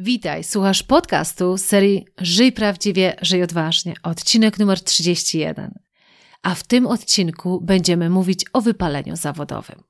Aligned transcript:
Witaj, 0.00 0.44
słuchasz 0.44 0.82
podcastu 0.82 1.56
serii 1.56 2.06
Żyj 2.20 2.52
prawdziwie, 2.52 3.16
żyj 3.22 3.42
odważnie, 3.42 3.94
odcinek 4.02 4.58
numer 4.58 4.80
31. 4.80 5.78
A 6.42 6.54
w 6.54 6.64
tym 6.64 6.86
odcinku 6.86 7.60
będziemy 7.60 8.10
mówić 8.10 8.44
o 8.52 8.60
wypaleniu 8.60 9.16
zawodowym. 9.16 9.82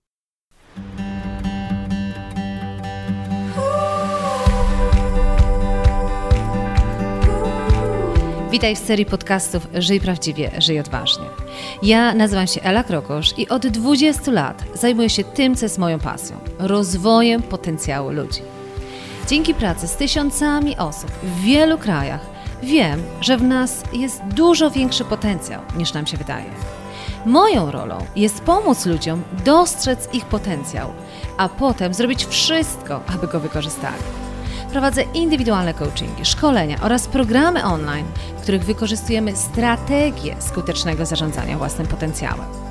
Witaj 8.50 8.76
w 8.76 8.78
serii 8.78 9.06
podcastów 9.06 9.68
Żyj 9.74 10.00
prawdziwie, 10.00 10.50
żyj 10.58 10.80
odważnie. 10.80 11.24
Ja 11.82 12.14
nazywam 12.14 12.46
się 12.46 12.62
Ela 12.62 12.84
Krokosz 12.84 13.38
i 13.38 13.48
od 13.48 13.66
20 13.66 14.32
lat 14.32 14.64
zajmuję 14.74 15.10
się 15.10 15.24
tym, 15.24 15.54
co 15.54 15.64
jest 15.64 15.78
moją 15.78 15.98
pasją 15.98 16.36
rozwojem 16.58 17.42
potencjału 17.42 18.10
ludzi. 18.10 18.57
Dzięki 19.28 19.54
pracy 19.54 19.88
z 19.88 19.96
tysiącami 19.96 20.76
osób 20.76 21.10
w 21.10 21.40
wielu 21.40 21.78
krajach 21.78 22.20
wiem, 22.62 23.02
że 23.20 23.36
w 23.36 23.42
nas 23.42 23.82
jest 23.92 24.22
dużo 24.24 24.70
większy 24.70 25.04
potencjał 25.04 25.62
niż 25.76 25.92
nam 25.92 26.06
się 26.06 26.16
wydaje. 26.16 26.50
Moją 27.26 27.70
rolą 27.70 27.98
jest 28.16 28.40
pomóc 28.40 28.86
ludziom 28.86 29.22
dostrzec 29.44 30.14
ich 30.14 30.24
potencjał, 30.24 30.92
a 31.36 31.48
potem 31.48 31.94
zrobić 31.94 32.26
wszystko, 32.26 33.00
aby 33.14 33.26
go 33.26 33.40
wykorzystali. 33.40 34.02
Prowadzę 34.72 35.02
indywidualne 35.02 35.74
coachingi, 35.74 36.24
szkolenia 36.24 36.76
oraz 36.82 37.06
programy 37.06 37.64
online, 37.64 38.06
w 38.38 38.42
których 38.42 38.64
wykorzystujemy 38.64 39.36
strategię 39.36 40.36
skutecznego 40.38 41.06
zarządzania 41.06 41.58
własnym 41.58 41.86
potencjałem. 41.86 42.67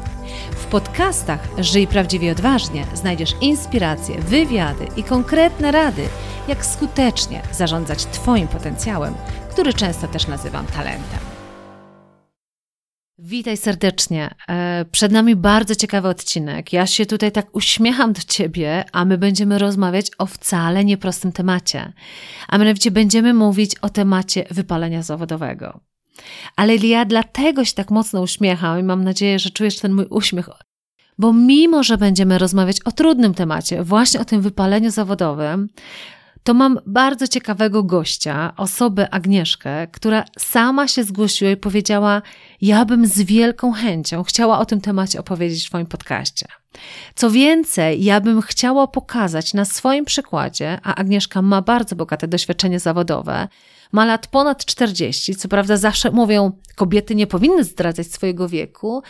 W 0.57 0.65
podcastach 0.65 1.47
Żyj 1.59 1.87
prawdziwie 1.87 2.31
odważnie 2.31 2.85
znajdziesz 2.93 3.35
inspiracje, 3.41 4.21
wywiady 4.21 4.87
i 4.97 5.03
konkretne 5.03 5.71
rady, 5.71 6.03
jak 6.47 6.65
skutecznie 6.65 7.41
zarządzać 7.51 8.05
Twoim 8.05 8.47
potencjałem, 8.47 9.13
który 9.49 9.73
często 9.73 10.07
też 10.07 10.27
nazywam 10.27 10.65
talentem. 10.65 11.19
Witaj 13.19 13.57
serdecznie. 13.57 14.35
E, 14.49 14.85
przed 14.91 15.11
nami 15.11 15.35
bardzo 15.35 15.75
ciekawy 15.75 16.07
odcinek. 16.07 16.73
Ja 16.73 16.87
się 16.87 17.05
tutaj 17.05 17.31
tak 17.31 17.55
uśmiecham 17.55 18.13
do 18.13 18.21
Ciebie, 18.21 18.85
a 18.91 19.05
my 19.05 19.17
będziemy 19.17 19.57
rozmawiać 19.57 20.11
o 20.17 20.25
wcale 20.25 20.85
nieprostym 20.85 21.31
temacie. 21.31 21.93
A 22.47 22.57
mianowicie 22.57 22.91
będziemy 22.91 23.33
mówić 23.33 23.75
o 23.75 23.89
temacie 23.89 24.45
wypalenia 24.51 25.03
zawodowego. 25.03 25.79
Ale 26.55 26.75
ja 26.75 27.05
dlatego 27.05 27.65
się 27.65 27.73
tak 27.73 27.91
mocno 27.91 28.21
uśmiecham 28.21 28.79
i 28.79 28.83
mam 28.83 29.03
nadzieję, 29.03 29.39
że 29.39 29.49
czujesz 29.49 29.79
ten 29.79 29.93
mój 29.93 30.05
uśmiech, 30.09 30.49
bo 31.17 31.33
mimo, 31.33 31.83
że 31.83 31.97
będziemy 31.97 32.37
rozmawiać 32.37 32.81
o 32.81 32.91
trudnym 32.91 33.33
temacie, 33.33 33.83
właśnie 33.83 34.19
o 34.19 34.25
tym 34.25 34.41
wypaleniu 34.41 34.91
zawodowym, 34.91 35.69
to 36.47 36.53
mam 36.53 36.79
bardzo 36.85 37.27
ciekawego 37.27 37.83
gościa, 37.83 38.53
osobę 38.57 39.13
Agnieszkę, 39.13 39.87
która 39.87 40.23
sama 40.37 40.87
się 40.87 41.03
zgłosiła 41.03 41.51
i 41.51 41.57
powiedziała: 41.57 42.21
Ja 42.61 42.85
bym 42.85 43.07
z 43.07 43.21
wielką 43.21 43.71
chęcią 43.71 44.23
chciała 44.23 44.59
o 44.59 44.65
tym 44.65 44.81
temacie 44.81 45.19
opowiedzieć 45.19 45.65
w 45.65 45.69
Twoim 45.69 45.85
podcaście. 45.85 46.45
Co 47.15 47.31
więcej, 47.31 48.03
ja 48.03 48.21
bym 48.21 48.41
chciała 48.41 48.87
pokazać 48.87 49.53
na 49.53 49.65
swoim 49.65 50.05
przykładzie, 50.05 50.79
a 50.83 50.95
Agnieszka 50.95 51.41
ma 51.41 51.61
bardzo 51.61 51.95
bogate 51.95 52.27
doświadczenie 52.27 52.79
zawodowe, 52.79 53.47
ma 53.91 54.05
lat 54.05 54.27
ponad 54.27 54.65
40, 54.65 55.35
co 55.35 55.47
prawda 55.47 55.77
zawsze 55.77 56.11
mówią, 56.11 56.51
kobiety 56.75 57.15
nie 57.15 57.27
powinny 57.27 57.63
zdradzać 57.63 58.07
swojego 58.07 58.49
wieku, 58.49 59.03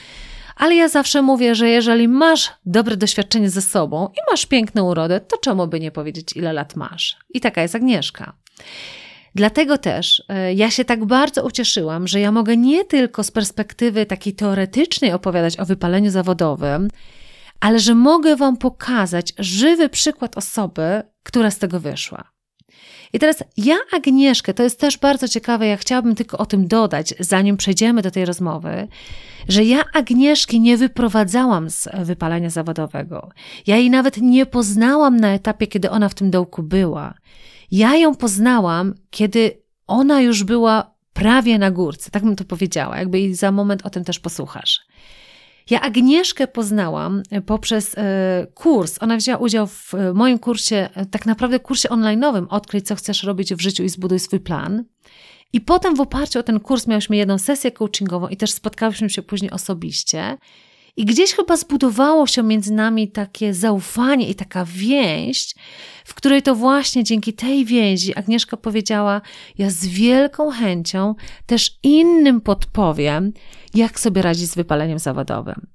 ale 0.56 0.75
ja 0.75 0.89
zawsze 0.89 1.22
mówię, 1.22 1.56
że 1.56 1.69
jeżeli 1.69 2.08
masz 2.08 2.50
dobre 2.66 2.97
doświadczenie 2.97 3.50
ze 3.50 3.61
sobą 3.61 4.08
i 4.08 4.31
masz 4.31 4.45
piękną 4.45 4.89
urodę, 4.89 5.19
to 5.19 5.38
czemu 5.38 5.67
by 5.67 5.80
nie 5.80 5.92
powiedzieć, 5.92 6.34
ile 6.36 6.53
lat 6.53 6.75
masz? 6.75 7.17
I 7.34 7.42
taka 7.42 7.61
jest 7.61 7.75
Agnieszka. 7.75 8.34
Dlatego 9.36 9.78
też 9.78 10.23
e, 10.30 10.53
ja 10.53 10.72
się 10.72 10.86
tak 10.86 11.06
bardzo 11.06 11.45
ucieszyłam, 11.45 12.08
że 12.08 12.19
ja 12.19 12.31
mogę 12.31 12.58
nie 12.58 12.86
tylko 12.86 13.23
z 13.23 13.31
perspektywy 13.31 14.06
takiej 14.06 14.34
teoretycznej 14.34 15.14
opowiadać 15.14 15.59
o 15.59 15.66
wypaleniu 15.66 16.12
zawodowym, 16.12 16.88
ale 17.59 17.79
że 17.79 17.96
mogę 17.96 18.35
Wam 18.35 18.57
pokazać 18.57 19.34
żywy 19.40 19.90
przykład 19.90 20.38
osoby, 20.38 21.03
która 21.23 21.52
z 21.52 21.57
tego 21.57 21.79
wyszła. 21.79 22.37
I 23.17 23.19
teraz 23.19 23.44
ja, 23.57 23.75
Agnieszkę, 23.94 24.53
to 24.53 24.63
jest 24.63 24.79
też 24.79 24.97
bardzo 24.97 25.28
ciekawe, 25.28 25.67
ja 25.67 25.78
chciałabym 25.78 26.16
tylko 26.16 26.38
o 26.38 26.45
tym 26.45 26.67
dodać, 26.67 27.13
zanim 27.19 27.57
przejdziemy 27.57 28.01
do 28.01 28.11
tej 28.11 28.25
rozmowy, 28.25 28.88
że 29.47 29.63
ja 29.63 29.83
Agnieszki 29.94 30.59
nie 30.59 30.78
wyprowadzałam 30.78 31.69
z 31.69 31.89
wypalenia 32.03 32.50
zawodowego. 32.50 33.29
Ja 33.67 33.78
jej 33.78 33.89
nawet 33.89 34.17
nie 34.17 34.45
poznałam 34.45 35.17
na 35.19 35.33
etapie, 35.33 35.67
kiedy 35.67 35.89
ona 35.89 36.09
w 36.09 36.13
tym 36.13 36.31
dołku 36.31 36.63
była. 36.63 37.13
Ja 37.72 37.95
ją 37.95 38.16
poznałam, 38.16 38.94
kiedy 39.09 39.61
ona 39.88 40.22
już 40.22 40.44
była 40.44 40.95
prawie 41.13 41.59
na 41.59 41.72
górce, 41.72 42.11
tak 42.11 42.23
bym 42.23 42.35
to 42.35 42.44
powiedziała, 42.44 42.97
jakby 42.97 43.19
i 43.19 43.35
za 43.35 43.51
moment 43.51 43.85
o 43.85 43.89
tym 43.89 44.03
też 44.03 44.19
posłuchasz. 44.19 44.79
Ja 45.69 45.81
Agnieszkę 45.81 46.47
poznałam 46.47 47.23
e, 47.31 47.41
poprzez 47.41 47.95
e, 47.97 48.47
kurs. 48.53 48.97
Ona 49.01 49.17
wzięła 49.17 49.38
udział 49.38 49.67
w 49.67 49.94
e, 49.94 50.13
moim 50.13 50.39
kursie, 50.39 50.89
tak 51.11 51.25
naprawdę 51.25 51.59
kursie 51.59 51.89
online'owym 51.89 52.45
Odkryj, 52.50 52.81
co 52.81 52.95
chcesz 52.95 53.23
robić 53.23 53.53
w 53.53 53.61
życiu 53.61 53.83
i 53.83 53.89
zbuduj 53.89 54.19
swój 54.19 54.39
plan. 54.39 54.83
I 55.53 55.61
potem 55.61 55.95
w 55.95 56.01
oparciu 56.01 56.39
o 56.39 56.44
ten 56.44 56.59
kurs 56.59 56.88
miałyśmy 56.88 57.17
jedną 57.17 57.38
sesję 57.38 57.72
coachingową 57.72 58.28
i 58.28 58.38
też 58.38 58.51
spotkałyśmy 58.51 59.09
się 59.09 59.22
później 59.22 59.51
osobiście. 59.51 60.38
I 60.97 61.05
gdzieś 61.05 61.33
chyba 61.33 61.57
zbudowało 61.57 62.28
się 62.28 62.44
między 62.44 62.73
nami 62.73 63.11
takie 63.11 63.53
zaufanie 63.53 64.29
i 64.29 64.35
taka 64.35 64.66
więź, 64.66 65.55
w 66.07 66.13
której 66.13 66.41
to 66.41 66.56
właśnie 66.56 67.03
dzięki 67.03 67.34
tej 67.34 67.66
więzi 67.66 68.16
Agnieszka 68.16 68.57
powiedziała: 68.57 69.22
Ja 69.57 69.69
z 69.69 69.85
wielką 69.85 70.51
chęcią 70.51 71.16
też 71.45 71.79
innym 71.84 72.41
podpowiem, 72.41 73.34
jak 73.73 74.00
sobie 74.00 74.22
radzić 74.22 74.51
z 74.51 74.56
wypaleniem 74.56 75.00
zawodowym. 75.00 75.67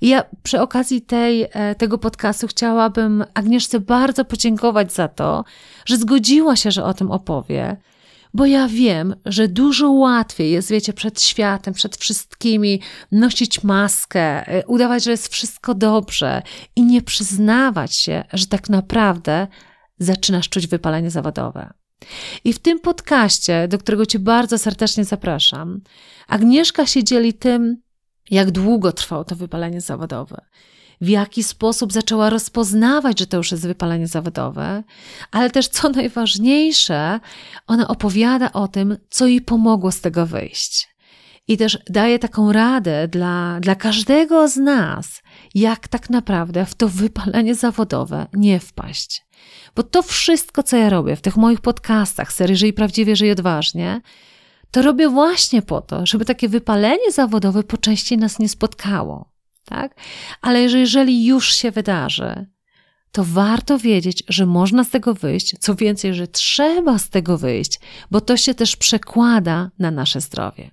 I 0.00 0.08
ja 0.08 0.24
przy 0.42 0.60
okazji 0.60 1.02
tej, 1.02 1.46
e, 1.52 1.74
tego 1.74 1.98
podcastu 1.98 2.46
chciałabym 2.46 3.24
Agnieszce 3.34 3.80
bardzo 3.80 4.24
podziękować 4.24 4.92
za 4.92 5.08
to, 5.08 5.44
że 5.86 5.96
zgodziła 5.96 6.56
się, 6.56 6.70
że 6.70 6.84
o 6.84 6.94
tym 6.94 7.10
opowie, 7.10 7.76
bo 8.34 8.46
ja 8.46 8.68
wiem, 8.68 9.14
że 9.26 9.48
dużo 9.48 9.90
łatwiej 9.90 10.50
jest, 10.50 10.70
wiecie, 10.70 10.92
przed 10.92 11.22
światem, 11.22 11.74
przed 11.74 11.96
wszystkimi 11.96 12.80
nosić 13.12 13.64
maskę, 13.64 14.48
e, 14.48 14.66
udawać, 14.66 15.04
że 15.04 15.10
jest 15.10 15.28
wszystko 15.28 15.74
dobrze 15.74 16.42
i 16.76 16.82
nie 16.82 17.02
przyznawać 17.02 17.94
się, 17.94 18.24
że 18.32 18.46
tak 18.46 18.68
naprawdę 18.68 19.46
zaczynasz 19.98 20.48
czuć 20.48 20.66
wypalenie 20.66 21.10
zawodowe. 21.10 21.72
I 22.44 22.52
w 22.52 22.58
tym 22.58 22.80
podcaście, 22.80 23.68
do 23.68 23.78
którego 23.78 24.06
Cię 24.06 24.18
bardzo 24.18 24.58
serdecznie 24.58 25.04
zapraszam, 25.04 25.80
Agnieszka 26.30 26.86
się 26.86 27.04
dzieli 27.04 27.34
tym, 27.34 27.82
jak 28.30 28.50
długo 28.50 28.92
trwało 28.92 29.24
to 29.24 29.36
wypalenie 29.36 29.80
zawodowe, 29.80 30.40
w 31.00 31.08
jaki 31.08 31.42
sposób 31.42 31.92
zaczęła 31.92 32.30
rozpoznawać, 32.30 33.18
że 33.18 33.26
to 33.26 33.36
już 33.36 33.50
jest 33.50 33.66
wypalenie 33.66 34.06
zawodowe, 34.06 34.82
ale 35.30 35.50
też 35.50 35.68
co 35.68 35.88
najważniejsze, 35.88 37.20
ona 37.66 37.88
opowiada 37.88 38.52
o 38.52 38.68
tym, 38.68 38.96
co 39.10 39.26
jej 39.26 39.40
pomogło 39.40 39.92
z 39.92 40.00
tego 40.00 40.26
wyjść. 40.26 40.90
I 41.48 41.56
też 41.56 41.78
daje 41.90 42.18
taką 42.18 42.52
radę 42.52 43.08
dla, 43.08 43.60
dla 43.60 43.74
każdego 43.74 44.48
z 44.48 44.56
nas, 44.56 45.22
jak 45.54 45.88
tak 45.88 46.10
naprawdę 46.10 46.66
w 46.66 46.74
to 46.74 46.88
wypalenie 46.88 47.54
zawodowe 47.54 48.26
nie 48.32 48.60
wpaść. 48.60 49.26
Bo 49.76 49.82
to 49.82 50.02
wszystko, 50.02 50.62
co 50.62 50.76
ja 50.76 50.90
robię 50.90 51.16
w 51.16 51.20
tych 51.20 51.36
moich 51.36 51.60
podcastach, 51.60 52.32
serii 52.32 52.56
Żyj 52.56 52.72
Prawdziwie, 52.72 53.16
Żyj 53.16 53.30
Odważnie, 53.30 54.00
to 54.70 54.82
robię 54.82 55.08
właśnie 55.08 55.62
po 55.62 55.80
to, 55.80 56.06
żeby 56.06 56.24
takie 56.24 56.48
wypalenie 56.48 57.12
zawodowe 57.12 57.62
po 57.62 57.76
części 57.76 58.18
nas 58.18 58.38
nie 58.38 58.48
spotkało. 58.48 59.30
Tak? 59.64 59.94
Ale 60.40 60.62
jeżeli 60.62 61.26
już 61.26 61.54
się 61.54 61.70
wydarzy, 61.70 62.46
to 63.12 63.24
warto 63.24 63.78
wiedzieć, 63.78 64.24
że 64.28 64.46
można 64.46 64.84
z 64.84 64.90
tego 64.90 65.14
wyjść, 65.14 65.58
co 65.58 65.74
więcej, 65.74 66.14
że 66.14 66.28
trzeba 66.28 66.98
z 66.98 67.08
tego 67.08 67.38
wyjść, 67.38 67.80
bo 68.10 68.20
to 68.20 68.36
się 68.36 68.54
też 68.54 68.76
przekłada 68.76 69.70
na 69.78 69.90
nasze 69.90 70.20
zdrowie. 70.20 70.70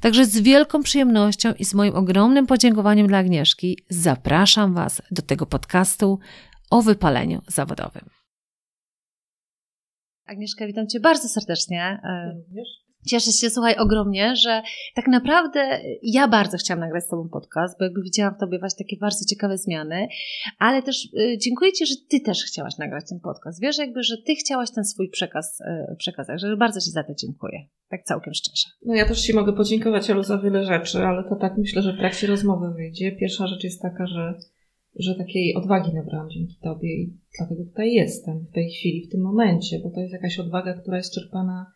Także 0.00 0.26
z 0.26 0.38
wielką 0.38 0.82
przyjemnością 0.82 1.52
i 1.58 1.64
z 1.64 1.74
moim 1.74 1.94
ogromnym 1.94 2.46
podziękowaniem 2.46 3.06
dla 3.06 3.18
Agnieszki 3.18 3.78
zapraszam 3.88 4.74
Was 4.74 5.02
do 5.10 5.22
tego 5.22 5.46
podcastu 5.46 6.18
o 6.70 6.82
wypaleniu 6.82 7.42
zawodowym. 7.46 8.10
Agnieszka, 10.26 10.66
witam 10.66 10.88
Cię 10.88 11.00
bardzo 11.00 11.28
serdecznie. 11.28 12.00
Również. 12.34 12.83
Cieszę 13.06 13.32
się, 13.32 13.50
słuchaj, 13.50 13.76
ogromnie, 13.76 14.36
że 14.36 14.62
tak 14.94 15.06
naprawdę 15.08 15.80
ja 16.02 16.28
bardzo 16.28 16.56
chciałam 16.56 16.80
nagrać 16.80 17.04
z 17.04 17.08
Tobą 17.08 17.28
podcast, 17.28 17.78
bo 17.78 17.84
jakby 17.84 18.02
widziałam 18.02 18.34
w 18.34 18.40
Tobie 18.40 18.58
właśnie 18.58 18.84
takie 18.84 18.96
bardzo 19.00 19.24
ciekawe 19.30 19.58
zmiany, 19.58 20.08
ale 20.58 20.82
też 20.82 21.04
y, 21.04 21.38
dziękuję 21.38 21.72
Ci, 21.72 21.86
że 21.86 21.94
Ty 22.08 22.20
też 22.20 22.44
chciałaś 22.44 22.78
nagrać 22.78 23.04
ten 23.08 23.20
podcast. 23.20 23.60
Wiesz, 23.62 23.78
jakby, 23.78 24.02
że 24.02 24.16
Ty 24.26 24.34
chciałaś 24.34 24.70
ten 24.74 24.84
swój 24.84 25.10
przekaz 25.10 25.60
y, 25.60 25.96
przekazać, 25.96 26.40
że 26.40 26.56
bardzo 26.56 26.80
Ci 26.80 26.90
za 26.90 27.04
to 27.04 27.14
dziękuję. 27.14 27.58
Tak 27.88 28.02
całkiem 28.04 28.34
szczerze. 28.34 28.68
No 28.86 28.94
ja 28.94 29.08
też 29.08 29.22
Ci 29.22 29.34
mogę 29.34 29.52
podziękować, 29.52 30.10
Elu, 30.10 30.22
za 30.22 30.38
wiele 30.38 30.64
rzeczy, 30.64 30.98
ale 30.98 31.24
to 31.28 31.36
tak 31.36 31.58
myślę, 31.58 31.82
że 31.82 31.92
w 31.92 31.98
trakcie 31.98 32.26
rozmowy 32.26 32.74
wyjdzie. 32.76 33.12
Pierwsza 33.12 33.46
rzecz 33.46 33.64
jest 33.64 33.82
taka, 33.82 34.06
że 34.06 34.34
że 34.98 35.14
takiej 35.14 35.54
odwagi 35.54 35.94
nabrałam 35.94 36.30
dzięki 36.30 36.56
Tobie 36.62 37.02
i 37.02 37.18
dlatego 37.38 37.64
tutaj 37.64 37.92
jestem 37.92 38.46
w 38.50 38.54
tej 38.54 38.70
chwili, 38.70 39.06
w 39.06 39.12
tym 39.12 39.20
momencie, 39.20 39.78
bo 39.84 39.90
to 39.90 40.00
jest 40.00 40.12
jakaś 40.12 40.38
odwaga, 40.38 40.74
która 40.74 40.96
jest 40.96 41.14
czerpana 41.14 41.66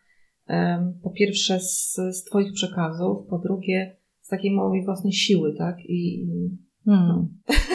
po 1.03 1.09
pierwsze 1.09 1.59
z, 1.59 1.95
z 1.95 2.23
Twoich 2.23 2.53
przekazów, 2.53 3.27
po 3.29 3.37
drugie 3.39 3.97
z 4.21 4.27
takiej 4.27 4.51
mojej 4.51 4.85
własnej 4.85 5.13
siły, 5.13 5.55
tak? 5.57 5.79
I, 5.85 6.23
i 6.23 6.49
Hmm. 6.85 7.27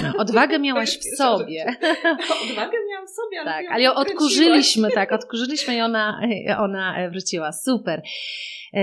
No, 0.03 0.13
odwagę 0.19 0.59
miałaś 0.67 0.99
w 0.99 1.17
sobie. 1.17 1.65
Odwagę 2.45 2.79
miałam 2.91 3.07
w 3.07 3.11
sobie, 3.11 3.41
ale 3.41 3.51
tak, 3.51 3.67
ale 3.71 3.83
ją 3.83 3.95
odkurzyliśmy, 3.95 4.91
tak, 4.91 5.13
odkurzyliśmy 5.13 5.77
i 5.77 5.81
ona, 5.81 6.21
ona 6.65 7.11
wróciła. 7.11 7.53
Super. 7.53 8.03
E, 8.75 8.83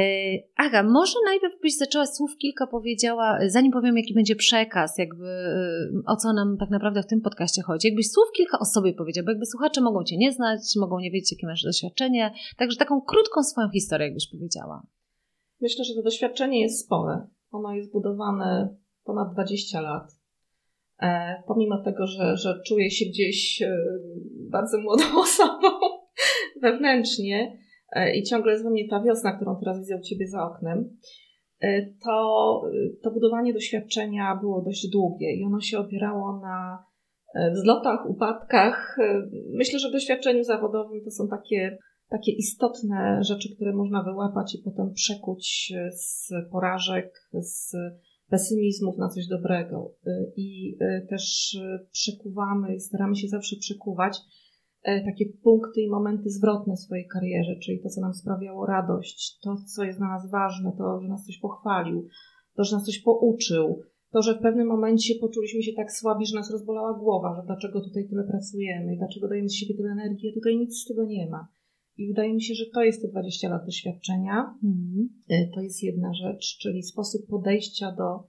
Aga, 0.58 0.84
może 0.84 1.14
najpierw 1.26 1.54
byś 1.62 1.78
zaczęła 1.78 2.06
słów 2.06 2.38
kilka 2.38 2.68
powiedziała, 2.68 3.40
zanim 3.48 3.72
powiem, 3.72 3.98
jaki 3.98 4.14
będzie 4.14 4.36
przekaz, 4.36 4.98
jakby 4.98 5.28
e, 5.28 5.90
o 6.08 6.16
co 6.16 6.34
nam 6.34 6.58
tak 6.60 6.70
naprawdę 6.70 7.04
w 7.04 7.08
tym 7.08 7.22
podcaście 7.22 7.62
chodzi. 7.62 7.88
Jakbyś 7.88 8.12
słów 8.12 8.32
kilka 8.36 8.60
o 8.60 8.66
sobie 8.66 8.94
powiedział, 8.94 9.26
bo 9.26 9.32
jakby 9.32 9.46
słuchacze 9.46 9.82
mogą 9.82 10.04
cię 10.04 10.18
nie 10.18 10.32
znać, 10.32 10.60
mogą 10.80 11.00
nie 11.00 11.12
wiedzieć, 11.12 11.32
jakie 11.32 11.48
masz 11.48 11.64
doświadczenie, 11.64 12.34
także 12.58 12.78
taką 12.78 13.02
krótką 13.02 13.44
swoją 13.44 13.70
historię, 13.70 14.08
jakbyś 14.08 14.30
powiedziała. 14.32 14.84
Myślę, 15.62 15.86
że 15.86 15.94
to 15.94 16.02
doświadczenie 16.02 16.62
jest 16.62 16.86
spore. 16.86 17.28
Ono 17.52 17.74
jest 17.74 17.92
budowane 17.92 18.76
ponad 19.04 19.34
20 19.34 19.82
lat. 19.82 20.22
E, 21.02 21.44
pomimo 21.48 21.84
tego, 21.84 22.08
że, 22.08 22.38
że 22.38 22.62
czuję 22.68 22.92
się 22.92 23.06
gdzieś 23.06 23.62
e, 23.62 23.78
bardzo 24.50 24.82
młodą 24.82 25.04
osobą 25.22 25.68
wewnętrznie 26.62 27.58
e, 27.92 28.16
i 28.16 28.24
ciągle 28.24 28.52
jest 28.52 28.64
we 28.64 28.70
mnie 28.70 28.88
ta 28.90 29.04
wiosna, 29.04 29.36
którą 29.36 29.60
teraz 29.60 29.80
widzę 29.80 29.98
u 29.98 30.02
Ciebie 30.02 30.28
za 30.28 30.44
oknem, 30.44 30.98
to, 32.06 32.62
to 33.04 33.12
budowanie 33.12 33.54
doświadczenia 33.54 34.36
było 34.42 34.62
dość 34.62 34.90
długie 34.90 35.36
i 35.36 35.44
ono 35.44 35.60
się 35.60 35.80
opierało 35.80 36.40
na 36.40 36.86
wzlotach, 37.54 38.10
upadkach. 38.10 38.98
Myślę, 39.54 39.80
że 39.80 39.90
w 39.90 39.92
doświadczeniu 39.92 40.44
zawodowym 40.44 41.04
to 41.04 41.12
są 41.12 41.28
takie, 41.28 41.78
takie 42.10 42.32
istotne 42.32 43.20
rzeczy, 43.24 43.56
które 43.56 43.74
można 43.74 44.04
wyłapać 44.04 44.56
i 44.56 44.64
potem 44.64 44.94
przekuć 44.94 45.74
z 45.92 46.30
porażek, 46.52 47.14
z 47.34 47.76
pesymizmów 48.32 48.98
na 48.98 49.10
coś 49.10 49.28
dobrego 49.28 49.96
y, 50.08 50.34
i 50.38 50.78
y, 50.82 51.08
też 51.10 51.54
y, 51.54 51.88
przekuwamy, 51.92 52.80
staramy 52.80 53.16
się 53.16 53.28
zawsze 53.28 53.56
przekuwać 53.56 54.20
takie 55.06 55.26
punkty 55.44 55.82
i 55.82 55.90
momenty 55.90 56.30
zwrotne 56.30 56.76
w 56.76 56.80
swojej 56.80 57.08
karierze, 57.08 57.56
czyli 57.64 57.80
to, 57.80 57.90
co 57.90 58.02
nam 58.02 58.14
sprawiało 58.14 58.66
radość, 58.66 59.40
to, 59.44 59.56
co 59.76 59.84
jest 59.84 60.00
dla 60.00 60.08
nas 60.08 60.32
ważne, 60.32 60.72
to, 60.78 61.02
że 61.02 61.08
nas 61.08 61.26
coś 61.26 61.38
pochwalił, 61.40 62.08
to, 62.56 62.64
że 62.64 62.76
nas 62.76 62.86
coś 62.86 63.00
pouczył, 63.00 63.82
to, 64.12 64.22
że 64.22 64.36
w 64.36 64.42
pewnym 64.42 64.68
momencie 64.68 65.14
poczuliśmy 65.22 65.64
się 65.64 65.74
tak 65.74 65.92
słabi, 65.92 66.26
że 66.26 66.36
nas 66.36 66.52
rozbolała 66.52 67.00
głowa, 67.00 67.36
że 67.36 67.46
dlaczego 67.46 67.82
tutaj 67.82 68.08
tyle 68.10 68.24
pracujemy 68.24 68.98
dlaczego 68.98 69.28
dajemy 69.28 69.50
z 69.50 69.56
siebie 69.56 69.76
tyle 69.76 69.92
energii, 69.92 70.30
a 70.30 70.34
tutaj 70.34 70.58
nic 70.58 70.82
z 70.82 70.88
tego 70.88 71.06
nie 71.06 71.30
ma. 71.30 71.48
I 72.02 72.08
wydaje 72.08 72.34
mi 72.34 72.42
się, 72.42 72.54
że 72.54 72.66
to 72.74 72.84
jest 72.84 73.02
te 73.02 73.08
20 73.08 73.50
lat 73.50 73.66
doświadczenia. 73.66 74.56
Mm. 74.64 75.10
To 75.54 75.62
jest 75.62 75.84
jedna 75.84 76.14
rzecz, 76.14 76.58
czyli 76.62 76.84
sposób 76.84 77.28
podejścia 77.28 77.92
do, 77.92 78.24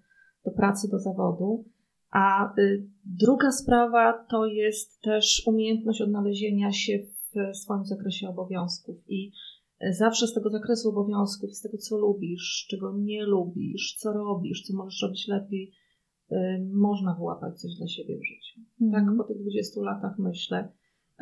do 0.44 0.50
pracy, 0.50 0.88
do 0.90 0.98
zawodu. 0.98 1.64
A 2.10 2.54
y, 2.58 2.86
druga 3.04 3.50
sprawa 3.50 4.26
to 4.30 4.46
jest 4.46 5.00
też 5.00 5.42
umiejętność 5.46 6.00
odnalezienia 6.00 6.72
się 6.72 6.98
w 6.98 7.56
swoim 7.56 7.84
zakresie 7.84 8.28
obowiązków. 8.28 8.96
I 9.08 9.32
y, 9.84 9.92
zawsze 9.92 10.26
z 10.26 10.34
tego 10.34 10.50
zakresu 10.50 10.88
obowiązków, 10.88 11.54
z 11.54 11.62
tego, 11.62 11.78
co 11.78 11.98
lubisz, 11.98 12.66
czego 12.70 12.98
nie 12.98 13.24
lubisz, 13.24 13.96
co 13.98 14.12
robisz, 14.12 14.62
co 14.62 14.76
możesz 14.76 15.02
robić 15.02 15.28
lepiej, 15.28 15.72
można 16.72 17.14
wyłapać 17.14 17.60
coś 17.60 17.74
dla 17.74 17.86
siebie 17.86 18.18
w 18.18 18.24
życiu. 18.24 18.60
Mm. 18.80 18.92
Tak 18.92 19.16
po 19.16 19.24
tych 19.24 19.42
20 19.42 19.80
latach 19.80 20.18
myślę. 20.18 20.72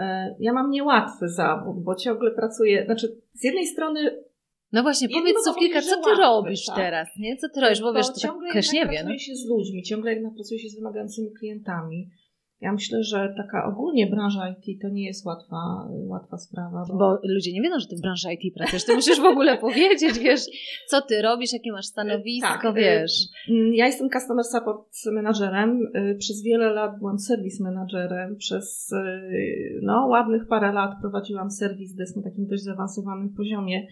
E, 0.00 0.36
ja 0.40 0.52
mam 0.52 0.70
niełatwy 0.70 1.28
zawód, 1.28 1.82
bo 1.84 1.94
ciągle 1.94 2.30
pracuję, 2.30 2.84
znaczy 2.84 3.16
z 3.32 3.44
jednej 3.44 3.66
strony 3.66 4.24
no 4.72 4.82
właśnie, 4.82 5.08
powiedz 5.08 5.36
co 5.44 5.54
kilka, 5.54 5.82
co 5.82 6.02
ty 6.02 6.10
robisz 6.14 6.66
tak? 6.66 6.76
teraz, 6.76 7.08
nie? 7.18 7.36
Co 7.36 7.48
ty 7.48 7.60
robisz, 7.60 7.80
bo 7.80 7.92
wiesz, 7.92 8.06
to 8.06 8.20
ciągle 8.20 8.52
tak 8.52 8.72
nie 8.72 8.86
wie. 8.86 8.98
Ciągle 8.98 9.18
się 9.18 9.34
z 9.34 9.46
ludźmi, 9.46 9.82
ciągle 9.82 10.12
jednak 10.12 10.34
pracuję 10.34 10.60
się 10.60 10.68
z 10.68 10.76
wymagającymi 10.76 11.32
klientami. 11.32 12.10
Ja 12.60 12.72
myślę, 12.72 13.02
że 13.02 13.34
taka 13.36 13.64
ogólnie 13.64 14.06
branża 14.06 14.48
IT 14.48 14.82
to 14.82 14.88
nie 14.88 15.04
jest 15.04 15.26
łatwa, 15.26 15.56
łatwa 15.90 16.38
sprawa. 16.38 16.84
Bo... 16.88 16.98
bo 16.98 17.18
ludzie 17.34 17.52
nie 17.52 17.62
wiedzą, 17.62 17.78
że 17.78 17.86
ty 17.86 17.96
w 17.96 18.00
branży 18.00 18.28
IT 18.32 18.54
pracujesz. 18.54 18.84
Ty 18.84 18.94
musisz 18.94 19.20
w 19.20 19.24
ogóle 19.24 19.58
powiedzieć, 19.68 20.18
wiesz, 20.18 20.40
co 20.88 21.00
ty 21.02 21.22
robisz, 21.22 21.52
jakie 21.52 21.72
masz 21.72 21.86
stanowisko, 21.86 22.48
tak, 22.62 22.74
wiesz. 22.74 23.12
Mm, 23.50 23.74
ja 23.74 23.86
jestem 23.86 24.10
customer 24.10 24.44
support 24.44 24.88
managerem. 25.12 25.86
Y, 25.96 26.16
przez 26.18 26.42
wiele 26.42 26.72
lat 26.72 26.98
byłam 26.98 27.18
service 27.18 27.64
managerem. 27.64 28.36
Przez 28.36 28.92
y, 28.92 29.80
no, 29.82 30.06
ładnych 30.06 30.48
parę 30.48 30.72
lat 30.72 30.90
prowadziłam 31.00 31.50
serwis 31.50 31.94
desk 31.94 32.16
na 32.16 32.22
takim 32.22 32.46
dość 32.46 32.62
zaawansowanym 32.62 33.34
poziomie 33.36 33.86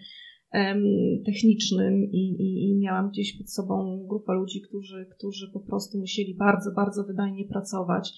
technicznym 1.25 2.03
i, 2.11 2.35
i, 2.41 2.69
i, 2.69 2.77
miałam 2.79 3.09
gdzieś 3.09 3.37
pod 3.37 3.51
sobą 3.51 4.05
grupę 4.09 4.33
ludzi, 4.33 4.61
którzy, 4.61 5.05
którzy 5.17 5.51
po 5.53 5.59
prostu 5.59 5.99
musieli 5.99 6.35
bardzo, 6.35 6.71
bardzo 6.71 7.03
wydajnie 7.03 7.45
pracować. 7.47 8.11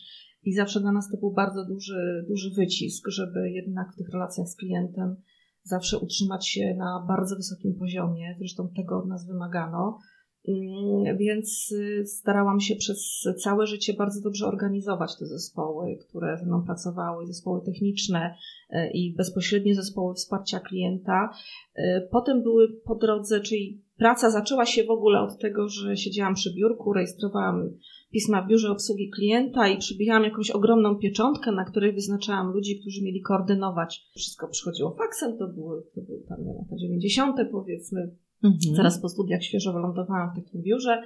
I 0.43 0.53
zawsze 0.53 0.79
dla 0.79 0.91
nas 0.91 1.09
to 1.11 1.17
był 1.17 1.31
bardzo 1.33 1.65
duży, 1.65 2.25
duży 2.29 2.51
wycisk, 2.57 3.07
żeby 3.07 3.51
jednak 3.51 3.93
w 3.93 3.97
tych 3.97 4.09
relacjach 4.09 4.47
z 4.47 4.55
klientem 4.55 5.15
zawsze 5.63 5.99
utrzymać 5.99 6.47
się 6.47 6.75
na 6.77 7.05
bardzo 7.07 7.35
wysokim 7.35 7.75
poziomie. 7.75 8.35
Zresztą 8.39 8.69
tego 8.75 8.97
od 8.97 9.07
nas 9.07 9.27
wymagano. 9.27 9.99
Mm, 10.47 11.17
więc 11.17 11.71
y, 11.71 12.05
starałam 12.05 12.59
się 12.59 12.75
przez 12.75 13.27
całe 13.43 13.67
życie 13.67 13.93
bardzo 13.93 14.21
dobrze 14.21 14.47
organizować 14.47 15.17
te 15.17 15.25
zespoły, 15.25 15.97
które 16.07 16.37
ze 16.37 16.45
mną 16.45 16.63
pracowały, 16.63 17.27
zespoły 17.27 17.61
techniczne 17.65 18.35
y, 18.69 18.89
i 18.93 19.15
bezpośrednie 19.15 19.75
zespoły 19.75 20.13
wsparcia 20.13 20.59
klienta. 20.59 21.29
Y, 21.77 22.07
potem 22.11 22.43
były 22.43 22.67
po 22.85 22.95
drodze, 22.95 23.41
czyli 23.41 23.83
praca 24.01 24.29
zaczęła 24.29 24.65
się 24.65 24.83
w 24.83 24.89
ogóle 24.89 25.19
od 25.19 25.39
tego, 25.39 25.69
że 25.69 25.97
siedziałam 25.97 26.33
przy 26.33 26.53
biurku, 26.53 26.93
rejestrowałam 26.93 27.69
pisma 28.11 28.41
w 28.41 28.47
biurze 28.47 28.71
obsługi 28.71 29.09
klienta 29.09 29.67
i 29.67 29.77
przybijałam 29.77 30.23
jakąś 30.23 30.51
ogromną 30.51 30.95
pieczątkę, 30.95 31.51
na 31.51 31.65
której 31.65 31.93
wyznaczałam 31.93 32.51
ludzi, 32.51 32.79
którzy 32.79 33.03
mieli 33.03 33.21
koordynować. 33.21 34.01
Wszystko 34.15 34.47
przychodziło 34.47 34.95
faksem, 34.95 35.37
to 35.37 35.47
były, 35.47 35.83
to 35.95 36.01
były 36.01 36.23
tam 36.29 36.37
lata 36.45 36.75
90. 36.77 37.35
powiedzmy, 37.51 38.15
Mhm. 38.43 38.75
Zaraz 38.75 39.01
po 39.01 39.09
studiach 39.09 39.43
świeżo 39.43 39.73
wylądowałam 39.73 40.31
w 40.31 40.35
takim 40.35 40.61
biurze 40.61 41.03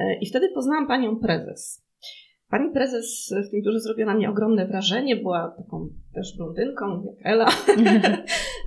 e, 0.00 0.18
i 0.20 0.26
wtedy 0.26 0.48
poznałam 0.54 0.86
panią 0.86 1.16
prezes. 1.16 1.86
Pani 2.50 2.72
prezes 2.72 3.34
w 3.48 3.50
tym 3.50 3.62
biurze 3.62 3.80
zrobiła 3.80 4.12
na 4.12 4.18
mnie 4.18 4.30
ogromne 4.30 4.66
wrażenie, 4.66 5.16
była 5.16 5.54
taką 5.56 5.88
też 6.14 6.36
blondynką, 6.36 7.04
jak 7.04 7.26
Ela. 7.26 7.46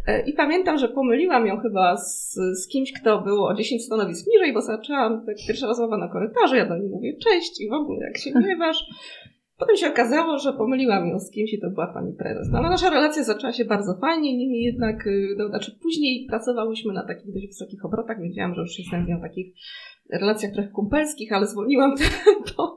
E, 0.07 0.21
I 0.21 0.33
pamiętam, 0.33 0.77
że 0.77 0.89
pomyliłam 0.89 1.47
ją 1.47 1.57
chyba 1.57 1.97
z, 1.97 2.33
z 2.33 2.67
kimś, 2.67 2.93
kto 3.01 3.21
był 3.21 3.45
o 3.45 3.53
10 3.53 3.85
stanowisk 3.85 4.27
niżej, 4.27 4.53
bo 4.53 4.61
zaczęłam 4.61 5.25
tak 5.25 5.35
pierwsza 5.47 5.67
rozmowa 5.67 5.97
na 5.97 6.07
korytarzu, 6.07 6.55
ja 6.55 6.65
do 6.65 6.77
niej 6.77 6.89
mówię 6.89 7.17
cześć 7.17 7.61
i 7.61 7.69
w 7.69 7.73
ogóle 7.73 8.05
jak 8.05 8.17
się 8.17 8.31
gniewasz. 8.31 8.85
Potem 9.57 9.77
się 9.77 9.87
okazało, 9.87 10.39
że 10.39 10.53
pomyliłam 10.53 11.09
ją 11.09 11.19
z 11.19 11.31
kimś 11.31 11.53
i 11.53 11.59
to 11.59 11.69
była 11.69 11.87
pani 11.93 12.13
prezes. 12.13 12.47
No, 12.51 12.57
ale 12.57 12.69
nasza 12.69 12.89
relacja 12.89 13.23
zaczęła 13.23 13.53
się 13.53 13.65
bardzo 13.65 13.97
fajnie, 14.01 14.37
niemniej 14.37 14.63
jednak, 14.63 15.07
y, 15.07 15.35
no, 15.37 15.47
znaczy 15.47 15.77
później 15.81 16.25
pracowałyśmy 16.29 16.93
na 16.93 17.07
takich 17.07 17.33
dość 17.33 17.47
wysokich 17.47 17.85
obrotach. 17.85 18.21
Wiedziałam, 18.21 18.55
że 18.55 18.61
już 18.61 18.79
jestem 18.79 19.05
w 19.05 19.07
nią 19.07 19.21
takich 19.21 19.55
relacjach 20.11 20.51
trochę 20.53 20.69
kumpelskich, 20.69 21.33
ale 21.33 21.47
zwolniłam 21.47 21.95
tempo. 22.25 22.72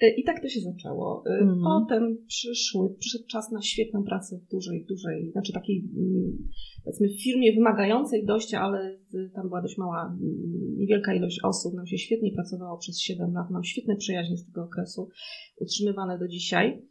I 0.00 0.24
tak 0.24 0.42
to 0.42 0.48
się 0.48 0.60
zaczęło. 0.60 1.24
Mm. 1.26 1.60
Potem 1.64 2.18
przyszły, 2.26 2.94
przyszedł 2.98 3.24
czas 3.26 3.52
na 3.52 3.62
świetną 3.62 4.04
pracę 4.04 4.38
w 4.38 4.50
dużej, 4.50 4.86
dużej, 4.88 5.30
znaczy 5.32 5.52
takiej 5.52 5.84
mm, 5.96 6.48
powiedzmy 6.84 7.08
w 7.08 7.22
firmie 7.22 7.52
wymagającej 7.52 8.24
dość, 8.24 8.54
ale 8.54 8.98
tam 9.34 9.48
była 9.48 9.62
dość 9.62 9.78
mała, 9.78 10.06
mm, 10.06 10.76
niewielka 10.76 11.14
ilość 11.14 11.40
osób. 11.44 11.74
Nam 11.74 11.86
się 11.86 11.98
świetnie 11.98 12.32
pracowało 12.32 12.78
przez 12.78 13.00
7 13.00 13.32
lat. 13.32 13.50
Mam 13.50 13.64
świetne 13.64 13.96
przyjaźnie 13.96 14.36
z 14.36 14.46
tego 14.46 14.64
okresu, 14.64 15.08
utrzymywane 15.56 16.18
do 16.18 16.28
dzisiaj. 16.28 16.82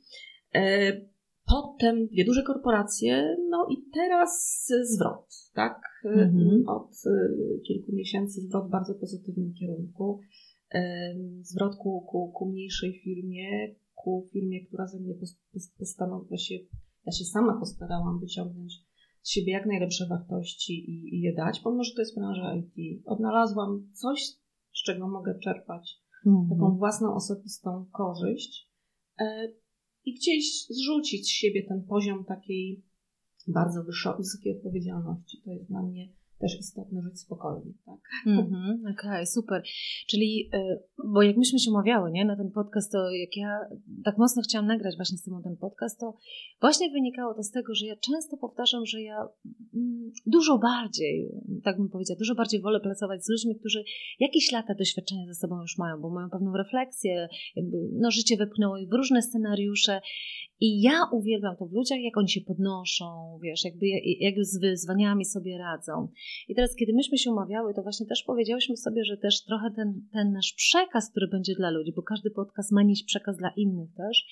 E, 0.55 0.91
potem 1.47 2.07
dwie 2.07 2.25
duże 2.25 2.43
korporacje, 2.43 3.37
no 3.49 3.67
i 3.71 3.75
teraz 3.93 4.65
zwrot, 4.83 5.25
tak? 5.53 5.81
Mm 6.05 6.31
-hmm. 6.31 6.63
Od 6.67 6.91
kilku 7.67 7.95
miesięcy 7.95 8.41
zwrot 8.41 8.67
w 8.67 8.71
bardzo 8.71 8.95
pozytywnym 8.95 9.53
kierunku 9.53 10.19
zwrot 11.41 11.75
ku, 11.75 12.01
ku, 12.01 12.31
ku 12.31 12.45
mniejszej 12.45 12.99
firmie, 13.03 13.75
ku 13.95 14.27
firmie, 14.31 14.65
która 14.65 14.87
ze 14.87 14.99
mnie 14.99 15.13
postanowiła 15.79 16.37
się, 16.37 16.55
ja 17.05 17.11
się 17.11 17.25
sama 17.25 17.59
postarałam 17.59 18.19
wyciągnąć 18.19 18.87
z 19.21 19.29
siebie 19.29 19.51
jak 19.51 19.65
najlepsze 19.65 20.07
wartości 20.07 20.73
i, 20.73 21.15
i 21.15 21.21
je 21.21 21.33
dać, 21.33 21.59
pomimo, 21.59 21.83
że 21.83 21.93
to 21.95 22.01
jest 22.01 22.15
branża 22.15 22.55
IT. 22.55 23.01
Odnalazłam 23.05 23.89
coś, 23.93 24.23
z 24.73 24.83
czego 24.85 25.07
mogę 25.07 25.39
czerpać 25.39 26.01
mhm. 26.25 26.49
taką 26.49 26.77
własną 26.77 27.13
osobistą 27.13 27.85
korzyść 27.91 28.69
e, 29.19 29.53
i 30.05 30.13
gdzieś 30.13 30.67
zrzucić 30.69 31.25
z 31.25 31.29
siebie 31.29 31.67
ten 31.67 31.83
poziom 31.83 32.25
takiej 32.25 32.83
bardzo 33.47 33.83
wysokiej 34.17 34.57
odpowiedzialności. 34.57 35.41
To 35.45 35.51
jest 35.51 35.67
dla 35.67 35.83
mnie 35.83 36.13
też 36.39 36.59
istotne 36.59 37.01
żyć 37.01 37.19
spokojnie. 37.19 37.71
Tak? 37.85 37.99
Mm-hmm, 38.27 38.73
Okej, 38.81 38.93
okay, 38.93 39.25
super. 39.25 39.63
Czyli, 40.07 40.49
y, 40.53 40.83
bo 41.13 41.21
jak 41.21 41.37
myśmy 41.37 41.59
się 41.59 41.71
umawiały 41.71 42.11
nie, 42.11 42.25
na 42.25 42.35
ten 42.35 42.51
podcast, 42.51 42.91
to 42.91 43.11
jak 43.11 43.37
ja 43.37 43.59
tak 44.03 44.17
mocno 44.17 44.41
chciałam 44.41 44.67
nagrać 44.67 44.95
właśnie 44.95 45.17
z 45.17 45.23
Tobą 45.23 45.41
ten 45.43 45.57
podcast, 45.57 45.99
to 45.99 46.13
właśnie 46.61 46.89
wynikało 46.89 47.33
to 47.33 47.43
z 47.43 47.51
tego, 47.51 47.75
że 47.75 47.85
ja 47.85 47.95
często 47.95 48.37
powtarzam, 48.37 48.85
że 48.85 49.01
ja 49.01 49.27
mm, 49.75 50.11
dużo 50.25 50.57
bardziej, 50.57 51.29
tak 51.63 51.77
bym 51.77 51.89
powiedziała, 51.89 52.17
dużo 52.17 52.35
bardziej 52.35 52.61
wolę 52.61 52.79
pracować 52.79 53.25
z 53.25 53.29
ludźmi, 53.29 53.55
którzy 53.59 53.83
jakieś 54.19 54.51
lata 54.51 54.73
doświadczenia 54.73 55.25
ze 55.27 55.33
sobą 55.33 55.61
już 55.61 55.77
mają, 55.77 56.01
bo 56.01 56.09
mają 56.09 56.29
pewną 56.29 56.57
refleksję, 56.57 57.27
jakby 57.55 57.77
no, 57.93 58.11
życie 58.11 58.37
wepchnęło 58.37 58.77
ich 58.77 58.89
w 58.89 58.93
różne 58.93 59.21
scenariusze 59.21 60.01
i 60.59 60.81
ja 60.81 61.01
uwielbiam 61.11 61.55
to 61.55 61.65
w 61.65 61.73
ludziach, 61.73 61.99
jak 62.01 62.17
oni 62.17 62.29
się 62.29 62.41
podnoszą, 62.41 63.39
wiesz, 63.43 63.65
jakby 63.65 63.87
jak 64.19 64.35
z 64.45 64.59
wyzwaniami 64.59 65.25
sobie 65.25 65.57
radzą. 65.57 66.07
I 66.47 66.55
teraz, 66.55 66.75
kiedy 66.75 66.93
myśmy 66.93 67.17
się 67.17 67.31
umawiały, 67.31 67.73
to 67.73 67.83
właśnie 67.83 68.05
też 68.05 68.23
powiedziałyśmy 68.23 68.77
sobie, 68.77 69.05
że 69.05 69.17
też 69.17 69.43
trochę 69.43 69.71
ten, 69.75 70.01
ten 70.13 70.31
nasz 70.31 70.53
przekaz, 70.53 71.11
który 71.11 71.27
będzie 71.27 71.55
dla 71.55 71.69
ludzi, 71.69 71.93
bo 71.95 72.01
każdy 72.01 72.31
podcast 72.31 72.71
ma 72.71 72.83
nieść 72.83 73.03
przekaz 73.03 73.37
dla 73.37 73.49
innych 73.57 73.89
też, 73.97 74.25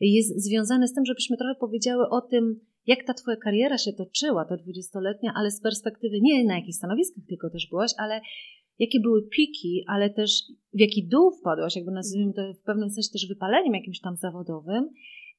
jest 0.00 0.44
związany 0.44 0.88
z 0.88 0.94
tym, 0.94 1.04
żebyśmy 1.04 1.36
trochę 1.36 1.54
powiedziały 1.54 2.08
o 2.08 2.20
tym, 2.20 2.60
jak 2.86 3.04
ta 3.04 3.14
twoja 3.14 3.36
kariera 3.36 3.78
się 3.78 3.92
toczyła, 3.92 4.44
ta 4.44 4.56
dwudziestoletnia, 4.56 5.32
ale 5.36 5.50
z 5.50 5.60
perspektywy 5.60 6.20
nie 6.20 6.44
na 6.44 6.54
jakich 6.54 6.76
stanowiskach 6.76 7.24
tylko 7.28 7.50
też 7.50 7.68
byłaś, 7.70 7.90
ale 7.98 8.20
jakie 8.78 9.00
były 9.00 9.28
piki, 9.28 9.84
ale 9.86 10.10
też 10.10 10.42
w 10.74 10.80
jaki 10.80 11.08
dół 11.08 11.30
wpadłaś, 11.30 11.76
jakby 11.76 11.92
nazwijmy 11.92 12.32
to 12.32 12.54
w 12.54 12.64
pewnym 12.64 12.90
sensie 12.90 13.08
też 13.12 13.28
wypaleniem 13.28 13.74
jakimś 13.74 14.00
tam 14.00 14.16
zawodowym 14.16 14.90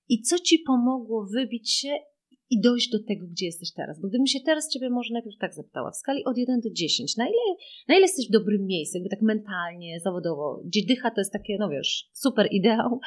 i 0.10 0.22
co 0.22 0.40
ci 0.40 0.60
pomogło 0.60 1.28
wybić 1.34 1.72
się 1.72 1.90
i 2.50 2.62
dojść 2.62 2.90
do 2.90 3.04
tego, 3.04 3.28
gdzie 3.28 3.46
jesteś 3.46 3.74
teraz. 3.74 4.02
Bo 4.02 4.08
gdybym 4.08 4.28
się 4.28 4.40
teraz 4.46 4.70
ciebie 4.70 4.90
może 4.90 5.14
najpierw 5.14 5.38
tak 5.38 5.54
zapytała, 5.54 5.92
w 5.92 5.96
skali 5.96 6.26
od 6.26 6.38
1 6.38 6.60
do 6.60 6.70
10, 6.70 7.18
na 7.18 7.26
ile, 7.26 7.56
na 7.88 7.96
ile 7.96 8.02
jesteś 8.02 8.28
w 8.28 8.32
dobrym 8.32 8.66
miejscu, 8.66 8.98
jakby 8.98 9.10
tak 9.10 9.22
mentalnie, 9.22 10.00
zawodowo, 10.00 10.62
gdzie 10.66 10.82
dycha 10.88 11.12
to 11.12 11.22
jest 11.22 11.34
takie, 11.34 11.58
no 11.60 11.70
wiesz, 11.70 12.10
super 12.14 12.48
ideał, 12.52 13.00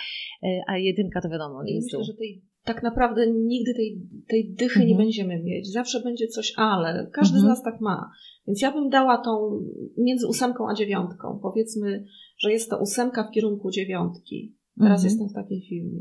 e, 0.42 0.60
a 0.68 0.78
jedynka 0.78 1.20
to 1.20 1.28
wiadomo, 1.28 1.64
nie 1.64 1.74
jest 1.74 1.86
Myślę, 1.86 2.04
że 2.04 2.14
tej, 2.14 2.42
tak 2.64 2.82
naprawdę 2.82 3.26
nigdy 3.32 3.74
tej, 3.74 4.02
tej 4.28 4.54
dychy 4.54 4.80
mhm. 4.80 4.88
nie 4.88 4.94
będziemy 4.94 5.42
mieć. 5.42 5.72
Zawsze 5.72 6.00
będzie 6.00 6.26
coś 6.26 6.52
ale. 6.56 7.10
Każdy 7.12 7.36
mhm. 7.36 7.46
z 7.46 7.48
nas 7.48 7.64
tak 7.64 7.80
ma. 7.80 8.10
Więc 8.46 8.62
ja 8.62 8.72
bym 8.72 8.88
dała 8.88 9.18
tą 9.18 9.60
między 9.98 10.26
ósemką 10.26 10.68
a 10.68 10.74
dziewiątką. 10.74 11.38
Powiedzmy, 11.42 12.04
że 12.38 12.52
jest 12.52 12.70
to 12.70 12.78
ósemka 12.78 13.24
w 13.24 13.30
kierunku 13.30 13.70
dziewiątki. 13.70 14.56
Teraz 14.78 15.04
mhm. 15.04 15.04
jestem 15.04 15.28
w 15.28 15.32
takiej 15.32 15.66
firmie. 15.68 16.00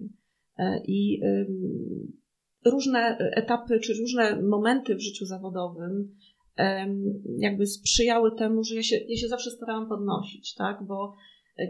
E, 0.58 0.82
I 0.88 1.22
różne 2.66 3.18
etapy 3.18 3.80
czy 3.80 3.94
różne 3.94 4.42
momenty 4.42 4.96
w 4.96 5.02
życiu 5.02 5.26
zawodowym 5.26 6.16
jakby 7.38 7.66
sprzyjały 7.66 8.36
temu, 8.36 8.64
że 8.64 8.76
ja 8.76 8.84
się, 8.84 8.96
ja 9.08 9.18
się 9.18 9.28
zawsze 9.28 9.52
starałam 9.52 9.90
podnosić, 9.90 10.56
tak? 10.56 10.84
Bo 10.88 11.14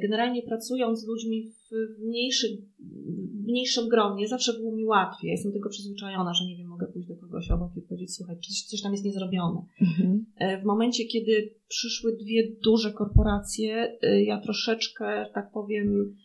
generalnie 0.02 0.44
pracując 0.44 1.00
z 1.00 1.08
ludźmi 1.08 1.52
w, 1.52 2.02
mniejszym, 2.06 2.52
w 3.44 3.48
mniejszym 3.48 3.88
gronie, 3.90 4.28
zawsze 4.28 4.54
było 4.54 4.76
mi 4.76 4.86
łatwiej. 4.86 5.28
Ja 5.28 5.34
jestem 5.34 5.52
tylko 5.52 5.70
przyzwyczajona, 5.70 6.34
że 6.34 6.46
nie 6.46 6.58
wiem, 6.58 6.68
mogę 6.68 6.88
pójść 6.88 7.08
do 7.08 7.16
kogoś 7.16 7.52
obok 7.52 7.72
i 7.78 7.82
powiedzieć, 7.82 8.16
słuchaj, 8.16 8.36
coś, 8.36 8.62
coś 8.62 8.82
tam 8.82 8.92
jest 8.92 9.06
niezrobione. 9.06 9.62
Mhm. 9.82 10.26
E, 10.38 10.62
w 10.62 10.66
momencie, 10.66 11.06
kiedy 11.06 11.54
przyszły 11.68 12.16
dwie 12.16 12.52
duże 12.64 12.94
korporacje, 12.94 13.98
e, 14.02 14.24
ja 14.24 14.42
troszeczkę, 14.42 15.26
tak 15.34 15.52
powiem, 15.52 16.16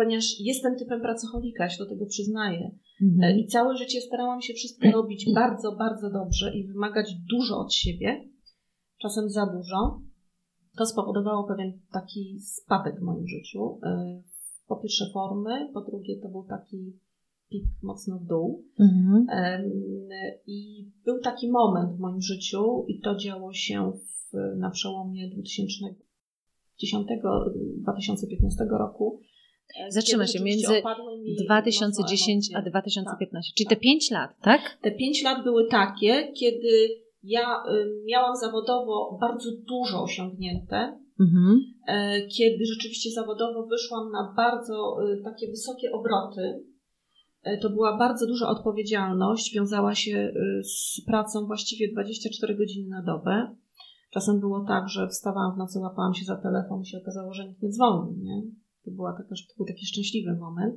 ponieważ 0.00 0.40
jestem 0.40 0.76
typem 0.76 1.00
pracocholika, 1.00 1.68
się 1.68 1.78
do 1.78 1.90
tego 1.90 2.06
przyznaję. 2.06 2.70
Mhm. 3.02 3.38
I 3.38 3.46
całe 3.46 3.76
życie 3.76 4.00
starałam 4.00 4.42
się 4.42 4.54
wszystko 4.54 4.90
robić 4.90 5.34
bardzo, 5.34 5.76
bardzo 5.76 6.10
dobrze 6.10 6.56
i 6.56 6.66
wymagać 6.66 7.14
dużo 7.30 7.58
od 7.58 7.74
siebie, 7.74 8.28
czasem 8.98 9.30
za 9.30 9.46
dużo. 9.46 10.00
To 10.78 10.86
spowodowało 10.86 11.44
pewien 11.44 11.72
taki 11.92 12.40
spadek 12.40 13.00
w 13.00 13.02
moim 13.02 13.28
życiu. 13.28 13.80
Y, 13.84 14.22
po 14.68 14.76
pierwsze 14.76 15.04
formy, 15.14 15.70
po 15.74 15.80
drugie 15.80 16.20
to 16.22 16.28
był 16.28 16.44
taki 16.44 16.98
pik 17.50 17.64
mocno 17.82 18.18
w 18.18 18.26
dół. 18.26 18.64
Mhm. 18.78 19.26
I 20.46 20.88
był 21.04 21.20
taki 21.20 21.50
moment 21.50 21.96
w 21.96 21.98
moim 21.98 22.20
życiu 22.20 22.84
i 22.88 23.00
to 23.00 23.16
działo 23.16 23.52
się 23.52 23.92
w, 23.92 24.32
na 24.58 24.70
przełomie 24.70 25.30
2010-2015 26.78 28.78
roku, 28.78 29.20
E, 29.20 29.29
Zatrzyma 29.88 30.26
się 30.26 30.40
między 30.40 30.82
2010 31.44 32.48
a 32.54 32.62
2015, 32.62 33.30
tak, 33.32 33.56
czyli 33.56 33.68
te 33.68 33.76
5 33.76 34.08
tak. 34.08 34.18
lat, 34.18 34.30
tak? 34.42 34.78
Te 34.82 34.90
5 34.90 35.22
lat 35.22 35.44
były 35.44 35.68
takie, 35.68 36.32
kiedy 36.32 36.88
ja 37.22 37.62
miałam 38.06 38.36
zawodowo 38.36 39.18
bardzo 39.20 39.50
dużo 39.68 40.02
osiągnięte, 40.02 40.98
mhm. 41.20 41.60
E, 41.86 42.26
kiedy 42.26 42.64
rzeczywiście 42.66 43.10
zawodowo 43.10 43.66
wyszłam 43.66 44.10
na 44.12 44.32
bardzo 44.36 44.96
y, 45.02 45.22
takie 45.24 45.48
wysokie 45.48 45.92
obroty. 45.92 46.64
E, 47.42 47.58
to 47.58 47.70
była 47.70 47.98
bardzo 47.98 48.26
duża 48.26 48.48
odpowiedzialność, 48.48 49.54
wiązała 49.54 49.94
się 49.94 50.32
y, 50.36 50.64
z 50.64 51.04
pracą 51.06 51.46
właściwie 51.46 51.92
24 51.92 52.56
godziny 52.56 52.88
na 52.88 53.02
dobę. 53.02 53.56
Czasem 54.10 54.40
było 54.40 54.64
tak, 54.68 54.88
że 54.88 55.08
wstawałam 55.08 55.54
w 55.54 55.58
nocy, 55.58 55.78
łapałam 55.78 56.14
się 56.14 56.24
za 56.24 56.36
telefon 56.36 56.80
i 56.80 56.86
się 56.86 56.98
okazało, 56.98 57.32
że 57.32 57.48
nikt 57.48 57.62
nie 57.62 57.70
dzwoni. 57.70 58.16
Nie? 58.18 58.42
To, 58.84 58.90
była 58.90 59.12
taka, 59.12 59.28
to 59.28 59.54
był 59.56 59.66
taki 59.66 59.86
szczęśliwy 59.86 60.36
moment. 60.36 60.74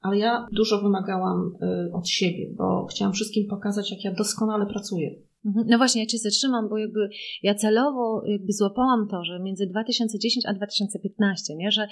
Ale 0.00 0.18
ja 0.18 0.46
dużo 0.52 0.82
wymagałam 0.82 1.52
y, 1.62 1.92
od 1.92 2.08
siebie, 2.08 2.50
bo 2.56 2.86
chciałam 2.86 3.14
wszystkim 3.14 3.46
pokazać, 3.48 3.90
jak 3.90 4.04
ja 4.04 4.14
doskonale 4.14 4.66
pracuję. 4.66 5.10
Mhm. 5.44 5.66
No 5.68 5.78
właśnie, 5.78 6.00
ja 6.00 6.06
Cię 6.06 6.18
zatrzymam, 6.18 6.68
bo 6.68 6.78
jakby 6.78 7.08
ja 7.42 7.54
celowo 7.54 8.22
jakby 8.26 8.52
złapałam 8.52 9.08
to, 9.10 9.24
że 9.24 9.40
między 9.40 9.66
2010 9.66 10.46
a 10.46 10.54
2015, 10.54 11.54
nie? 11.56 11.70
Że, 11.70 11.88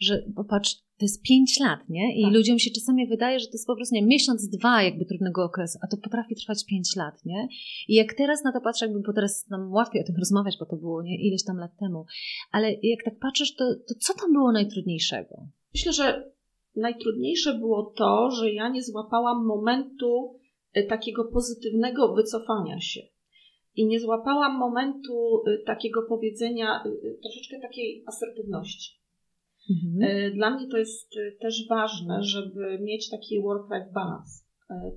że 0.00 0.22
popatrz, 0.36 0.74
to 0.74 1.04
jest 1.04 1.22
5 1.22 1.60
lat, 1.60 1.88
nie? 1.88 2.18
I 2.18 2.22
tak. 2.22 2.32
ludziom 2.32 2.58
się 2.58 2.70
czasami 2.70 3.08
wydaje, 3.08 3.40
że 3.40 3.46
to 3.46 3.52
jest 3.52 3.66
po 3.66 3.76
prostu 3.76 3.94
nie, 3.94 4.06
miesiąc, 4.06 4.48
dwa 4.48 4.82
jakby 4.82 5.04
trudnego 5.04 5.44
okresu, 5.44 5.78
a 5.82 5.86
to 5.86 5.96
potrafi 5.96 6.34
trwać 6.34 6.64
5 6.64 6.96
lat, 6.96 7.24
nie? 7.24 7.48
I 7.88 7.94
jak 7.94 8.14
teraz 8.14 8.44
na 8.44 8.52
to 8.52 8.60
patrzę, 8.60 8.86
jakby, 8.86 9.00
bo 9.06 9.12
teraz 9.12 9.48
nam 9.50 9.72
łatwiej 9.72 10.02
o 10.02 10.06
tym 10.06 10.16
rozmawiać, 10.16 10.56
bo 10.60 10.66
to 10.66 10.76
było 10.76 11.02
nie 11.02 11.28
ileś 11.28 11.44
tam 11.44 11.56
lat 11.56 11.76
temu, 11.80 12.04
ale 12.52 12.72
jak 12.82 13.04
tak 13.04 13.18
patrzysz, 13.18 13.54
to, 13.54 13.74
to 13.88 13.94
co 14.00 14.14
tam 14.14 14.32
było 14.32 14.52
najtrudniejszego? 14.52 15.46
Myślę, 15.74 15.92
że 15.92 16.32
najtrudniejsze 16.76 17.54
było 17.54 17.92
to, 17.96 18.30
że 18.30 18.52
ja 18.52 18.68
nie 18.68 18.82
złapałam 18.82 19.46
momentu 19.46 20.41
takiego 20.88 21.24
pozytywnego 21.24 22.14
wycofania 22.14 22.80
się. 22.80 23.00
I 23.76 23.86
nie 23.86 24.00
złapałam 24.00 24.58
momentu 24.58 25.42
y, 25.46 25.62
takiego 25.66 26.02
powiedzenia, 26.02 26.84
y, 26.86 27.18
troszeczkę 27.22 27.60
takiej 27.60 28.04
asertywności. 28.06 29.02
Mhm. 29.70 30.34
Dla 30.34 30.50
mnie 30.50 30.68
to 30.68 30.78
jest 30.78 31.14
też 31.40 31.66
ważne, 31.68 32.22
żeby 32.22 32.78
mieć 32.78 33.10
taki 33.10 33.42
work-life 33.42 33.92
balance. 33.94 34.44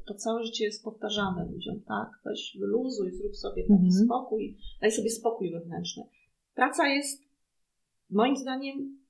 To 0.06 0.14
całe 0.14 0.44
życie 0.44 0.66
jest 0.66 0.84
powtarzane 0.84 1.46
ludziom, 1.52 1.82
tak? 1.88 2.10
Weź 2.26 2.58
wyluzuj, 2.60 3.12
zrób 3.12 3.36
sobie 3.36 3.62
taki 3.62 3.74
mhm. 3.74 4.06
spokój, 4.06 4.58
daj 4.82 4.92
sobie 4.92 5.10
spokój 5.10 5.52
wewnętrzny. 5.52 6.04
Praca 6.56 6.88
jest 6.88 7.24
moim 8.10 8.38
zdaniem 8.38 9.05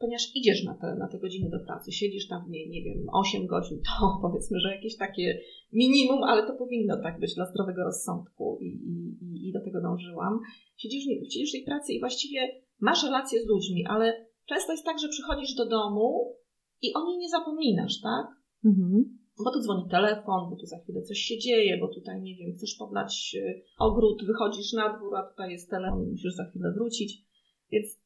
ponieważ 0.00 0.24
idziesz 0.34 0.64
na 0.64 0.74
te, 0.74 0.94
na 0.94 1.08
te 1.08 1.18
godziny 1.18 1.50
do 1.50 1.60
pracy, 1.66 1.92
siedzisz 1.92 2.28
tam 2.28 2.46
w 2.46 2.50
niej, 2.50 2.70
nie 2.70 2.82
wiem, 2.82 3.06
8 3.12 3.46
godzin, 3.46 3.78
to 3.86 3.92
powiedzmy, 4.22 4.60
że 4.60 4.74
jakieś 4.76 4.96
takie 4.96 5.40
minimum, 5.72 6.22
ale 6.22 6.46
to 6.46 6.52
powinno 6.54 7.02
tak 7.02 7.20
być 7.20 7.34
dla 7.34 7.46
zdrowego 7.46 7.84
rozsądku 7.84 8.58
i, 8.60 8.66
i, 8.66 9.48
i 9.48 9.52
do 9.52 9.60
tego 9.64 9.80
dążyłam. 9.80 10.40
Siedzisz, 10.76 11.04
siedzisz 11.04 11.50
w 11.50 11.52
tej 11.52 11.64
pracy 11.64 11.92
i 11.92 12.00
właściwie 12.00 12.40
masz 12.80 13.04
relacje 13.04 13.42
z 13.42 13.46
ludźmi, 13.46 13.86
ale 13.86 14.26
często 14.46 14.72
jest 14.72 14.84
tak, 14.84 14.98
że 14.98 15.08
przychodzisz 15.08 15.54
do 15.54 15.68
domu 15.68 16.36
i 16.82 16.94
o 16.94 17.06
niej 17.06 17.18
nie 17.18 17.28
zapominasz, 17.28 18.00
tak? 18.00 18.26
Mhm. 18.64 19.18
Bo 19.44 19.52
tu 19.52 19.60
dzwoni 19.60 19.90
telefon, 19.90 20.50
bo 20.50 20.56
tu 20.56 20.66
za 20.66 20.78
chwilę 20.78 21.02
coś 21.02 21.18
się 21.18 21.38
dzieje, 21.38 21.78
bo 21.78 21.88
tutaj, 21.88 22.22
nie 22.22 22.36
wiem, 22.36 22.52
chcesz 22.56 22.74
podlać 22.78 23.36
y, 23.38 23.62
ogród, 23.78 24.24
wychodzisz 24.26 24.72
na 24.72 24.96
dwór, 24.96 25.16
a 25.16 25.30
tutaj 25.30 25.50
jest 25.50 25.70
telefon 25.70 26.04
i 26.04 26.10
musisz 26.10 26.34
za 26.34 26.44
chwilę 26.44 26.72
wrócić. 26.72 27.24
Więc 27.72 28.00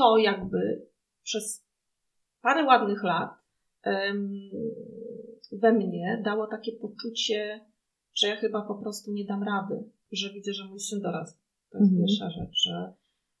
to 0.00 0.18
jakby 0.18 0.86
przez 1.22 1.66
parę 2.42 2.64
ładnych 2.64 3.02
lat 3.02 3.30
we 5.52 5.72
mnie 5.72 6.22
dało 6.24 6.46
takie 6.46 6.72
poczucie, 6.72 7.66
że 8.14 8.28
ja 8.28 8.36
chyba 8.36 8.62
po 8.62 8.74
prostu 8.74 9.12
nie 9.12 9.24
dam 9.24 9.42
rady, 9.42 9.90
że 10.12 10.32
widzę, 10.32 10.52
że 10.52 10.68
mój 10.68 10.80
syn 10.80 11.00
dorasta. 11.00 11.40
To 11.70 11.78
jest 11.78 11.92
mhm. 11.92 12.06
pierwsza 12.06 12.30
rzecz, 12.30 12.62
że, 12.64 12.92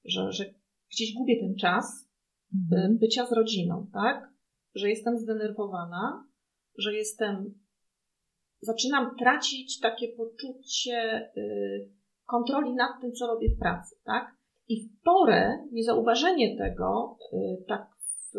że, 0.04 0.32
że 0.32 0.44
gdzieś 0.92 1.14
gubię 1.14 1.40
ten 1.40 1.56
czas 1.56 2.10
mhm. 2.54 2.98
bycia 2.98 3.26
z 3.26 3.32
rodziną, 3.32 3.86
tak? 3.92 4.30
Że 4.74 4.88
jestem 4.88 5.18
zdenerwowana, 5.18 6.28
że 6.78 6.94
jestem. 6.94 7.60
Zaczynam 8.62 9.16
tracić 9.18 9.80
takie 9.80 10.08
poczucie 10.08 11.30
y, 11.36 11.90
kontroli 12.26 12.74
nad 12.74 13.00
tym, 13.00 13.12
co 13.12 13.26
robię 13.26 13.48
w 13.56 13.58
pracy, 13.58 13.96
tak? 14.04 14.39
I 14.70 14.74
w 14.82 15.02
porę 15.04 15.58
niezauważenie 15.72 16.56
tego, 16.58 17.18
y, 17.32 17.64
tak 17.68 17.86
w, 18.32 18.36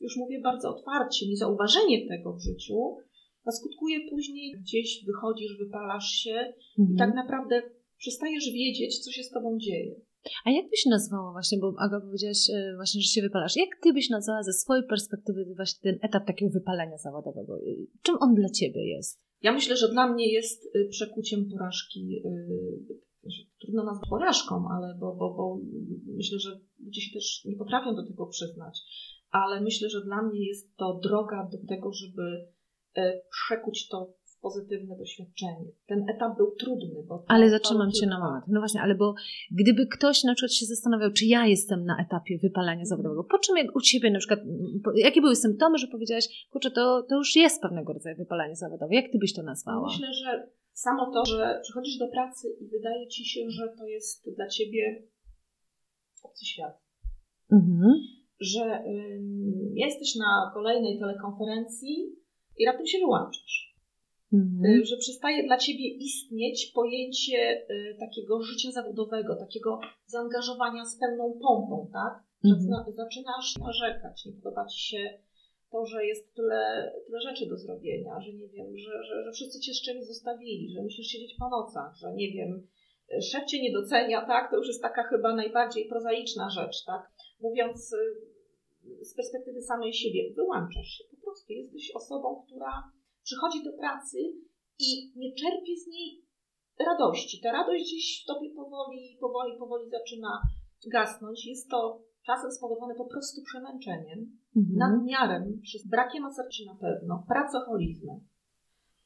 już 0.00 0.16
mówię 0.16 0.40
bardzo 0.40 0.76
otwarcie, 0.76 1.28
niezauważenie 1.28 2.08
tego 2.08 2.32
w 2.32 2.42
życiu 2.42 2.96
a 3.48 3.50
skutkuje 3.52 4.10
później 4.10 4.52
gdzieś 4.60 5.04
wychodzisz, 5.06 5.58
wypalasz 5.58 6.10
się 6.10 6.52
Mhm. 6.78 6.94
i 6.94 6.98
tak 6.98 7.14
naprawdę 7.14 7.62
przestajesz 7.98 8.44
wiedzieć, 8.52 8.98
co 9.04 9.10
się 9.12 9.22
z 9.22 9.30
tobą 9.30 9.58
dzieje. 9.58 9.94
A 10.44 10.50
jak 10.50 10.70
byś 10.70 10.86
nazwała 10.86 11.32
właśnie, 11.32 11.58
bo 11.58 11.74
Aga 11.78 12.00
powiedziałaś 12.00 12.50
e, 12.50 12.72
właśnie, 12.76 13.00
że 13.00 13.08
się 13.08 13.22
wypalasz. 13.22 13.56
Jak 13.56 13.68
ty 13.82 13.92
byś 13.92 14.10
nazwała 14.10 14.42
ze 14.42 14.52
swojej 14.52 14.84
perspektywy 14.86 15.54
właśnie 15.56 15.92
ten 15.92 15.98
etap 16.02 16.26
takiego 16.26 16.50
wypalenia 16.50 16.98
zawodowego? 16.98 17.56
E, 17.56 17.60
Czym 18.02 18.14
on 18.20 18.34
dla 18.34 18.48
ciebie 18.48 18.88
jest? 18.88 19.20
Ja 19.42 19.52
myślę, 19.52 19.76
że 19.76 19.88
dla 19.88 20.12
mnie 20.12 20.32
jest 20.32 20.66
y, 20.76 20.88
przekuciem 20.90 21.48
porażki. 21.50 22.22
Trudno 23.60 23.84
nazwać 23.84 24.10
porażką, 24.10 24.68
ale 24.70 24.94
bo, 25.00 25.14
bo, 25.14 25.34
bo 25.34 25.58
myślę, 26.06 26.38
że 26.38 26.60
ludzie 26.84 27.00
się 27.00 27.12
też 27.14 27.44
nie 27.44 27.56
potrafią 27.56 27.94
do 27.94 28.06
tego 28.06 28.26
przyznać. 28.26 28.80
Ale 29.30 29.60
myślę, 29.60 29.88
że 29.88 30.04
dla 30.04 30.22
mnie 30.22 30.46
jest 30.46 30.76
to 30.76 31.00
droga 31.02 31.48
do 31.52 31.58
tego, 31.68 31.92
żeby 31.92 32.48
y, 32.98 33.20
przekuć 33.30 33.88
to 33.88 34.14
w 34.24 34.40
pozytywne 34.40 34.96
doświadczenie. 34.96 35.64
Ten 35.86 36.04
etap 36.08 36.36
był 36.36 36.50
trudny. 36.50 37.02
Bo 37.08 37.24
Ale 37.28 37.50
zatrzymam 37.50 37.92
cię 37.92 38.06
na 38.06 38.18
moment. 38.18 38.44
No 38.48 38.60
właśnie, 38.60 38.80
ale 38.80 38.94
bo 38.94 39.14
gdyby 39.50 39.86
ktoś 39.86 40.24
na 40.24 40.34
przykład 40.34 40.52
się 40.52 40.66
zastanawiał, 40.66 41.10
czy 41.12 41.26
ja 41.26 41.46
jestem 41.46 41.84
na 41.84 41.96
etapie 42.06 42.38
wypalania 42.42 42.84
zawodowego, 42.84 43.24
po 43.24 43.38
czym 43.38 43.56
jak 43.56 43.76
u 43.76 43.80
ciebie 43.80 44.10
na 44.10 44.18
przykład, 44.18 44.40
jakie 44.94 45.20
były 45.20 45.36
symptomy, 45.36 45.78
że 45.78 45.86
powiedziałaś, 45.86 46.46
kurczę, 46.50 46.70
to, 46.70 47.02
to 47.02 47.16
już 47.16 47.36
jest 47.36 47.62
pewnego 47.62 47.92
rodzaju 47.92 48.16
wypalanie 48.16 48.56
zawodowe. 48.56 48.94
Jak 48.94 49.12
ty 49.12 49.18
byś 49.18 49.34
to 49.34 49.42
nazwała? 49.42 49.88
Myślę, 49.88 50.14
że 50.14 50.48
samo 50.84 51.12
to, 51.12 51.24
że 51.24 51.60
przychodzisz 51.62 51.98
do 51.98 52.08
pracy 52.08 52.48
i 52.60 52.68
wydaje 52.68 53.08
ci 53.08 53.24
się, 53.24 53.40
że 53.50 53.68
to 53.78 53.86
jest 53.86 54.34
dla 54.36 54.48
ciebie 54.48 55.02
obcy 56.22 56.44
świat. 56.44 56.74
Mhm. 57.52 57.92
Że 58.40 58.84
jesteś 59.74 60.16
na 60.16 60.50
kolejnej 60.54 60.98
telekonferencji 60.98 62.16
i 62.58 62.66
raptem 62.66 62.86
się 62.86 62.98
wyłączasz. 62.98 63.74
Mhm. 64.32 64.64
Y, 64.80 64.84
że 64.84 64.96
przestaje 64.96 65.46
dla 65.46 65.58
ciebie 65.58 65.88
istnieć 65.88 66.72
pojęcie 66.74 67.66
y, 67.70 67.96
takiego 68.00 68.42
życia 68.42 68.70
zawodowego, 68.72 69.36
takiego 69.36 69.80
zaangażowania 70.06 70.84
z 70.84 70.98
pełną 70.98 71.38
pompą, 71.42 71.90
tak? 71.92 72.24
Że 72.44 72.54
Mhm. 72.54 72.66
zna- 72.66 72.92
zaczynasz 72.92 73.56
narzekać, 73.56 74.26
nie 74.26 74.32
podoba 74.32 74.66
ci 74.66 74.80
się 74.88 75.18
to, 75.70 75.86
że 75.86 76.06
jest 76.06 76.34
tyle, 76.34 76.92
tyle 77.06 77.20
rzeczy 77.20 77.46
do 77.46 77.56
zrobienia, 77.56 78.20
że 78.20 78.32
nie 78.32 78.48
wiem, 78.48 78.78
że, 78.78 79.02
że, 79.02 79.24
że 79.24 79.32
wszyscy 79.32 79.60
cię 79.60 79.74
z 79.74 79.82
czymś 79.82 80.04
zostawili, 80.04 80.70
że 80.74 80.82
musisz 80.82 81.06
siedzieć 81.06 81.34
po 81.38 81.48
nocach, 81.48 81.96
że 81.96 82.14
nie 82.14 82.32
wiem, 82.32 82.68
szef 83.32 83.44
cię 83.44 83.62
nie 83.62 83.72
docenia, 83.72 84.26
tak? 84.26 84.50
To 84.50 84.56
już 84.56 84.68
jest 84.68 84.82
taka 84.82 85.02
chyba 85.02 85.34
najbardziej 85.34 85.88
prozaiczna 85.88 86.50
rzecz, 86.50 86.84
tak? 86.84 87.10
Mówiąc 87.40 87.92
y, 87.92 89.04
z 89.04 89.14
perspektywy 89.14 89.62
samej 89.62 89.92
siebie, 89.92 90.34
wyłączasz 90.34 90.86
się 90.86 91.04
po 91.10 91.16
prostu. 91.16 91.52
Jesteś 91.52 91.90
osobą, 91.94 92.42
która 92.46 92.92
przychodzi 93.24 93.64
do 93.64 93.72
pracy 93.72 94.18
i 94.78 95.12
nie 95.16 95.34
czerpie 95.34 95.76
z 95.76 95.86
niej 95.86 96.22
radości. 96.86 97.40
Ta 97.40 97.52
radość 97.52 97.84
gdzieś 97.84 98.22
w 98.22 98.26
tobie 98.26 98.50
powoli, 98.50 99.16
powoli, 99.20 99.58
powoli 99.58 99.90
zaczyna 99.90 100.42
gasnąć. 100.86 101.46
Jest 101.46 101.70
to 101.70 102.02
czasem 102.28 102.50
spowodowane 102.52 102.94
po 102.94 103.08
prostu 103.12 103.42
przemęczeniem, 103.42 104.18
Mhm. 104.56 104.76
nadmiarem, 104.84 105.60
przez 105.62 105.82
brakiem 105.86 106.24
asercji 106.24 106.66
na 106.66 106.74
pewno, 106.74 107.24
pracoholizmem. 107.28 108.20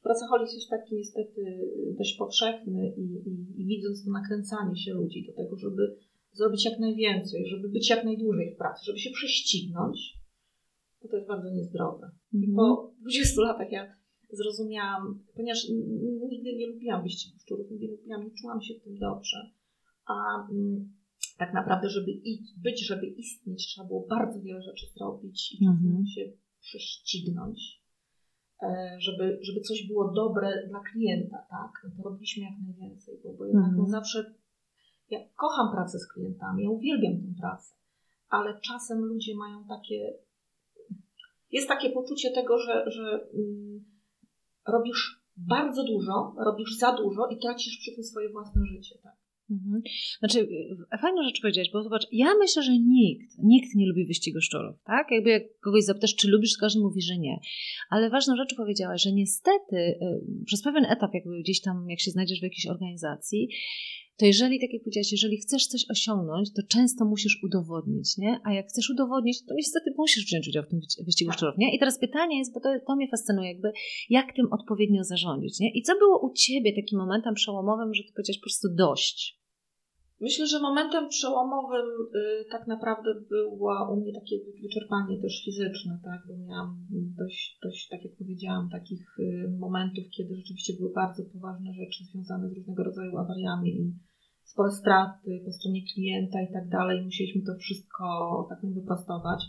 Pracoholizm 0.03 0.55
jest 0.55 0.71
taki 0.71 0.95
niestety 0.95 1.43
dość 1.99 2.17
powszechny 2.17 2.93
i, 2.97 3.05
i, 3.31 3.33
i 3.61 3.67
widząc 3.67 4.05
to 4.05 4.11
nakręcanie 4.11 4.77
się 4.77 4.93
ludzi 4.95 5.27
do 5.27 5.33
tego, 5.33 5.57
żeby 5.57 5.97
zrobić 6.33 6.65
jak 6.65 6.79
najwięcej, 6.79 7.47
żeby 7.47 7.69
być 7.69 7.91
jak 7.91 8.05
najdłużej 8.05 8.55
w 8.55 8.59
pracy, 8.59 8.81
żeby 8.87 8.99
się 8.99 9.11
prześcignąć, 9.11 10.19
to 11.01 11.09
to 11.09 11.17
jest 11.17 11.29
bardzo 11.29 11.51
niezdrowe. 11.51 12.11
I 12.33 12.37
Mhm. 12.37 12.57
po 12.57 12.93
20 13.01 13.43
latach 13.43 13.73
ja 13.73 13.95
zrozumiałam, 14.33 15.23
ponieważ 15.37 15.69
nigdy 16.31 16.57
nie 16.57 16.67
lubiłam 16.67 17.03
wyścigu 17.03 17.39
szczurów, 17.39 17.71
nigdy 17.71 17.87
nie 17.87 17.93
lubiłam, 17.93 18.25
nie 18.25 18.31
czułam 18.31 18.63
się 18.63 18.75
w 18.75 18.85
tym 18.85 18.99
dobrze. 18.99 19.51
A 20.07 20.15
mm, 20.51 20.93
tak 21.45 21.55
naprawdę, 21.55 21.89
żeby 21.89 22.13
być, 22.57 22.87
żeby 22.87 23.07
istnieć, 23.07 23.67
trzeba 23.67 23.87
było 23.87 24.07
bardzo 24.07 24.41
wiele 24.41 24.63
rzeczy 24.63 24.87
zrobić 24.97 25.53
i 25.53 25.65
czasem 25.65 25.87
Mhm. 25.87 26.07
się 26.07 26.23
prześcignąć, 26.61 27.83
e, 28.63 28.97
żeby, 28.99 29.39
żeby 29.43 29.61
coś 29.61 29.87
było 29.89 30.13
dobre 30.13 30.69
dla 30.69 30.81
klienta, 30.81 31.47
tak? 31.51 31.71
No 31.85 31.91
to 31.97 32.03
robiliśmy 32.09 32.45
jak 32.45 32.55
najwięcej, 32.67 33.15
bo, 33.25 33.33
bo 33.33 33.47
jednak 33.47 33.65
Mhm. 33.69 33.79
no 33.79 33.87
zawsze 33.87 34.35
ja 35.11 35.19
kocham 35.37 35.73
pracę 35.75 35.99
z 35.99 36.13
klientami, 36.13 36.63
ja 36.65 36.71
uwielbiam 36.71 37.13
tę 37.13 37.41
pracę, 37.41 37.75
ale 38.29 38.61
czasem 38.61 38.99
ludzie 39.05 39.37
mają 39.37 39.65
takie 39.69 40.15
jest 41.51 41.69
takie 41.69 41.91
poczucie 41.91 42.31
tego, 42.31 42.59
że, 42.59 42.91
że 42.91 43.29
mm, 43.35 43.85
robisz 44.69 45.23
bardzo 45.37 45.85
dużo, 45.85 46.35
robisz 46.45 46.79
za 46.79 46.93
dużo 46.97 47.27
i 47.27 47.39
tracisz 47.39 47.79
przy 47.79 47.95
tym 47.95 48.05
swoje 48.05 48.29
własne 48.29 48.67
życie. 48.67 48.99
Tak? 49.03 49.17
Mhm. 49.53 49.83
Znaczy, 50.19 50.39
y, 50.95 50.99
fajną 51.03 51.23
rzecz 51.23 51.41
powiedziałeś, 51.41 51.71
bo 51.73 51.83
zobacz, 51.83 52.07
ja 52.13 52.35
myślę, 52.39 52.63
że 52.63 52.79
nikt, 52.79 53.39
nikt 53.39 53.75
nie 53.75 53.87
lubi 53.87 54.07
wyścigu 54.07 54.41
szczurów, 54.41 54.77
tak? 54.85 55.11
Jakby 55.11 55.31
jak 55.31 55.43
kogoś 55.61 55.85
zapytasz, 55.85 56.15
czy 56.15 56.29
lubisz, 56.29 56.57
każdy 56.61 56.81
mówi, 56.81 57.03
że 57.03 57.19
nie. 57.19 57.41
Ale 57.91 58.11
ważną 58.11 58.37
rzecz 58.37 58.55
powiedziałaś, 58.57 59.03
że 59.03 59.13
niestety 59.13 59.77
y, 59.77 60.45
przez 60.47 60.63
pewien 60.63 60.85
etap, 60.85 61.15
jakby 61.15 61.41
gdzieś 61.41 61.61
tam, 61.61 61.91
jak 61.91 62.01
się 62.01 62.11
znajdziesz 62.11 62.41
w 62.41 62.43
jakiejś 62.43 62.67
organizacji, 62.67 63.49
to 64.17 64.27
jeżeli, 64.27 64.61
tak 64.61 64.73
jak 64.73 64.83
powiedziałaś, 64.83 65.13
jeżeli 65.13 65.37
chcesz 65.37 65.67
coś 65.67 65.85
osiągnąć, 65.91 66.53
to 66.53 66.63
często 66.69 67.05
musisz 67.05 67.43
udowodnić, 67.45 68.19
nie? 68.19 68.41
A 68.45 68.53
jak 68.53 68.69
chcesz 68.69 68.91
udowodnić, 68.91 69.45
to 69.47 69.55
niestety 69.55 69.95
musisz 69.97 70.25
wziąć 70.27 70.49
udział 70.49 70.63
w 70.63 70.69
tym 70.69 70.81
wyścigu 71.07 71.31
Tak. 71.31 71.37
szczurów, 71.37 71.55
nie? 71.59 71.77
I 71.77 71.79
teraz 71.79 71.99
pytanie 71.99 72.39
jest, 72.39 72.55
bo 72.55 72.61
to, 72.61 72.69
to 72.87 72.97
mnie 72.97 73.09
fascynuje, 73.09 73.49
jakby 73.49 73.73
jak 74.11 74.37
tym 74.37 74.47
odpowiednio 74.53 75.05
zarządzić, 75.05 75.61
nie? 75.61 75.71
I 75.75 75.83
co 75.83 75.99
było 75.99 76.27
u 76.27 76.35
Ciebie 76.35 76.73
takim 76.83 76.99
momentem 76.99 77.35
przełomowym, 77.35 77.95
że 77.95 78.03
Ty 78.03 78.13
powiedziałaś 78.13 78.39
po 78.39 78.45
prostu 78.45 78.69
dość? 78.75 79.42
Myślę, 80.23 80.47
że 80.47 80.61
momentem 80.61 81.09
przełomowym 81.09 81.87
y, 82.15 82.45
tak 82.51 82.67
naprawdę 82.67 83.11
było 83.29 83.93
u 83.93 84.01
mnie 84.01 84.13
takie 84.13 84.37
wyczerpanie 84.63 85.23
też 85.23 85.45
fizyczne, 85.45 86.01
tak? 86.05 86.21
bo 86.29 86.37
miałam 86.37 86.87
dość, 86.91 87.59
dość, 87.63 87.89
tak 87.89 88.05
jak 88.05 88.17
powiedziałam, 88.17 88.69
takich 88.71 89.19
y, 89.19 89.57
momentów, 89.59 90.05
kiedy 90.17 90.37
rzeczywiście 90.37 90.73
były 90.79 90.93
bardzo 90.93 91.23
poważne 91.33 91.73
rzeczy 91.73 92.05
związane 92.05 92.49
z 92.49 92.53
różnego 92.53 92.85
rodzaju 92.85 93.19
awariami 93.19 93.71
i 93.81 93.95
spore 94.45 94.71
straty 94.71 95.43
po 95.45 95.53
stronie 95.53 95.83
klienta 95.95 96.43
i 96.43 96.53
tak 96.53 96.69
dalej. 96.69 97.05
Musieliśmy 97.05 97.43
to 97.43 97.55
wszystko 97.55 98.07
tak 98.49 98.59
wyprostować. 98.75 99.41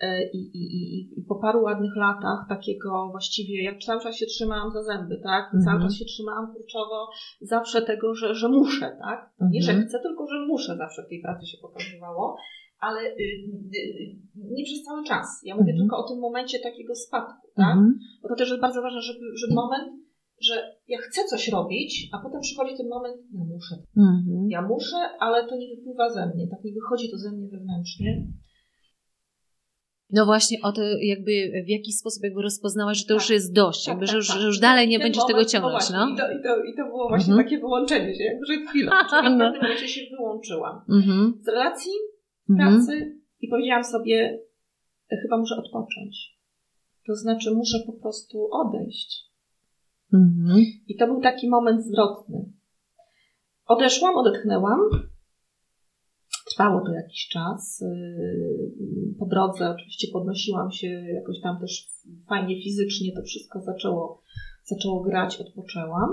E, 0.00 0.30
I, 0.30 0.38
i, 0.38 0.62
i, 0.76 1.20
I 1.20 1.22
po 1.28 1.34
paru 1.34 1.62
ładnych 1.62 1.96
latach 1.96 2.46
takiego 2.48 3.08
właściwie, 3.10 3.62
ja 3.64 3.78
cały 3.86 4.00
czas 4.02 4.16
się 4.16 4.26
trzymałam 4.26 4.70
za 4.72 4.82
zęby, 4.82 5.20
tak? 5.22 5.44
I 5.54 5.64
cały 5.64 5.74
Mhm. 5.74 5.82
czas 5.82 5.98
się 5.98 6.04
trzymałam 6.04 6.54
kurczowo 6.54 7.08
zawsze 7.40 7.82
tego, 7.82 8.14
że, 8.14 8.34
że 8.34 8.48
muszę, 8.48 8.96
tak? 9.00 9.30
Nie, 9.50 9.62
że 9.62 9.70
Mhm. 9.72 9.88
chcę, 9.88 9.98
tylko 10.02 10.26
że 10.26 10.46
muszę 10.46 10.76
zawsze 10.76 11.02
w 11.02 11.08
tej 11.08 11.20
pracy 11.22 11.46
się 11.46 11.58
pokazywało, 11.62 12.36
ale 12.80 13.00
y, 13.00 13.12
y, 13.76 14.16
nie 14.36 14.64
przez 14.64 14.82
cały 14.82 15.04
czas. 15.04 15.26
Ja 15.44 15.54
mówię 15.54 15.72
Mhm. 15.72 15.78
tylko 15.82 16.04
o 16.04 16.08
tym 16.08 16.18
momencie 16.18 16.58
takiego 16.58 16.94
spadku, 16.94 17.48
tak? 17.56 17.76
Bo 18.22 18.28
to 18.28 18.34
też 18.34 18.48
jest 18.48 18.60
bardzo 18.60 18.82
ważne, 18.82 19.00
żeby, 19.00 19.20
żeby 19.34 19.54
moment, 19.54 20.04
że 20.40 20.54
ja 20.88 20.98
chcę 20.98 21.24
coś 21.24 21.48
robić, 21.48 22.08
a 22.12 22.18
potem 22.22 22.40
przychodzi 22.40 22.76
ten 22.76 22.88
moment, 22.88 23.16
ja 23.32 23.44
muszę. 23.44 23.74
Ja 24.48 24.62
muszę, 24.62 24.96
ale 25.20 25.48
to 25.48 25.56
nie 25.56 25.76
wypływa 25.76 26.10
ze 26.10 26.26
mnie, 26.26 26.48
tak 26.48 26.64
nie 26.64 26.72
wychodzi 26.72 27.10
to 27.10 27.16
ze 27.18 27.32
mnie 27.32 27.48
wewnętrznie. 27.48 28.26
No 30.14 30.26
właśnie 30.26 30.58
o 30.62 30.72
to 30.72 30.82
jakby 31.00 31.62
w 31.66 31.68
jaki 31.68 31.92
sposób 31.92 32.22
jakby 32.24 32.42
rozpoznałaś, 32.42 32.98
że 32.98 33.04
to 33.04 33.14
już 33.14 33.22
Tak. 33.26 33.30
jest 33.30 33.52
dość, 33.52 33.84
Tak, 33.84 33.92
jakby, 33.92 34.06
tak, 34.06 34.10
że, 34.12 34.16
już, 34.16 34.28
tak. 34.28 34.38
że 34.40 34.46
już 34.46 34.58
dalej 34.58 34.88
nie 34.88 34.98
będziesz 34.98 35.22
tego 35.26 35.32
moment, 35.38 35.50
ciągnąć, 35.50 35.90
no. 35.90 36.08
I, 36.08 36.16
to, 36.16 36.30
i, 36.32 36.42
to, 36.42 36.64
I 36.64 36.74
to 36.76 36.84
było 36.84 37.08
właśnie 37.08 37.32
Mhm. 37.32 37.46
takie 37.46 37.58
wyłączenie 37.58 38.14
się, 38.14 38.24
jakby 38.24 38.46
że 38.46 38.54
chwilę. 38.68 38.90
Czyli 39.10 39.22
ja 39.24 39.34
w 39.34 39.38
No. 39.38 39.44
pewnym 39.50 39.62
momencie 39.62 39.88
się 39.88 40.00
wyłączyłam. 40.16 40.80
Mhm. 40.90 41.34
Z 41.42 41.48
relacji, 41.48 41.92
Mhm. 42.50 42.74
pracy 42.76 43.18
i 43.40 43.48
powiedziałam 43.48 43.84
sobie, 43.84 44.38
e, 45.12 45.16
chyba 45.22 45.36
muszę 45.38 45.54
odpocząć. 45.56 46.34
To 47.06 47.14
znaczy 47.14 47.50
muszę 47.50 47.78
po 47.86 47.92
prostu 47.92 48.48
odejść. 48.52 49.24
Mhm. 50.14 50.58
I 50.88 50.96
to 50.96 51.06
był 51.06 51.20
taki 51.20 51.48
moment 51.48 51.84
zwrotny. 51.84 52.52
Odeszłam, 53.66 54.16
odetchnęłam. 54.16 54.80
Trwało 56.54 56.80
to 56.86 56.92
jakiś 56.92 57.28
czas. 57.28 57.80
Yy, 57.80 59.14
Po 59.18 59.26
drodze 59.26 59.70
oczywiście 59.70 60.08
podnosiłam 60.12 60.70
się 60.72 60.86
jakoś 60.88 61.40
tam 61.40 61.60
też 61.60 61.88
fajnie 62.28 62.62
fizycznie, 62.62 63.12
to 63.12 63.22
wszystko 63.22 63.60
zaczęło, 63.60 64.20
zaczęło 64.64 65.00
grać, 65.00 65.40
odpoczęłam. 65.40 66.10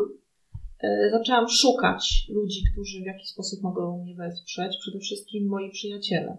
Yy, 0.84 1.10
Zaczęłam 1.12 1.46
szukać 1.50 2.28
ludzi, 2.30 2.60
którzy 2.72 3.02
w 3.02 3.06
jakiś 3.06 3.28
sposób 3.30 3.62
mogą 3.64 4.04
mnie 4.04 4.16
wesprzeć, 4.16 4.78
przede 4.78 5.00
wszystkim 5.00 5.48
moi 5.48 5.72
przyjaciele. 5.72 6.38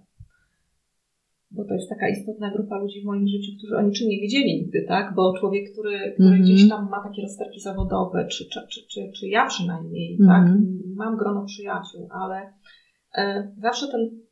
Bo 1.51 1.65
to 1.65 1.75
jest 1.75 1.89
taka 1.89 2.09
istotna 2.09 2.51
grupa 2.51 2.79
ludzi 2.79 3.01
w 3.03 3.05
moim 3.05 3.29
życiu, 3.29 3.53
którzy 3.59 3.77
o 3.77 3.83
niczym 3.83 4.09
nie 4.09 4.21
wiedzieli 4.21 4.61
nigdy, 4.61 4.85
tak? 4.89 5.15
Bo 5.15 5.35
człowiek, 5.39 5.73
który, 5.73 5.99
który 6.15 6.29
Mhm. 6.29 6.43
gdzieś 6.43 6.69
tam 6.69 6.89
ma 6.91 7.03
takie 7.09 7.23
rozterki 7.23 7.61
zawodowe, 7.61 8.27
czy, 8.31 8.45
czy, 8.49 8.61
czy, 8.71 8.81
czy, 8.91 9.11
czy 9.17 9.29
ja 9.29 9.47
przynajmniej, 9.47 10.19
Mhm. 10.21 10.29
tak? 10.47 10.61
Mam 10.97 11.17
grono 11.17 11.45
przyjaciół, 11.45 12.09
ale 12.11 12.53
zawsze 13.59 13.89
ten 13.89 14.23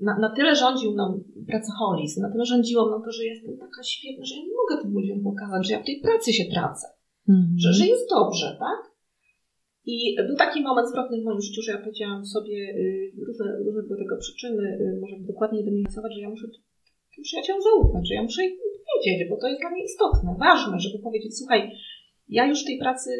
na, 0.00 0.18
na 0.18 0.30
tyle 0.36 0.56
rządził 0.56 0.92
mną 0.92 1.24
pracoholizm, 1.46 2.22
na 2.22 2.32
tyle 2.32 2.44
rządziło 2.44 2.88
mną 2.88 2.96
to, 3.04 3.10
że 3.12 3.24
jestem 3.24 3.58
taka 3.58 3.82
świetna, 3.82 4.24
że 4.24 4.34
ja 4.34 4.42
nie 4.42 4.56
mogę 4.60 4.82
tym 4.82 4.92
ludziom 4.92 5.20
pokazać, 5.30 5.66
że 5.66 5.72
ja 5.72 5.82
w 5.82 5.86
tej 5.86 6.00
pracy 6.00 6.32
się 6.32 6.44
tracę, 6.54 6.86
mhm. 7.28 7.54
że, 7.62 7.72
że 7.72 7.86
jest 7.86 8.10
dobrze, 8.10 8.56
tak? 8.66 8.80
I 9.84 10.16
był 10.28 10.36
taki 10.36 10.62
moment 10.62 10.88
zwrotny 10.88 11.20
w 11.20 11.24
moim 11.24 11.40
życiu, 11.40 11.62
że 11.62 11.72
ja 11.72 11.78
powiedziałam 11.78 12.26
sobie, 12.26 12.56
y, 12.56 13.12
różne, 13.26 13.46
różne 13.66 13.82
były 13.82 13.98
tego 13.98 14.16
przyczyny, 14.16 14.62
y, 14.62 14.98
może 15.00 15.16
dokładnie 15.32 15.64
definiować, 15.64 16.14
że 16.14 16.20
ja 16.20 16.30
muszę 16.30 16.46
tym 17.14 17.22
przyjaciołom 17.22 17.62
zaufać, 17.62 18.08
że 18.08 18.14
ja 18.14 18.22
muszę 18.22 18.44
im 18.44 18.52
powiedzieć, 18.94 19.28
bo 19.30 19.36
to 19.36 19.46
jest 19.48 19.60
dla 19.60 19.70
mnie 19.70 19.84
istotne, 19.84 20.36
ważne, 20.38 20.80
żeby 20.80 20.98
powiedzieć, 21.02 21.38
słuchaj, 21.38 21.70
ja 22.28 22.46
już 22.46 22.64
tej 22.64 22.78
pracy 22.78 23.10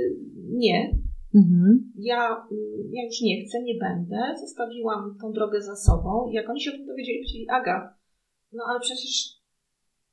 nie, 0.65 0.91
mhm. 1.35 1.93
ja, 1.99 2.47
ja 2.91 3.05
już 3.05 3.21
nie 3.21 3.45
chcę, 3.45 3.63
nie 3.63 3.75
będę, 3.75 4.35
zostawiłam 4.41 5.17
tą 5.21 5.33
drogę 5.33 5.63
za 5.63 5.77
sobą. 5.77 6.29
I 6.31 6.33
jak 6.33 6.51
oni 6.51 6.61
się 6.61 6.71
o 6.71 6.75
tym 6.75 6.87
dowiedzieli, 6.87 7.19
powiedzieli, 7.19 7.47
Aga, 7.51 7.95
no 8.53 8.65
ale 8.69 8.81
przecież 8.81 9.43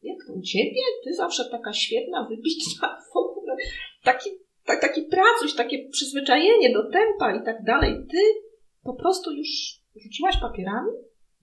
jak 0.04 0.18
to 0.28 0.34
u 0.34 0.42
ciebie? 0.42 0.82
Ty 1.04 1.16
zawsze 1.16 1.50
taka 1.52 1.74
świetna, 1.74 2.28
wybitna, 2.30 2.98
w 3.14 3.18
ogóle 3.18 3.56
taki, 4.04 4.30
tak, 4.66 4.82
taki 4.82 5.02
pracuś, 5.02 5.56
takie 5.56 5.90
przyzwyczajenie 5.90 6.74
do 6.74 6.92
tempa 6.92 7.36
i 7.42 7.46
tak 7.46 7.64
dalej. 7.64 7.94
Ty 8.12 8.18
po 8.84 8.94
prostu 8.94 9.32
już 9.32 9.50
rzuciłaś 10.04 10.38
papierami? 10.42 10.92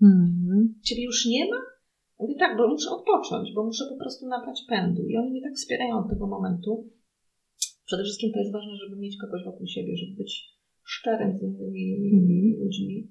Mhm. 0.03 0.75
Ciebie 0.83 1.05
już 1.05 1.27
nie 1.27 1.45
ma? 1.51 1.61
Mówię, 2.19 2.35
tak, 2.39 2.57
bo 2.57 2.69
muszę 2.69 2.91
odpocząć, 2.91 3.53
bo 3.55 3.65
muszę 3.65 3.85
po 3.91 3.97
prostu 3.97 4.27
nabrać 4.29 4.65
pędu. 4.69 5.03
I 5.09 5.17
oni 5.17 5.31
mnie 5.31 5.43
tak 5.43 5.55
wspierają 5.55 5.99
od 5.99 6.11
tego 6.11 6.27
momentu. 6.27 6.91
Przede 7.87 8.03
wszystkim 8.05 8.33
to 8.33 8.39
jest 8.39 8.53
ważne, 8.53 8.77
żeby 8.77 8.97
mieć 8.97 9.17
kogoś 9.17 9.45
wokół 9.45 9.67
siebie, 9.67 9.97
żeby 9.97 10.17
być 10.17 10.57
szczerym 10.85 11.39
z 11.39 11.43
innymi 11.43 12.55
mm. 12.55 12.65
ludźmi. 12.65 13.11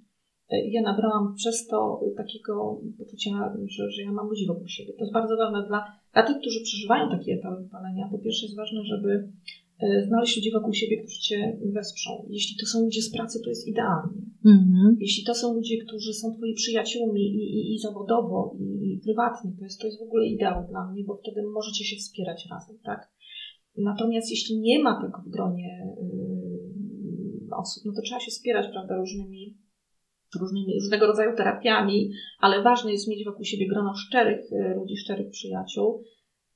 E, 0.49 0.67
ja 0.67 0.81
nabrałam 0.81 1.35
przez 1.35 1.67
to 1.67 2.01
takiego 2.17 2.81
poczucia, 2.97 3.31
że, 3.65 3.91
że 3.91 4.01
ja 4.01 4.11
mam 4.11 4.27
ludzi 4.27 4.47
wokół 4.47 4.67
siebie. 4.67 4.93
To 4.93 5.03
jest 5.03 5.13
bardzo 5.13 5.38
ważne 5.38 5.67
dla, 5.67 5.85
dla 6.13 6.23
tych, 6.23 6.38
którzy 6.38 6.63
przeżywają 6.63 7.09
taki 7.09 7.31
etap 7.31 7.59
wypalenia. 7.63 8.09
Po 8.11 8.19
pierwsze 8.19 8.45
jest 8.45 8.55
ważne, 8.55 8.83
żeby 8.85 9.31
E, 9.79 10.05
znaleźć 10.07 10.38
ludzi 10.38 10.51
wokół 10.51 10.73
siebie, 10.73 10.97
którzy 10.97 11.19
cię 11.19 11.57
wesprzął. 11.65 12.25
Jeśli 12.29 12.57
to 12.57 12.65
są 12.65 12.83
ludzie 12.83 13.01
z 13.01 13.11
pracy, 13.11 13.39
to 13.43 13.49
jest 13.49 13.67
idealnie. 13.67 14.21
Mm-hmm. 14.45 14.95
Jeśli 14.99 15.23
to 15.23 15.33
są 15.33 15.53
ludzie, 15.53 15.77
którzy 15.77 16.13
są 16.13 16.35
twoi 16.38 16.53
przyjaciółmi 16.53 17.21
i, 17.21 17.57
i, 17.57 17.75
i 17.75 17.79
zawodowo, 17.79 18.55
i, 18.59 18.93
i, 18.93 18.99
prywatnie, 19.03 19.51
to 19.59 19.63
jest, 19.63 19.79
to 19.79 19.88
jest 19.88 19.99
w 19.99 20.03
ogóle 20.03 20.25
ideał 20.27 20.67
dla 20.69 20.91
mnie, 20.91 21.03
bo 21.03 21.15
wtedy 21.15 21.43
możecie 21.43 21.83
się 21.83 21.95
wspierać 21.95 22.47
razem, 22.51 22.77
tak? 22.83 23.11
Natomiast 23.77 24.31
jeśli 24.31 24.59
nie 24.59 24.83
ma 24.83 25.01
tego 25.01 25.21
w 25.25 25.29
gronie 25.29 25.95
yy, 27.47 27.55
osób, 27.57 27.85
no 27.85 27.93
to 27.93 28.01
trzeba 28.01 28.19
się 28.19 28.31
wspierać, 28.31 28.67
prawda, 28.71 28.97
różnymi, 28.97 29.57
różnymi, 30.39 30.73
różnego 30.73 31.07
rodzaju 31.07 31.35
terapiami, 31.35 32.11
ale 32.39 32.63
ważne 32.63 32.91
jest 32.91 33.07
mieć 33.07 33.25
wokół 33.25 33.45
siebie 33.45 33.67
grono 33.67 33.93
szczerych 33.95 34.51
yy, 34.51 34.75
ludzi, 34.75 34.97
szczerych 34.97 35.29
przyjaciół, 35.29 36.03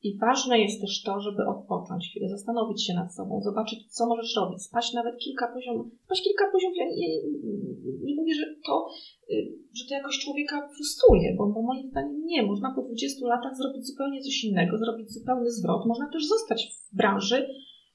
i 0.04 0.18
ważne 0.18 0.60
jest 0.60 0.82
też 0.82 1.04
to, 1.04 1.22
żeby 1.22 1.46
odpocząć 1.46 2.10
chwilę, 2.10 2.30
zastanowić 2.30 2.86
się 2.86 2.94
nad 2.94 3.16
sobą, 3.16 3.42
zobaczyć, 3.42 3.80
co 3.96 4.08
możesz 4.08 4.36
robić, 4.36 4.64
spaść 4.64 4.94
nawet 4.94 5.18
kilka 5.18 5.48
poziomów, 5.54 5.88
spaść 6.06 6.24
kilka 6.24 6.46
poziomów. 6.52 6.78
Ja 6.78 6.86
nie, 6.86 7.10
nie 8.06 8.16
mówię, 8.16 8.34
że 8.36 8.46
to, 8.66 8.88
y, 9.30 9.58
że 9.78 9.84
to 9.88 9.94
jakoś 9.94 10.20
człowieka 10.20 10.70
frustruje, 10.76 11.36
bo, 11.38 11.48
bo 11.48 11.62
moim 11.62 11.90
zdaniem 11.90 12.26
nie. 12.26 12.44
Można 12.44 12.74
po 12.76 12.82
20 12.82 13.28
latach 13.28 13.56
zrobić 13.58 13.88
zupełnie 13.88 14.22
coś 14.22 14.44
innego, 14.44 14.78
zrobić 14.78 15.12
zupełny 15.12 15.52
zwrot. 15.52 15.86
Można 15.86 16.10
też 16.12 16.28
zostać 16.28 16.72
w 16.92 16.96
branży, 16.96 17.48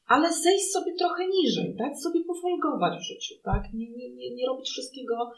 ale 0.06 0.32
zejść 0.32 0.64
sobie 0.64 0.94
trochę 0.94 1.28
niżej, 1.28 1.74
dać 1.76 2.02
sobie 2.02 2.20
pofolgować 2.24 2.98
w 2.98 3.08
życiu, 3.08 3.34
tak? 3.44 3.62
Nie, 3.74 3.90
nie, 3.90 4.10
nie, 4.14 4.34
nie 4.34 4.46
robić 4.46 4.68
wszystkiego 4.68 5.30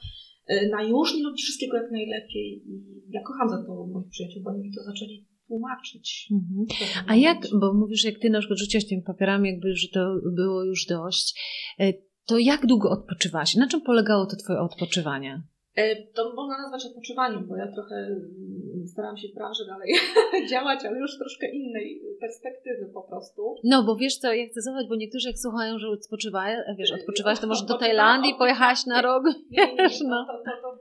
y, 0.50 0.68
na 0.72 0.82
już, 0.82 1.16
nie 1.16 1.24
robić 1.24 1.42
wszystkiego 1.42 1.76
jak 1.76 1.90
najlepiej. 1.90 2.62
I 2.66 2.82
ja 3.10 3.20
kocham 3.22 3.48
za 3.48 3.66
to 3.66 3.86
moich 3.86 4.08
przyjaciół, 4.08 4.42
bo 4.42 4.50
oni 4.50 4.62
mi 4.62 4.74
to 4.74 4.82
zaczęli 4.82 5.26
tłumaczyć. 5.46 6.28
Mhm. 6.32 6.66
A 7.08 7.16
jak, 7.16 7.38
bo 7.60 7.74
mówisz, 7.74 8.04
jak 8.04 8.18
ty 8.18 8.30
na 8.30 8.38
przykład 8.38 8.58
rzuciłaś 8.58 8.88
tymi 8.88 9.02
papierami, 9.02 9.50
jakby, 9.50 9.76
że 9.76 9.88
to 9.88 10.14
było 10.36 10.64
już 10.64 10.86
dość, 10.86 11.40
e, 11.80 11.92
to 12.26 12.38
jak 12.38 12.66
długo 12.66 12.90
odpoczywałaś? 12.90 13.54
Na 13.54 13.68
czym 13.68 13.80
polegało 13.80 14.26
to 14.26 14.36
twoje 14.36 14.60
odpoczywanie? 14.60 15.42
E, 15.76 15.96
to 16.02 16.34
można 16.34 16.62
nazwać 16.62 16.86
odpoczywaniem, 16.86 17.46
bo 17.48 17.56
ja 17.56 17.72
trochę 17.72 17.94
mm, 17.96 18.86
starałam 18.92 19.16
się 19.16 19.28
w 19.28 19.34
branży 19.34 19.66
dalej 19.66 19.94
działać, 20.50 20.84
ale 20.84 20.98
już 20.98 21.18
troszkę 21.18 21.50
innej 21.50 22.02
perspektywy 22.20 22.90
po 22.94 23.02
prostu. 23.02 23.54
No, 23.64 23.82
bo 23.82 23.96
wiesz 23.96 24.18
co, 24.18 24.32
ja 24.32 24.46
chcę 24.46 24.62
zobaczyć, 24.62 24.88
bo 24.88 24.96
niektórzy 24.96 25.28
jak 25.28 25.38
słuchają, 25.38 25.78
że 25.78 25.88
odpoczywają, 25.88 26.58
wiesz, 26.78 26.92
odpoczywałaś, 26.92 27.40
to 27.40 27.46
może 27.46 27.66
do 27.66 27.78
Tajlandii 27.78 28.34
pojechałaś 28.38 28.86
na 28.86 29.02
rok, 29.02 29.24
wiesz, 29.50 30.00
no. 30.00 30.26
To, 30.26 30.32
to, 30.32 30.62
to, 30.62 30.75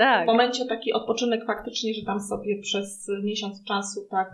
było 0.00 0.14
w 0.14 0.26
tak. 0.26 0.26
momencie 0.26 0.66
taki 0.66 0.92
odpoczynek 0.92 1.46
faktycznie, 1.46 1.94
że 1.94 2.06
tam 2.06 2.20
sobie 2.20 2.60
przez 2.60 3.06
miesiąc 3.24 3.64
czasu 3.64 4.00
tak 4.10 4.30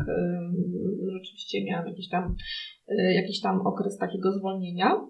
rzeczywiście 1.12 1.64
miałam 1.64 1.88
jakiś 1.88 2.08
tam, 2.08 2.34
y, 2.90 3.12
jakiś 3.14 3.40
tam 3.40 3.66
okres 3.66 3.98
takiego 3.98 4.32
zwolnienia. 4.32 5.00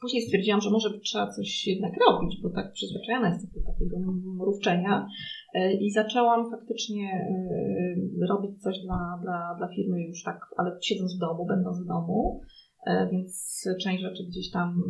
Później 0.00 0.22
stwierdziłam, 0.22 0.60
że 0.60 0.70
może 0.70 0.98
trzeba 0.98 1.30
coś 1.30 1.66
jednak 1.66 1.92
robić, 2.08 2.40
bo 2.42 2.50
tak 2.50 2.72
przyzwyczajona 2.72 3.28
jestem 3.28 3.50
do 3.54 3.72
takiego 3.72 3.96
mrówczenia 4.38 5.06
e, 5.54 5.74
i 5.74 5.90
zaczęłam 5.90 6.50
faktycznie 6.50 7.10
e, 7.12 8.26
robić 8.28 8.62
coś 8.62 8.78
dla, 8.78 9.18
dla, 9.22 9.54
dla 9.58 9.68
firmy 9.68 10.02
już 10.02 10.22
tak, 10.22 10.40
ale 10.56 10.78
siedząc 10.82 11.16
w 11.16 11.18
domu, 11.18 11.46
będąc 11.46 11.80
w 11.80 11.86
domu, 11.86 12.40
e, 12.86 13.08
więc 13.12 13.64
część 13.82 14.02
rzeczy 14.02 14.24
gdzieś 14.28 14.50
tam 14.50 14.82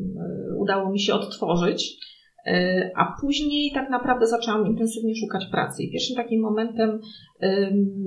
udało 0.59 0.93
mi 0.93 1.01
się 1.01 1.15
odtworzyć. 1.15 1.97
A 2.97 3.17
później 3.21 3.73
tak 3.75 3.91
naprawdę 3.91 4.27
zaczęłam 4.27 4.67
intensywnie 4.67 5.15
szukać 5.17 5.47
pracy. 5.51 5.83
I 5.83 5.91
pierwszym 5.93 6.17
takim 6.17 6.41
momentem, 6.41 7.01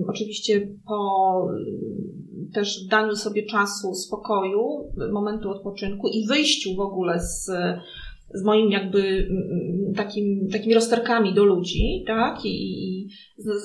oczywiście 0.07 0.67
po 0.87 1.47
też 2.53 2.85
daniu 2.85 3.15
sobie 3.15 3.45
czasu, 3.45 3.93
spokoju, 3.93 4.93
momentu 5.11 5.49
odpoczynku 5.49 6.07
i 6.07 6.27
wyjściu 6.27 6.75
w 6.75 6.79
ogóle 6.79 7.19
z, 7.19 7.51
z 8.33 8.43
moim 8.43 8.71
jakby 8.71 8.99
mm, 8.99 9.93
takim, 9.95 10.49
takimi 10.51 10.73
rozterkami 10.73 11.33
do 11.33 11.45
ludzi, 11.45 12.03
tak? 12.07 12.45
I, 12.45 12.49
i 12.49 13.09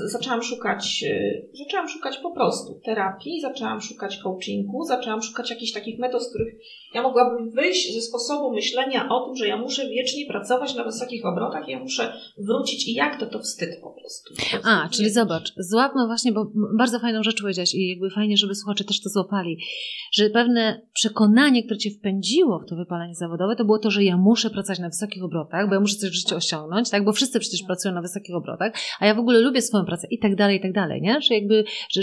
zaczęłam 0.07 0.42
szukać, 0.42 1.05
zaczęłam 1.53 1.88
szukać 1.88 2.18
po 2.18 2.31
prostu 2.35 2.81
terapii, 2.85 3.40
zaczęłam 3.40 3.81
szukać 3.81 4.18
coachingu, 4.18 4.85
zaczęłam 4.85 5.22
szukać 5.22 5.51
jakichś 5.51 5.72
takich 5.72 5.98
metod, 5.98 6.22
z 6.22 6.29
których 6.29 6.55
ja 6.94 7.03
mogłabym 7.03 7.51
wyjść 7.51 7.94
ze 7.94 8.01
sposobu 8.01 8.53
myślenia 8.53 9.09
o 9.09 9.27
tym, 9.27 9.37
że 9.37 9.48
ja 9.48 9.57
muszę 9.57 9.88
wiecznie 9.88 10.27
pracować 10.27 10.75
na 10.75 10.85
wysokich 10.85 11.27
obrotach, 11.27 11.68
ja 11.68 11.79
muszę 11.79 12.12
wrócić 12.38 12.88
i 12.88 12.94
jak 12.94 13.20
to 13.20 13.27
to 13.27 13.38
wstyd 13.38 13.81
po 13.81 13.90
prostu. 13.90 14.35
Po 14.35 14.51
prostu 14.51 14.68
A, 14.68 14.88
czyli 14.88 15.11
zobacz, 15.11 15.53
złapmy 15.57 16.07
właśnie, 16.07 16.33
bo 16.33 16.53
bardzo 16.79 16.98
fajną 16.98 17.22
rzecz 17.22 17.40
powiedziałaś 17.40 17.75
i 17.75 17.88
jakby 17.88 18.11
fajnie, 18.11 18.37
żeby 18.37 18.55
słuchacze 18.55 18.85
też 18.85 19.01
to 19.01 19.09
złapali, 19.09 19.59
że 20.12 20.31
pewne 20.31 20.87
przekonanie, 20.92 21.64
które 21.64 21.79
cię 21.79 21.90
wpędziło 21.90 22.59
w 22.59 22.68
to 22.68 22.77
wypalenie 22.77 23.14
zawodowe, 23.14 23.57
to 23.57 23.64
było 23.64 23.79
to, 23.79 23.90
że 23.90 24.05
ja 24.05 24.16
muszę 24.16 24.51
pracować 24.52 24.78
na 24.78 24.88
wysokich 24.88 25.24
obrotach, 25.24 25.68
bo 25.68 25.74
ja 25.74 25.80
muszę 25.80 25.96
coś 25.96 26.10
w 26.10 26.14
życiu 26.14 26.36
osiągnąć, 26.36 26.90
tak? 26.90 27.04
Bo 27.04 27.12
wszyscy 27.12 27.40
przecież 27.40 27.62
pracują 27.62 27.94
na 27.94 28.02
wysokich 28.02 28.34
obrotach, 28.34 28.72
a 29.00 29.06
ja 29.06 29.14
w 29.14 29.18
ogóle 29.18 29.40
lubię 29.40 29.62
swoją 29.62 29.84
pracę 29.84 30.06
i 30.10 30.18
tak 30.18 30.36
dalej, 30.36 30.58
i 30.58 30.60
tak 30.60 30.72
dalej, 30.72 31.02
nie? 31.02 31.20
Że 31.20 31.34
jakby, 31.34 31.64
że, 31.90 32.00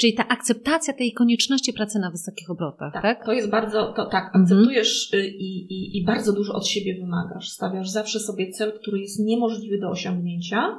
czyli 0.00 0.14
ta 0.14 0.28
akceptacja 0.28 0.94
tej 0.94 1.12
konieczności 1.12 1.72
pracy 1.72 1.98
na 1.98 2.10
wysokich 2.10 2.50
obrotach, 2.50 2.92
tak? 2.92 3.02
tak? 3.02 3.26
To 3.26 3.32
jest 3.32 3.50
bardzo, 3.50 3.92
to, 3.92 4.06
tak, 4.06 4.30
akceptujesz 4.34 5.10
mhm. 5.14 5.34
i, 5.34 5.66
i, 5.74 5.98
i 5.98 6.04
bardzo 6.04 6.32
dużo 6.32 6.54
od 6.54 6.66
siebie 6.66 6.94
wymagasz. 7.00 7.48
Stawiasz 7.48 7.88
zawsze 7.88 8.20
sobie 8.20 8.50
cel, 8.50 8.72
który 8.72 9.00
jest 9.00 9.18
niemożliwy 9.20 9.78
do 9.78 9.90
osiągnięcia. 9.90 10.78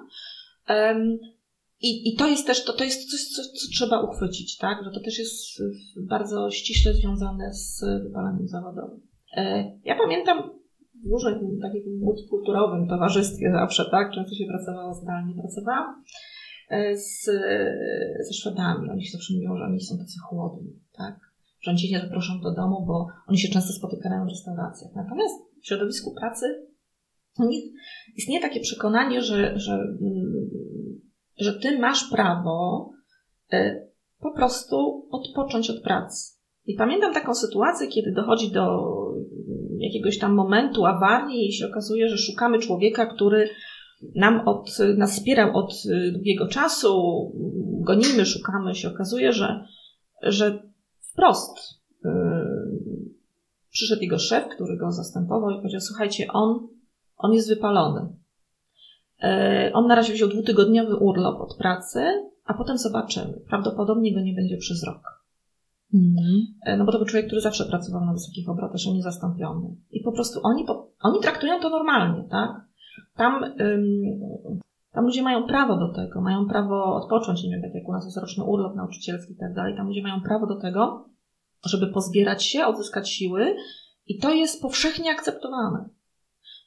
Um, 0.69 1.17
i, 1.81 2.13
I 2.13 2.15
to 2.15 2.27
jest 2.27 2.47
też 2.47 2.63
to, 2.63 2.73
to 2.73 2.83
jest 2.83 3.11
coś, 3.11 3.23
co, 3.23 3.43
co, 3.43 3.67
trzeba 3.73 4.01
uchwycić, 4.01 4.57
tak? 4.57 4.83
Że 4.83 4.91
to 4.91 4.99
też 4.99 5.19
jest 5.19 5.63
bardzo 5.97 6.51
ściśle 6.51 6.93
związane 6.93 7.53
z 7.53 7.85
wypaleniem 8.03 8.47
zawodowym. 8.47 9.01
E, 9.37 9.71
ja 9.85 9.95
pamiętam 9.95 10.58
w 11.05 11.11
różnym 11.11 11.59
takim 11.61 11.99
multikulturowym 11.99 12.87
towarzystwie 12.87 13.51
zawsze, 13.51 13.85
tak? 13.91 14.11
Często 14.11 14.35
się 14.35 14.45
pracowało 14.45 14.93
zdalnie. 14.93 15.33
Pracowałam 15.41 16.03
e, 16.69 16.97
z, 16.97 17.25
ze 18.27 18.33
Szwedami. 18.33 18.89
Oni 18.89 19.05
się 19.05 19.11
zawsze 19.11 19.33
mówią, 19.33 19.57
że 19.57 19.63
oni 19.63 19.81
są 19.81 19.97
tacy 19.97 20.19
chłodni, 20.29 20.73
tak? 20.97 21.19
Że 21.61 21.71
oni 21.71 21.79
cię 21.79 21.91
nie 21.91 22.01
zaproszą 22.01 22.33
do 22.41 22.53
domu, 22.53 22.85
bo 22.87 23.07
oni 23.27 23.37
się 23.37 23.53
często 23.53 23.73
spotykają 23.73 24.25
w 24.25 24.29
restauracjach. 24.29 24.91
Natomiast 24.95 25.35
w 25.61 25.67
środowisku 25.67 26.15
pracy 26.19 26.69
istnieje 28.15 28.41
takie 28.41 28.59
przekonanie, 28.59 29.21
że, 29.21 29.59
że, 29.59 29.73
mm, 29.73 30.49
że 31.37 31.59
ty 31.59 31.79
masz 31.79 32.09
prawo 32.11 32.89
e, 33.51 33.87
po 34.19 34.31
prostu 34.31 35.07
odpocząć 35.11 35.69
od 35.69 35.83
pracy. 35.83 36.39
I 36.65 36.75
pamiętam 36.75 37.13
taką 37.13 37.33
sytuację, 37.33 37.87
kiedy 37.87 38.11
dochodzi 38.11 38.51
do 38.51 38.85
jakiegoś 39.79 40.19
tam 40.19 40.33
momentu 40.33 40.85
awarii 40.85 41.49
i 41.49 41.53
się 41.53 41.67
okazuje, 41.67 42.09
że 42.09 42.17
szukamy 42.17 42.59
człowieka, 42.59 43.05
który 43.05 43.49
nam 44.15 44.47
od, 44.47 44.77
nas 44.97 45.11
wspierał 45.11 45.57
od 45.57 45.73
długiego 46.13 46.47
czasu, 46.47 47.31
gonimy, 47.81 48.25
szukamy, 48.25 48.75
się 48.75 48.87
okazuje, 48.87 49.33
że, 49.33 49.65
że 50.21 50.63
wprost 50.99 51.57
yy, 52.03 52.11
przyszedł 53.69 54.01
jego 54.01 54.19
szef, 54.19 54.47
który 54.47 54.77
go 54.77 54.91
zastępował 54.91 55.49
i 55.49 55.57
powiedział, 55.57 55.81
słuchajcie, 55.81 56.27
on, 56.33 56.67
on 57.17 57.33
jest 57.33 57.49
wypalony. 57.49 58.19
E, 59.21 59.71
on 59.73 59.87
na 59.87 59.95
razie 59.95 60.13
wziął 60.13 60.29
dwutygodniowy 60.29 60.95
urlop 60.95 61.41
od 61.41 61.57
pracy, 61.57 61.99
a 62.45 62.53
potem 62.53 62.77
zobaczymy. 62.77 63.33
Prawdopodobnie 63.49 64.13
go 64.13 64.21
nie 64.21 64.33
będzie 64.33 64.57
przez 64.57 64.83
rok. 64.83 65.18
Mhm. 65.93 66.77
No 66.77 66.85
bo 66.85 66.91
to 66.91 66.97
był 66.97 67.07
człowiek, 67.07 67.25
który 67.25 67.41
zawsze 67.41 67.65
pracował 67.65 68.05
na 68.05 68.13
wysokich 68.13 68.49
obrotach, 68.49 68.77
że 68.77 68.91
niezastąpiony. 68.91 69.75
I 69.91 70.01
po 70.03 70.11
prostu 70.11 70.39
oni, 70.43 70.65
oni 71.01 71.19
traktują 71.21 71.59
to 71.59 71.69
normalnie, 71.69 72.23
tak? 72.29 72.49
Tam, 73.15 73.43
ym, 73.43 74.01
tam 74.91 75.05
ludzie 75.05 75.21
mają 75.21 75.47
prawo 75.47 75.77
do 75.77 75.93
tego, 75.93 76.21
mają 76.21 76.47
prawo 76.47 76.95
odpocząć, 76.95 77.43
nie 77.43 77.49
wiem, 77.49 77.61
tak 77.61 77.73
jak 77.73 77.87
u 77.87 77.91
nas 77.91 78.05
jest 78.05 78.17
roczny 78.17 78.43
urlop 78.43 78.75
nauczycielski 78.75 79.33
i 79.33 79.37
tak 79.37 79.53
dalej. 79.53 79.75
Tam 79.75 79.87
ludzie 79.87 80.01
mają 80.01 80.21
prawo 80.21 80.47
do 80.47 80.55
tego, 80.55 81.09
żeby 81.65 81.87
pozbierać 81.87 82.43
się, 82.43 82.65
odzyskać 82.65 83.09
siły 83.09 83.55
i 84.07 84.17
to 84.17 84.33
jest 84.33 84.61
powszechnie 84.61 85.11
akceptowane. 85.11 85.89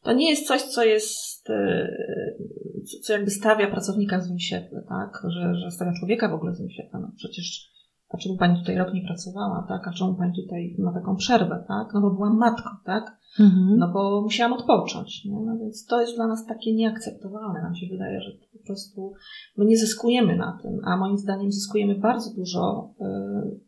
To 0.03 0.13
nie 0.13 0.31
jest 0.31 0.47
coś, 0.47 0.63
co 0.63 0.85
jest, 0.85 1.51
y, 1.51 3.01
co 3.03 3.13
jakby 3.13 3.31
stawia 3.31 3.71
pracownika 3.71 4.19
w 4.19 4.23
złym 4.23 4.39
świetle, 4.39 4.83
tak? 4.89 5.23
Że, 5.29 5.55
że 5.55 5.71
stawia 5.71 5.93
człowieka 5.99 6.29
w 6.29 6.35
ogóle 6.35 6.53
w 6.53 6.57
złym 6.57 6.71
świetle. 6.71 7.01
No 7.01 7.11
przecież 7.17 7.73
a 8.12 8.16
czemu 8.16 8.37
pani 8.37 8.59
tutaj 8.59 8.77
rok 8.77 8.94
nie 8.94 9.07
pracowała, 9.07 9.66
tak? 9.68 9.88
A 9.88 9.92
czemu 9.92 10.14
pani 10.14 10.33
tutaj 10.42 10.77
ma 10.79 10.92
taką 10.92 11.16
przerwę, 11.16 11.64
tak? 11.68 11.94
No 11.94 12.01
bo 12.01 12.11
byłam 12.11 12.37
matką, 12.37 12.70
tak? 12.85 13.18
Mhm. 13.40 13.79
No 13.79 13.92
bo 13.92 14.22
musiałam 14.22 14.53
odpocząć, 14.53 15.25
nie? 15.25 15.40
No 15.40 15.59
więc 15.59 15.87
to 15.87 16.01
jest 16.01 16.14
dla 16.16 16.27
nas 16.27 16.46
takie 16.46 16.75
nieakceptowalne. 16.75 17.62
Nam 17.62 17.75
się 17.75 17.87
wydaje, 17.87 18.20
że 18.20 18.31
po 18.53 18.66
prostu 18.66 19.12
my 19.57 19.64
nie 19.64 19.77
zyskujemy 19.77 20.37
na 20.37 20.59
tym, 20.62 20.81
a 20.85 20.96
moim 20.96 21.18
zdaniem 21.18 21.53
zyskujemy 21.53 21.94
bardzo 21.94 22.35
dużo, 22.35 22.94
yy, 23.01 23.61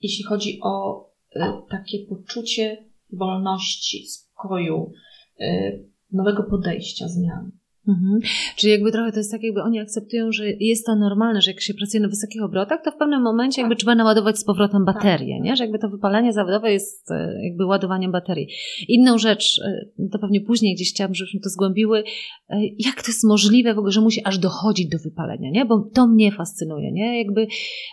jeśli 0.00 0.24
chodzi 0.24 0.58
o 0.62 1.04
yy, 1.34 1.42
takie 1.70 1.98
poczucie 2.06 2.84
wolności, 3.12 4.06
spokoju, 4.08 4.92
yy, 5.38 5.88
nowego 6.12 6.42
podejścia, 6.42 7.08
zmian. 7.08 7.50
Mhm. 7.88 8.20
Czyli 8.56 8.72
jakby 8.72 8.92
trochę 8.92 9.12
to 9.12 9.18
jest 9.18 9.30
tak, 9.32 9.42
jakby 9.42 9.62
oni 9.62 9.80
akceptują, 9.80 10.32
że 10.32 10.50
jest 10.50 10.86
to 10.86 10.96
normalne, 10.96 11.40
że 11.40 11.50
jak 11.50 11.60
się 11.60 11.74
pracuje 11.74 12.00
na 12.02 12.08
wysokich 12.08 12.42
obrotach, 12.42 12.80
to 12.84 12.90
w 12.90 12.96
pewnym 12.96 13.22
momencie 13.22 13.60
jakby 13.60 13.74
tak. 13.74 13.80
trzeba 13.80 13.94
naładować 13.94 14.38
z 14.38 14.44
powrotem 14.44 14.84
baterię, 14.84 15.36
tak. 15.36 15.44
nie? 15.44 15.56
Że 15.56 15.64
jakby 15.64 15.78
to 15.78 15.88
wypalenie 15.88 16.32
zawodowe 16.32 16.72
jest 16.72 17.10
e, 17.10 17.44
jakby 17.44 17.66
ładowaniem 17.66 18.12
baterii. 18.12 18.48
Inną 18.88 19.18
rzecz, 19.18 19.60
e, 19.64 20.08
to 20.12 20.18
pewnie 20.18 20.40
później 20.40 20.74
gdzieś 20.74 20.90
chciałabym, 20.90 21.14
żebyśmy 21.14 21.40
to 21.40 21.48
zgłębiły, 21.48 22.04
e, 22.48 22.60
jak 22.78 23.02
to 23.02 23.08
jest 23.08 23.24
możliwe 23.24 23.74
w 23.74 23.78
ogóle, 23.78 23.92
że 23.92 24.00
musi 24.00 24.20
aż 24.24 24.38
dochodzić 24.38 24.88
do 24.88 24.98
wypalenia, 24.98 25.50
nie? 25.50 25.64
Bo 25.64 25.90
to 25.94 26.06
mnie 26.06 26.32
fascynuje, 26.32 26.92
nie? 26.92 27.18
Jakby, 27.18 27.46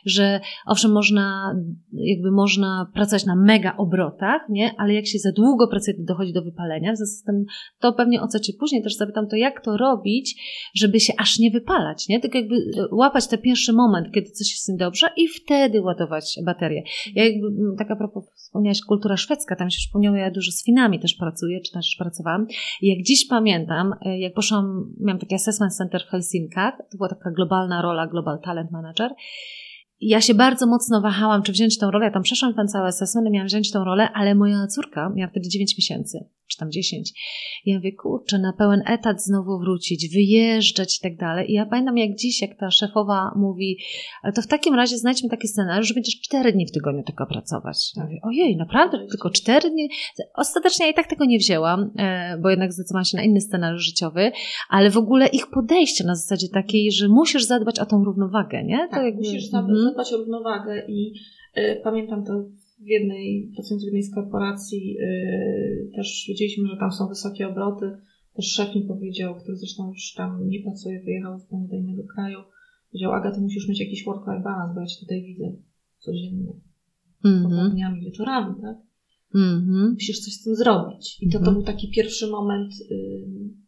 że 0.05 0.39
owszem 0.67 0.91
można, 0.91 1.55
jakby 1.93 2.31
można 2.31 2.91
pracować 2.93 3.25
na 3.25 3.35
mega 3.35 3.77
obrotach, 3.77 4.41
nie? 4.49 4.71
Ale 4.77 4.93
jak 4.93 5.07
się 5.07 5.19
za 5.19 5.31
długo 5.31 5.67
pracuje, 5.67 5.97
to 5.97 6.03
dochodzi 6.03 6.33
do 6.33 6.41
wypalenia. 6.41 6.93
W 6.93 6.97
związku 6.97 7.15
z 7.15 7.23
tym, 7.23 7.45
to 7.79 7.93
pewnie 7.93 8.21
o 8.21 8.27
co 8.27 8.39
Cię 8.39 8.53
później 8.59 8.83
też 8.83 8.95
zapytam, 8.95 9.27
to 9.27 9.35
jak 9.35 9.61
to 9.61 9.78
robić, 9.79 10.35
żeby 10.75 10.99
się 10.99 11.13
aż 11.17 11.39
nie 11.39 11.51
wypalać, 11.51 12.07
nie? 12.07 12.19
Tylko 12.19 12.37
jakby 12.37 12.55
łapać 12.91 13.27
ten 13.27 13.41
pierwszy 13.41 13.73
moment, 13.73 14.11
kiedy 14.13 14.29
coś 14.29 14.51
jest 14.51 14.77
dobrze 14.77 15.07
i 15.17 15.27
wtedy 15.27 15.81
ładować 15.81 16.39
baterię. 16.45 16.83
Ja 17.15 17.25
jakby, 17.25 17.47
mm, 17.47 17.75
tak 17.77 17.91
a 17.91 17.95
propos, 17.95 18.31
wspomniałaś, 18.35 18.81
kultura 18.81 19.17
szwedzka, 19.17 19.55
tam 19.55 19.69
się 19.69 19.77
przypomniało, 19.77 20.17
ja 20.17 20.31
dużo 20.31 20.51
z 20.51 20.65
Finami 20.65 20.99
też 20.99 21.13
pracuję, 21.13 21.61
czy 21.61 21.71
też 21.71 21.95
pracowałam. 21.99 22.47
I 22.81 22.87
jak 22.87 23.05
dziś 23.05 23.27
pamiętam, 23.27 23.93
e, 24.05 24.19
jak 24.19 24.33
poszłam, 24.33 24.93
miałam 24.99 25.19
taki 25.19 25.35
assessment 25.35 25.75
center 25.75 26.03
w 26.07 26.09
Helsinkach, 26.09 26.77
to 26.91 26.97
była 26.97 27.09
taka 27.09 27.31
globalna 27.31 27.81
rola, 27.81 28.07
Global 28.07 28.39
Talent 28.41 28.71
Manager 28.71 29.11
ja 30.01 30.21
się 30.21 30.33
bardzo 30.33 30.67
mocno 30.67 31.01
wahałam, 31.01 31.43
czy 31.43 31.51
wziąć 31.51 31.77
tą 31.77 31.91
rolę. 31.91 32.05
Ja 32.05 32.11
tam 32.11 32.23
przeszłam 32.23 32.53
ten 32.53 32.67
cały 32.67 32.87
assessment 32.87 33.29
miałam 33.31 33.47
wziąć 33.47 33.71
tą 33.71 33.83
rolę, 33.83 34.09
ale 34.13 34.35
moja 34.35 34.67
córka 34.67 35.09
miała 35.15 35.31
wtedy 35.31 35.49
9 35.49 35.77
miesięcy 35.77 36.25
czy 36.49 36.57
tam 36.57 36.71
10. 36.71 37.11
I 37.65 37.71
ja 37.71 37.77
mówię, 37.77 37.91
kurczę, 37.91 38.39
na 38.39 38.53
pełen 38.53 38.81
etat 38.85 39.23
znowu 39.23 39.59
wrócić, 39.59 40.13
wyjeżdżać 40.13 40.97
i 40.97 41.01
tak 41.01 41.17
dalej. 41.17 41.51
I 41.51 41.53
ja 41.53 41.65
pamiętam 41.65 41.97
jak 41.97 42.15
dziś, 42.15 42.41
jak 42.41 42.57
ta 42.57 42.71
szefowa 42.71 43.31
mówi, 43.35 43.77
to 44.35 44.41
w 44.41 44.47
takim 44.47 44.75
razie 44.75 44.97
znajdźmy 44.97 45.29
taki 45.29 45.47
scenariusz, 45.47 45.87
że 45.87 45.93
będziesz 45.93 46.21
4 46.21 46.51
dni 46.51 46.65
w 46.65 46.71
tygodniu 46.71 47.03
tylko 47.03 47.25
pracować. 47.25 47.91
Ja 47.95 48.03
mówię, 48.03 48.19
ojej, 48.23 48.57
naprawdę? 48.57 49.07
Tylko 49.09 49.29
4 49.29 49.69
dni? 49.69 49.89
Ostatecznie 50.35 50.85
ja 50.85 50.91
i 50.91 50.95
tak 50.95 51.07
tego 51.07 51.25
nie 51.25 51.37
wzięłam, 51.37 51.91
e, 51.97 52.37
bo 52.37 52.49
jednak 52.49 52.73
zdecydowałam 52.73 53.05
się 53.05 53.17
na 53.17 53.23
inny 53.23 53.41
scenariusz 53.41 53.83
życiowy, 53.83 54.31
ale 54.69 54.89
w 54.89 54.97
ogóle 54.97 55.27
ich 55.27 55.47
podejście 55.47 56.03
na 56.03 56.15
zasadzie 56.15 56.47
takiej, 56.53 56.91
że 56.91 57.07
musisz 57.07 57.43
zadbać 57.43 57.79
o 57.79 57.85
tą 57.85 58.03
równowagę, 58.03 58.63
nie? 58.63 58.87
Tak, 58.91 59.03
jakby... 59.03 59.21
musisz 59.21 59.53
mhm. 59.53 59.77
zadbać 59.77 60.13
o 60.13 60.17
równowagę 60.17 60.85
i 60.87 61.13
y, 61.57 61.81
pamiętam 61.83 62.25
to 62.25 62.33
w 62.79 62.87
jednej, 62.87 63.51
pracując 63.55 63.83
w 63.83 63.85
jednej 63.85 64.03
z 64.03 64.13
korporacji, 64.13 64.93
yy, 64.93 65.91
też 65.95 66.25
wiedzieliśmy, 66.27 66.67
że 66.67 66.77
tam 66.77 66.91
są 66.91 67.07
wysokie 67.07 67.47
obroty. 67.47 67.91
Też 68.33 68.45
szef 68.45 68.75
mi 68.75 68.81
powiedział, 68.81 69.35
który 69.35 69.57
zresztą 69.57 69.87
już 69.87 70.13
tam 70.13 70.49
nie 70.49 70.63
pracuje, 70.63 71.03
wyjechał 71.03 71.39
zupełnie 71.39 71.67
do 71.67 71.75
innego 71.75 72.03
kraju. 72.15 72.39
Powiedział, 72.91 73.11
Aga, 73.11 73.31
ty 73.31 73.41
musisz 73.41 73.67
mieć 73.67 73.79
jakiś 73.79 74.05
work-life 74.05 74.43
balance, 74.43 74.73
bo 74.75 74.81
ja 74.81 74.87
cię 74.87 74.99
tutaj 74.99 75.23
widzę 75.23 75.53
codziennie. 75.97 76.53
Mm 77.25 77.39
-hmm. 77.39 77.43
Popołudniami, 77.43 78.01
wieczorami, 78.01 78.55
tak? 78.61 78.77
Mm 79.35 79.67
-hmm. 79.67 79.93
Musisz 79.93 80.19
coś 80.19 80.33
z 80.33 80.43
tym 80.43 80.55
zrobić. 80.55 81.17
I 81.21 81.29
to, 81.29 81.37
mm 81.37 81.43
-hmm. 81.43 81.45
to 81.45 81.51
był 81.51 81.63
taki 81.63 81.91
pierwszy 81.91 82.27
moment, 82.27 82.73
yy, 82.89 83.58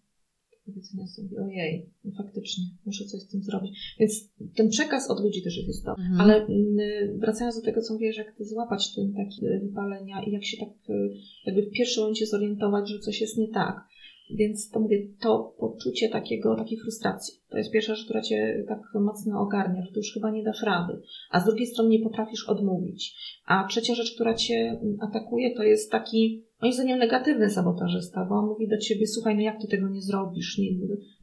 powiedzenia 0.66 1.08
sobie, 1.08 1.42
ojej, 1.42 1.90
no 2.04 2.12
faktycznie, 2.18 2.64
muszę 2.86 3.06
coś 3.06 3.22
z 3.22 3.28
tym 3.28 3.44
zrobić. 3.44 3.96
Więc 4.00 4.30
ten 4.56 4.70
przekaz 4.70 5.10
od 5.10 5.20
ludzi 5.20 5.44
też 5.44 5.58
jest 5.58 5.70
istotny. 5.70 6.04
Mhm. 6.04 6.22
Ale 6.22 6.46
mm, 6.46 7.20
wracając 7.20 7.56
do 7.56 7.62
tego, 7.62 7.82
co 7.82 7.94
mówisz, 7.94 8.18
jak 8.18 8.36
ty 8.36 8.46
złapać 8.46 8.96
ten 8.96 9.14
taki 9.14 9.42
wypalenia 9.62 10.24
i 10.24 10.32
jak 10.32 10.46
się 10.46 10.58
tak 10.58 10.90
y, 10.90 11.14
jakby 11.46 11.62
w 11.62 11.72
pierwszym 11.72 12.02
momencie 12.02 12.26
zorientować, 12.26 12.90
że 12.90 13.00
coś 13.00 13.22
jest 13.22 13.38
nie 13.38 13.48
tak. 13.48 13.92
Więc 14.34 14.70
to 14.70 14.80
mówię, 14.80 15.08
to 15.22 15.56
poczucie 15.60 16.10
takiego, 16.10 16.56
takiej 16.56 16.78
frustracji. 16.80 17.34
To 17.50 17.58
jest 17.58 17.72
pierwsza 17.72 17.96
rzecz, 17.96 18.06
która 18.06 18.22
cię 18.22 18.64
tak 18.68 18.80
mocno 18.94 19.42
ogarnia, 19.42 19.82
że 19.82 19.92
ty 19.92 20.00
już 20.00 20.14
chyba 20.14 20.32
nie 20.32 20.44
dasz 20.44 20.64
rady. 20.64 21.02
A 21.32 21.40
z 21.40 21.46
drugiej 21.46 21.68
strony 21.68 21.90
nie 21.90 22.00
potrafisz 22.00 22.50
odmówić. 22.50 23.16
A 23.46 23.68
trzecia 23.68 23.96
rzecz, 23.96 24.16
która 24.16 24.34
cię 24.34 24.82
atakuje, 25.02 25.56
to 25.56 25.64
jest 25.64 25.92
taki, 25.92 26.46
moim 26.62 26.74
zdaniem, 26.74 27.00
negatywny 27.00 27.50
sabotażysta, 27.50 28.26
bo 28.26 28.36
on 28.36 28.46
mówi 28.46 28.68
do 28.68 28.78
ciebie, 28.78 29.08
słuchaj, 29.08 29.36
no 29.36 29.42
jak 29.42 29.62
ty 29.62 29.68
tego 29.68 29.90
nie 29.90 30.02
zrobisz? 30.02 30.58
Nie, 30.58 30.70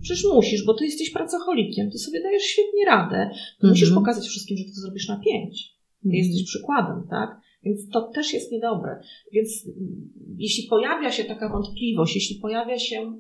przecież 0.03 0.25
musisz, 0.25 0.65
bo 0.67 0.75
ty 0.75 0.85
jesteś 0.85 1.11
pracocholikiem, 1.11 1.91
ty 1.91 1.99
sobie 1.99 2.23
dajesz 2.23 2.43
świetnie 2.43 2.85
radę. 2.87 3.31
Ty 3.31 3.37
mm 3.37 3.47
-hmm. 3.63 3.69
musisz 3.69 3.93
pokazać 3.95 4.27
wszystkim, 4.27 4.57
że 4.57 4.65
ty 4.65 4.71
to 4.71 4.81
zrobisz 4.81 5.09
na 5.09 5.17
pięć. 5.17 5.77
Ty 6.03 6.09
mm 6.09 6.15
-hmm. 6.15 6.27
jesteś 6.27 6.45
przykładem, 6.45 7.07
tak? 7.11 7.41
Więc 7.63 7.89
to 7.89 8.01
też 8.01 8.33
jest 8.33 8.53
niedobre. 8.53 9.01
Więc 9.33 9.69
jeśli 10.37 10.69
pojawia 10.69 11.13
się 11.13 11.25
taka 11.25 11.49
wątpliwość, 11.49 12.15
jeśli 12.15 12.37
pojawia 12.37 12.79
się 12.79 13.13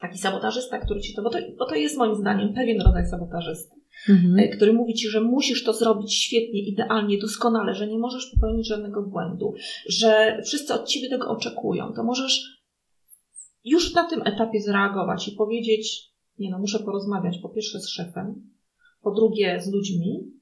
taki 0.00 0.18
sabotażysta, 0.18 0.78
który 0.78 1.00
ci 1.00 1.14
to, 1.14 1.22
bo 1.22 1.30
to, 1.30 1.38
bo 1.58 1.66
to 1.66 1.74
jest 1.74 1.96
moim 1.96 2.14
zdaniem 2.14 2.54
pewien 2.54 2.80
rodzaj 2.80 3.06
sabotażysty, 3.06 3.76
mhm. 4.08 4.38
E, 4.38 4.48
który 4.48 4.72
mówi 4.72 4.94
ci, 4.94 5.08
że 5.08 5.20
musisz 5.20 5.64
to 5.64 5.72
zrobić 5.72 6.14
świetnie, 6.14 6.62
idealnie, 6.62 7.18
doskonale, 7.18 7.74
że 7.74 7.86
nie 7.86 7.98
możesz 7.98 8.26
popełnić 8.34 8.68
żadnego 8.68 9.02
błędu, 9.02 9.54
że 9.88 10.40
wszyscy 10.44 10.74
od 10.74 10.88
ciebie 10.88 11.08
tego 11.08 11.30
oczekują, 11.30 11.92
to 11.92 12.04
możesz 12.04 12.58
już 13.64 13.94
na 13.94 14.08
tym 14.08 14.22
etapie 14.24 14.60
zareagować 14.60 15.28
i 15.28 15.32
powiedzieć, 15.32 16.12
nie 16.38 16.50
no, 16.50 16.58
muszę 16.58 16.78
porozmawiać 16.78 17.38
po 17.38 17.48
pierwsze 17.48 17.80
z 17.80 17.88
szefem, 17.88 18.50
po 19.02 19.10
drugie 19.10 19.60
z 19.60 19.72
ludźmi, 19.72 20.37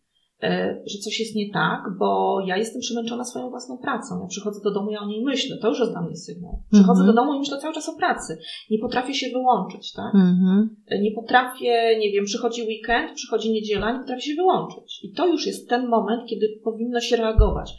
że 0.86 0.98
coś 1.04 1.20
jest 1.20 1.34
nie 1.34 1.52
tak, 1.52 1.80
bo 1.98 2.40
ja 2.46 2.56
jestem 2.56 2.80
przemęczona 2.80 3.24
swoją 3.24 3.50
własną 3.50 3.78
pracą. 3.78 4.20
Ja 4.20 4.26
przychodzę 4.26 4.60
do 4.64 4.70
domu, 4.70 4.90
ja 4.90 5.00
o 5.00 5.06
niej 5.06 5.24
myślę. 5.24 5.56
To 5.62 5.68
już 5.68 5.78
jest 5.78 5.92
dla 5.92 6.02
mnie 6.02 6.16
sygnał. 6.16 6.62
Przychodzę 6.72 7.00
mm 7.00 7.04
-hmm. 7.04 7.14
do 7.14 7.22
domu 7.22 7.34
i 7.34 7.38
myślę 7.38 7.58
cały 7.58 7.74
czas 7.74 7.88
o 7.88 7.96
pracy. 7.96 8.38
Nie 8.70 8.78
potrafię 8.78 9.14
się 9.14 9.30
wyłączyć, 9.30 9.92
tak? 9.92 10.14
Mm 10.14 10.34
-hmm. 10.34 11.00
Nie 11.00 11.12
potrafię, 11.12 11.98
nie 11.98 12.12
wiem, 12.12 12.24
przychodzi 12.24 12.62
weekend, 12.62 13.12
przychodzi 13.14 13.52
niedziela, 13.52 13.92
nie 13.92 13.98
potrafię 13.98 14.22
się 14.22 14.34
wyłączyć. 14.34 15.04
I 15.04 15.12
to 15.12 15.26
już 15.26 15.46
jest 15.46 15.68
ten 15.68 15.88
moment, 15.88 16.22
kiedy 16.28 16.60
powinno 16.64 17.00
się 17.00 17.16
reagować. 17.16 17.74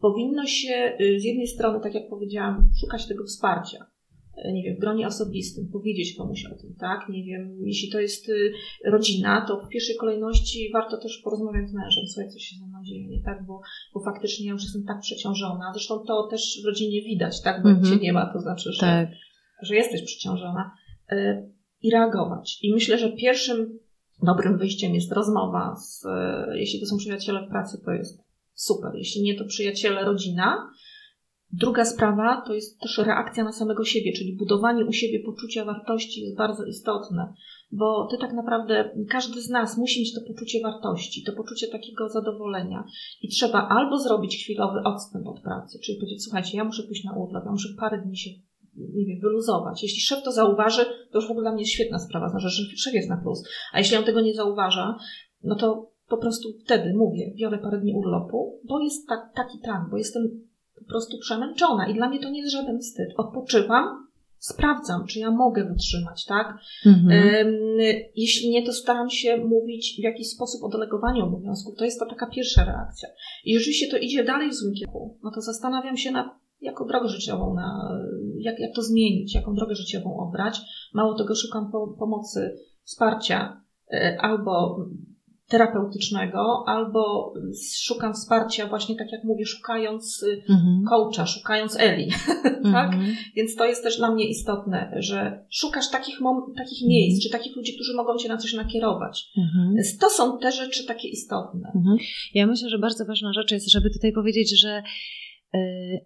Powinno 0.00 0.46
się 0.46 0.96
y, 1.00 1.20
z 1.20 1.24
jednej 1.24 1.46
strony, 1.46 1.80
tak 1.80 1.94
jak 1.94 2.08
powiedziałam, 2.08 2.68
szukać 2.80 3.06
tego 3.06 3.24
wsparcia 3.24 3.86
nie 4.52 4.62
wiem, 4.62 4.76
w 4.76 4.80
gronie 4.80 5.06
osobistym, 5.06 5.68
powiedzieć 5.68 6.16
komuś 6.16 6.44
o 6.44 6.54
tym, 6.54 6.74
tak? 6.80 7.08
Nie 7.08 7.24
wiem, 7.24 7.58
jeśli 7.66 7.90
to 7.90 8.00
jest 8.00 8.28
y, 8.28 8.52
rodzina, 8.84 9.46
to 9.48 9.60
w 9.60 9.68
pierwszej 9.68 9.96
kolejności 9.96 10.70
warto 10.72 10.96
też 10.96 11.20
porozmawiać 11.24 11.70
z 11.70 11.74
mężem, 11.74 12.04
słuchaj, 12.06 12.30
co 12.30 12.38
się 12.38 12.56
ze 12.56 12.66
mną 12.66 12.78
dzieje, 12.84 13.08
nie 13.08 13.22
tak? 13.22 13.46
Bo, 13.46 13.60
bo 13.94 14.00
faktycznie 14.00 14.46
ja 14.46 14.52
już 14.52 14.62
jestem 14.62 14.84
tak 14.84 15.00
przeciążona. 15.00 15.72
Zresztą 15.72 15.98
to 15.98 16.26
też 16.30 16.60
w 16.62 16.66
rodzinie 16.66 17.02
widać, 17.02 17.42
tak? 17.42 17.62
Bo 17.62 17.68
mhm. 17.68 17.86
cię 17.86 18.04
nie 18.04 18.12
ma, 18.12 18.32
to 18.32 18.40
znaczy, 18.40 18.72
że, 18.72 18.80
tak. 18.80 19.08
że 19.62 19.74
jesteś 19.74 20.02
przeciążona. 20.02 20.74
Y, 21.12 21.52
I 21.82 21.90
reagować. 21.90 22.58
I 22.62 22.72
myślę, 22.72 22.98
że 22.98 23.12
pierwszym 23.12 23.78
dobrym 24.22 24.58
wyjściem 24.58 24.94
jest 24.94 25.12
rozmowa 25.12 25.76
z, 25.76 26.04
y, 26.04 26.58
jeśli 26.58 26.80
to 26.80 26.86
są 26.86 26.96
przyjaciele 26.96 27.46
w 27.46 27.50
pracy, 27.50 27.82
to 27.84 27.90
jest 27.90 28.22
super. 28.54 28.92
Jeśli 28.94 29.22
nie, 29.22 29.34
to 29.38 29.44
przyjaciele, 29.44 30.04
rodzina 30.04 30.70
Druga 31.52 31.84
sprawa 31.84 32.42
to 32.46 32.54
jest 32.54 32.80
też 32.80 32.98
reakcja 32.98 33.44
na 33.44 33.52
samego 33.52 33.84
siebie, 33.84 34.12
czyli 34.12 34.36
budowanie 34.36 34.86
u 34.86 34.92
siebie 34.92 35.20
poczucia 35.20 35.64
wartości 35.64 36.20
jest 36.20 36.36
bardzo 36.36 36.64
istotne, 36.64 37.34
bo 37.72 38.08
ty 38.10 38.18
tak 38.18 38.32
naprawdę, 38.32 38.90
każdy 39.08 39.42
z 39.42 39.48
nas 39.50 39.78
musi 39.78 40.00
mieć 40.00 40.14
to 40.14 40.20
poczucie 40.28 40.60
wartości, 40.62 41.22
to 41.22 41.32
poczucie 41.32 41.68
takiego 41.68 42.08
zadowolenia 42.08 42.84
i 43.22 43.28
trzeba 43.28 43.68
albo 43.68 43.98
zrobić 43.98 44.44
chwilowy 44.44 44.78
odstęp 44.84 45.26
od 45.26 45.40
pracy, 45.40 45.78
czyli 45.84 45.98
powiedzieć, 45.98 46.24
słuchajcie, 46.24 46.56
ja 46.56 46.64
muszę 46.64 46.82
pójść 46.82 47.04
na 47.04 47.16
urlop, 47.16 47.44
ja 47.44 47.50
muszę 47.50 47.68
parę 47.80 48.02
dni 48.02 48.16
się 48.16 48.30
nie 48.76 49.06
wiem, 49.06 49.20
wyluzować. 49.20 49.82
Jeśli 49.82 50.00
szef 50.00 50.22
to 50.22 50.32
zauważy, 50.32 50.84
to 50.84 51.18
już 51.18 51.28
w 51.28 51.30
ogóle 51.30 51.44
dla 51.44 51.52
mnie 51.52 51.62
jest 51.62 51.72
świetna 51.72 51.98
sprawa, 51.98 52.28
znaczy, 52.28 52.48
że 52.48 52.76
szef 52.76 52.94
jest 52.94 53.08
na 53.08 53.16
plus. 53.16 53.44
A 53.72 53.78
jeśli 53.78 53.96
on 53.96 54.04
tego 54.04 54.20
nie 54.20 54.34
zauważa, 54.34 54.96
no 55.44 55.54
to 55.54 55.90
po 56.08 56.16
prostu 56.16 56.48
wtedy 56.64 56.94
mówię, 56.94 57.34
biorę 57.36 57.58
parę 57.58 57.80
dni 57.80 57.94
urlopu, 57.94 58.60
bo 58.64 58.80
jest 58.80 59.08
tak, 59.08 59.20
tak 59.34 59.46
i 59.54 59.60
tak, 59.60 59.90
bo 59.90 59.98
jestem 59.98 60.51
po 60.82 60.88
prostu 60.88 61.18
przemęczona 61.18 61.88
i 61.88 61.94
dla 61.94 62.08
mnie 62.08 62.20
to 62.20 62.30
nie 62.30 62.40
jest 62.40 62.52
żaden 62.52 62.78
wstyd. 62.78 63.08
Odpoczywam, 63.16 64.06
sprawdzam, 64.38 65.06
czy 65.06 65.18
ja 65.18 65.30
mogę 65.30 65.64
wytrzymać, 65.64 66.24
tak? 66.24 66.58
Mhm. 66.86 67.38
Jeśli 68.16 68.50
nie, 68.50 68.66
to 68.66 68.72
staram 68.72 69.10
się 69.10 69.36
mówić 69.36 69.96
w 70.00 70.02
jakiś 70.02 70.28
sposób 70.28 70.62
o 70.64 70.68
delegowaniu 70.68 71.24
obowiązków. 71.24 71.76
To 71.78 71.84
jest 71.84 71.98
to 71.98 72.06
taka 72.06 72.26
pierwsza 72.26 72.64
reakcja. 72.64 73.08
I 73.44 73.58
rzeczywiście 73.58 73.90
to 73.90 73.96
idzie 73.96 74.24
dalej 74.24 74.50
w 74.50 74.54
złym 74.54 74.74
kierunku, 74.74 75.18
no 75.22 75.30
to 75.34 75.40
zastanawiam 75.40 75.96
się 75.96 76.10
nad 76.10 76.26
jaką 76.60 76.86
drogę 76.86 77.08
życiową, 77.08 77.54
na, 77.54 77.98
jak, 78.38 78.60
jak 78.60 78.74
to 78.74 78.82
zmienić, 78.82 79.34
jaką 79.34 79.54
drogę 79.54 79.74
życiową 79.74 80.16
obrać. 80.16 80.60
Mało 80.94 81.14
tego, 81.14 81.34
szukam 81.34 81.70
po, 81.72 81.88
pomocy, 81.98 82.56
wsparcia 82.84 83.62
e, 83.92 84.18
albo 84.20 84.78
terapeutycznego, 85.52 86.64
albo 86.66 87.34
szukam 87.82 88.14
wsparcia, 88.14 88.66
właśnie 88.66 88.96
tak 88.96 89.12
jak 89.12 89.24
mówię, 89.24 89.46
szukając 89.46 90.22
y, 90.22 90.42
mhm. 90.48 90.84
coacha, 90.88 91.26
szukając 91.26 91.76
Eli. 91.80 92.10
tak? 92.72 92.92
Mhm. 92.94 93.14
Więc 93.36 93.56
to 93.56 93.64
jest 93.64 93.82
też 93.82 93.96
dla 93.96 94.10
mnie 94.10 94.28
istotne, 94.28 94.92
że 94.96 95.44
szukasz 95.50 95.90
takich, 95.90 96.18
takich 96.56 96.88
miejsc, 96.88 97.16
mhm. 97.16 97.20
czy 97.22 97.30
takich 97.30 97.56
ludzi, 97.56 97.74
którzy 97.74 97.96
mogą 97.96 98.16
cię 98.16 98.28
na 98.28 98.36
coś 98.36 98.54
nakierować. 98.54 99.30
Mhm. 99.38 99.74
Więc 99.74 99.98
to 99.98 100.10
są 100.10 100.38
te 100.38 100.52
rzeczy 100.52 100.86
takie 100.86 101.08
istotne. 101.08 101.72
Mhm. 101.74 101.96
Ja 102.34 102.46
myślę, 102.46 102.68
że 102.68 102.78
bardzo 102.78 103.04
ważna 103.04 103.32
rzecz 103.32 103.52
jest, 103.52 103.70
żeby 103.70 103.90
tutaj 103.90 104.12
powiedzieć, 104.12 104.60
że 104.60 104.82
E, 105.54 105.58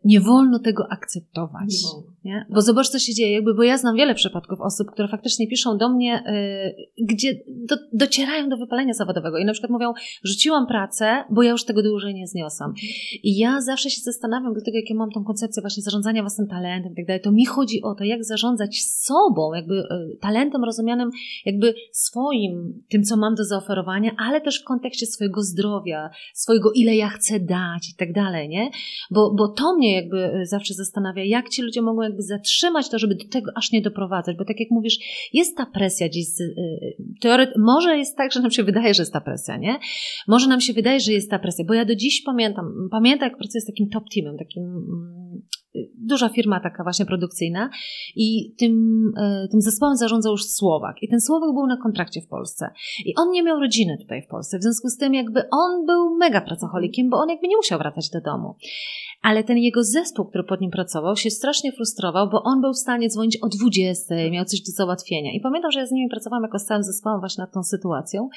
nie 0.05 0.21
wolno 0.21 0.59
tego 0.59 0.87
akceptować. 0.91 1.69
Nie 1.69 1.91
wolno. 1.93 2.16
Nie? 2.27 2.47
Bo 2.51 2.63
zobacz, 2.63 2.89
co 2.89 2.99
się 2.99 3.15
dzieje. 3.15 3.33
Jakby, 3.33 3.55
bo 3.55 3.63
ja 3.63 3.79
znam 3.79 3.97
wiele 3.97 4.15
przypadków 4.15 4.61
osób, 4.61 4.91
które 4.91 5.09
faktycznie 5.09 5.49
piszą 5.49 5.79
do 5.79 5.89
mnie, 5.89 6.23
yy, 6.99 7.07
gdzie 7.07 7.35
do, 7.49 7.77
docierają 7.93 8.49
do 8.49 8.57
wypalenia 8.57 8.95
zawodowego 8.95 9.39
i 9.39 9.45
na 9.45 9.53
przykład 9.53 9.71
mówią, 9.71 9.93
rzuciłam 10.25 10.67
pracę, 10.67 11.25
bo 11.31 11.43
ja 11.43 11.51
już 11.51 11.65
tego 11.65 11.83
dłużej 11.83 12.15
nie 12.15 12.27
zniosam. 12.27 12.75
I 13.23 13.39
ja 13.39 13.61
zawsze 13.61 13.91
się 13.91 14.01
zastanawiam, 14.01 14.53
dlatego 14.53 14.77
jak 14.77 14.91
ja 14.91 14.97
mam 14.97 15.11
tą 15.11 15.25
koncepcję 15.25 15.61
właśnie 15.61 15.83
zarządzania 15.83 16.23
własnym 16.23 16.49
talentem 16.49 16.93
i 16.93 16.97
tak 16.97 17.07
dalej, 17.07 17.23
to 17.23 17.33
mi 17.33 17.47
chodzi 17.47 17.83
o 17.83 17.95
to, 17.95 18.05
jak 18.05 18.25
zarządzać 18.25 18.83
sobą, 18.83 19.55
jakby 19.55 19.75
yy, 19.75 20.17
talentem 20.21 20.65
rozumianym 20.65 21.11
jakby 21.45 21.75
swoim, 21.93 22.83
tym, 22.89 23.03
co 23.03 23.17
mam 23.17 23.35
do 23.35 23.45
zaoferowania, 23.45 24.11
ale 24.19 24.41
też 24.41 24.61
w 24.61 24.65
kontekście 24.65 25.07
swojego 25.07 25.43
zdrowia, 25.43 26.11
swojego 26.35 26.73
ile 26.73 26.97
ja 26.97 27.09
chcę 27.09 27.41
dać 27.41 27.91
i 27.93 27.97
tak 27.97 28.13
dalej, 28.13 28.49
nie? 28.49 28.71
Bo, 29.11 29.35
bo 29.35 29.49
to 29.49 29.77
mnie 29.77 29.95
jakby 29.95 30.19
e, 30.19 30.47
zawsze 30.47 30.75
zastanawia, 30.75 31.25
jak 31.25 31.49
ci 31.49 31.63
ludzie 31.63 31.83
mogą 31.83 32.03
jakby 32.03 32.16
zatrzymać 32.23 32.89
to, 32.89 32.99
żeby 32.99 33.15
do 33.15 33.29
tego 33.29 33.51
aż 33.55 33.73
nie 33.73 33.83
doprowadzać, 33.83 34.37
bo 34.37 34.45
tak 34.45 34.61
jak 34.61 34.71
mówisz, 34.71 34.99
jest 35.33 35.57
ta 35.57 35.67
presja 35.67 36.09
gdzieś, 36.09 36.27
z, 36.27 36.41
e, 36.41 36.45
teoret, 37.21 37.51
może 37.59 37.99
jest 37.99 38.17
tak, 38.17 38.33
że 38.33 38.41
nam 38.41 38.51
się 38.51 38.65
wydaje, 38.65 38.95
że 38.95 39.03
jest 39.03 39.13
ta 39.13 39.21
presja, 39.21 39.57
nie? 39.57 39.79
Może 40.29 40.49
nam 40.49 40.61
się 40.61 40.73
wydaje, 40.73 41.01
że 41.01 41.13
jest 41.13 41.31
ta 41.31 41.39
presja, 41.39 41.65
bo 41.65 41.75
ja 41.75 41.85
do 41.85 41.97
dziś 41.97 42.23
pamiętam, 42.23 42.89
pamiętam 42.91 43.29
jak 43.29 43.39
pracuję 43.39 43.61
z 43.61 43.67
takim 43.67 43.89
top 43.89 44.05
teamem, 44.15 44.39
takim 44.39 44.63
mm, 44.63 45.26
duża 45.95 46.29
firma 46.29 46.61
taka 46.61 46.83
właśnie 46.83 47.07
produkcyjna 47.07 47.71
i 48.17 48.55
tym, 48.59 49.03
e, 49.19 49.49
tym 49.51 49.61
zespołem 49.61 49.97
zarządzał 49.97 50.33
już 50.33 50.45
Słowak 50.45 51.03
i 51.03 51.09
ten 51.09 51.21
Słowak 51.21 51.55
był 51.55 51.67
na 51.67 51.77
kontrakcie 51.77 52.21
w 52.21 52.29
Polsce 52.29 52.71
i 53.05 53.15
on 53.17 53.31
nie 53.31 53.43
miał 53.43 53.61
rodziny 53.61 53.99
tutaj 53.99 54.23
w 54.23 54.27
Polsce, 54.27 54.59
w 54.59 54.63
związku 54.63 54.89
z 54.89 54.97
tym 54.97 55.15
jakby 55.15 55.43
on 55.51 55.87
był 55.87 56.17
mega 56.17 56.41
pracocholikiem, 56.41 57.11
bo 57.11 57.17
on 57.17 57.29
jakby 57.29 57.49
nie 57.49 57.57
musiał 57.57 57.79
wracać 57.79 58.11
do 58.11 58.21
domu. 58.21 58.55
Ale 59.23 59.45
ten 59.45 59.59
jego 59.59 59.85
zespół, 59.85 60.27
który 60.27 60.45
pod 60.45 60.61
nim 60.61 60.71
pracował, 60.71 61.17
się 61.17 61.31
strasznie 61.31 61.73
frustrował, 61.73 62.31
bo 62.31 62.43
on 62.43 62.61
był 62.61 62.73
w 62.73 62.79
stanie 62.79 63.09
dzwonić 63.09 63.39
o 63.43 63.49
20, 63.49 64.15
miał 64.31 64.45
coś 64.45 64.61
do 64.61 64.73
załatwienia. 64.73 65.33
I 65.33 65.41
pamiętam, 65.41 65.71
że 65.71 65.81
ja 65.81 65.87
z 65.87 65.93
nimi 65.93 66.09
pracowałam 66.09 66.43
jako 66.43 66.59
z 66.59 66.65
całym 66.65 66.83
zespołem 66.83 67.21
właśnie 67.21 67.43
nad 67.43 67.53
tą 67.53 67.63
sytuacją. 67.63 68.29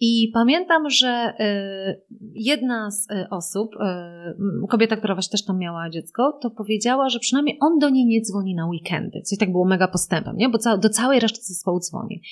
I 0.00 0.30
pamiętam, 0.34 0.90
że 0.90 1.34
y, 1.40 2.02
jedna 2.34 2.90
z 2.90 3.10
y, 3.10 3.28
osób, 3.30 3.74
y, 3.74 4.66
kobieta, 4.68 4.96
która 4.96 5.14
właśnie 5.14 5.30
też 5.30 5.44
tam 5.44 5.58
miała 5.58 5.90
dziecko, 5.90 6.38
to 6.42 6.50
powiedziała, 6.50 7.08
że 7.08 7.18
przynajmniej 7.18 7.58
on 7.60 7.78
do 7.78 7.90
niej 7.90 8.06
nie 8.06 8.20
dzwoni 8.20 8.54
na 8.54 8.66
weekendy, 8.66 9.22
co 9.22 9.34
i 9.34 9.38
tak 9.38 9.52
było 9.52 9.64
mega 9.64 9.88
postępem, 9.88 10.36
nie? 10.36 10.48
bo 10.48 10.58
do 10.78 10.88
całej 10.88 11.20
reszty 11.20 11.40
zespołu 11.42 11.80
dzwoni. 11.80 12.22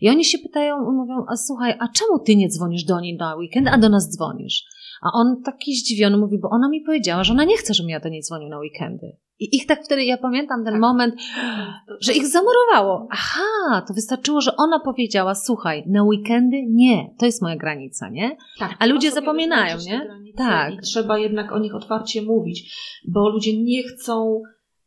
I 0.00 0.10
oni 0.10 0.24
się 0.24 0.38
pytają, 0.38 0.92
mówią, 0.92 1.24
a 1.28 1.36
słuchaj, 1.36 1.74
a 1.78 1.88
czemu 1.88 2.18
ty 2.18 2.36
nie 2.36 2.48
dzwonisz 2.48 2.84
do 2.84 3.00
niej 3.00 3.16
na 3.16 3.36
weekend, 3.36 3.68
a 3.68 3.78
do 3.78 3.88
nas 3.88 4.10
dzwonisz? 4.10 4.64
A 5.02 5.12
on 5.12 5.42
taki 5.42 5.74
zdziwiony 5.74 6.16
mówi, 6.16 6.38
bo 6.38 6.48
ona 6.50 6.68
mi 6.68 6.80
powiedziała, 6.80 7.24
że 7.24 7.32
ona 7.32 7.44
nie 7.44 7.56
chce, 7.56 7.74
żebym 7.74 7.90
ja 7.90 8.00
do 8.00 8.08
niej 8.08 8.22
dzwonił 8.22 8.48
na 8.48 8.58
weekendy. 8.58 9.16
I 9.38 9.56
ich 9.56 9.66
tak 9.66 9.84
wtedy, 9.84 10.04
ja 10.04 10.16
pamiętam 10.16 10.64
ten 10.64 10.74
tak. 10.74 10.80
moment, 10.80 11.14
że 12.06 12.12
ich 12.12 12.26
zamurowało. 12.26 13.08
Aha, 13.10 13.82
to 13.88 13.94
wystarczyło, 13.94 14.40
że 14.40 14.56
ona 14.56 14.80
powiedziała, 14.80 15.34
słuchaj, 15.34 15.84
na 15.86 16.02
weekendy 16.02 16.56
nie, 16.68 17.14
to 17.18 17.26
jest 17.26 17.42
moja 17.42 17.56
granica, 17.56 18.10
nie? 18.10 18.36
Tak, 18.58 18.76
A 18.78 18.86
ludzie 18.86 19.10
zapominają, 19.10 19.76
nie? 19.86 20.08
Tak. 20.36 20.74
I 20.74 20.78
trzeba 20.78 21.18
jednak 21.18 21.52
o 21.52 21.58
nich 21.58 21.74
otwarcie 21.74 22.22
mówić, 22.22 22.76
bo 23.08 23.28
ludzie 23.28 23.62
nie 23.62 23.82
chcą 23.82 24.42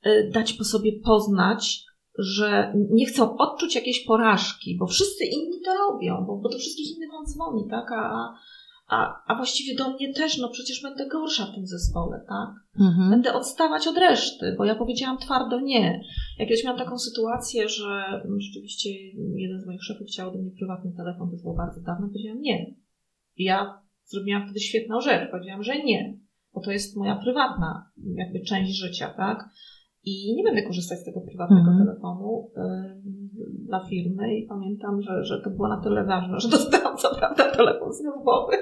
y, 0.05 0.31
dać 0.33 0.53
po 0.53 0.63
sobie 0.63 0.91
poznać, 1.05 1.87
że 2.17 2.73
nie 2.91 3.05
chcą 3.05 3.37
odczuć 3.37 3.75
jakiejś 3.75 4.05
porażki, 4.05 4.77
bo 4.79 4.87
wszyscy 4.87 5.25
inni 5.25 5.61
to 5.65 5.71
robią, 5.73 6.25
bo, 6.27 6.37
bo 6.37 6.49
do 6.49 6.57
wszystkich 6.57 6.95
innych 6.95 7.09
on 7.13 7.25
dzwoni, 7.25 7.67
tak? 7.69 7.91
A, 7.91 8.33
a, 8.87 9.23
a 9.27 9.35
właściwie 9.35 9.75
do 9.75 9.89
mnie 9.93 10.13
też, 10.13 10.37
no 10.37 10.49
przecież 10.49 10.81
będę 10.81 11.07
gorsza 11.07 11.45
w 11.45 11.55
tym 11.55 11.67
zespole, 11.67 12.25
tak? 12.29 12.49
Mhm. 12.79 13.09
Będę 13.09 13.33
odstawać 13.33 13.87
od 13.87 13.97
reszty, 13.97 14.55
bo 14.57 14.65
ja 14.65 14.75
powiedziałam 14.75 15.17
twardo 15.17 15.59
nie. 15.59 16.01
Jak 16.39 16.47
kiedyś 16.47 16.63
miałam 16.63 16.79
taką 16.79 16.97
sytuację, 16.97 17.69
że 17.69 18.21
rzeczywiście 18.37 18.89
jeden 19.35 19.61
z 19.61 19.65
moich 19.65 19.83
szefów 19.83 20.07
chciał 20.07 20.31
do 20.31 20.37
mnie 20.37 20.51
prywatny 20.51 20.91
telefon, 20.97 21.31
to 21.31 21.37
było 21.37 21.55
bardzo 21.55 21.81
dawno, 21.81 22.07
powiedziałam 22.07 22.41
nie. 22.41 22.75
I 23.37 23.43
ja 23.43 23.81
zrobiłam 24.05 24.43
wtedy 24.43 24.59
świetną 24.59 25.01
rzecz, 25.01 25.31
powiedziałam, 25.31 25.63
że 25.63 25.83
nie, 25.83 26.19
bo 26.53 26.61
to 26.61 26.71
jest 26.71 26.97
moja 26.97 27.15
prywatna 27.15 27.91
jakby 28.15 28.39
część 28.39 28.79
życia, 28.79 29.13
tak? 29.17 29.49
I 30.03 30.35
nie 30.35 30.43
będę 30.43 30.63
korzystać 30.63 30.99
z 30.99 31.03
tego 31.03 31.21
prywatnego 31.21 31.69
mhm. 31.69 31.87
telefonu 31.87 32.51
y, 32.57 32.61
dla 33.65 33.85
firmy 33.89 34.37
i 34.37 34.47
pamiętam, 34.47 35.01
że, 35.01 35.23
że 35.23 35.41
to 35.43 35.49
było 35.49 35.67
na 35.67 35.81
tyle 35.81 36.03
ważne, 36.03 36.39
że 36.39 36.49
dostałam 36.57 36.86
co 36.97 37.15
prawda 37.15 37.51
telefon 37.51 37.93
służbowy 37.93 38.57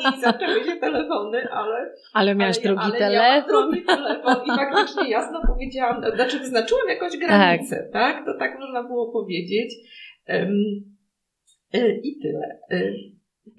i 0.00 0.20
zaczęły 0.20 0.64
się 0.64 0.76
telefony, 0.76 1.48
ale... 1.50 1.94
Ale 2.14 2.34
miałaś 2.34 2.56
ale, 2.58 2.66
drugi 2.66 2.84
ale 2.84 2.98
telefon. 2.98 3.48
drugi 3.48 3.84
telefon 3.84 4.36
i 4.46 4.48
faktycznie 4.48 5.10
jasno 5.10 5.40
powiedziałam, 5.46 6.02
znaczy 6.14 6.38
wyznaczyłam 6.38 6.88
jakąś 6.88 7.16
granicę, 7.16 7.88
tak? 7.92 8.16
tak? 8.16 8.26
To 8.26 8.38
tak 8.38 8.58
można 8.60 8.82
było 8.82 9.12
powiedzieć. 9.12 9.74
Um, 10.28 10.50
I 12.02 12.18
tyle. 12.22 12.58
Y, 12.72 12.94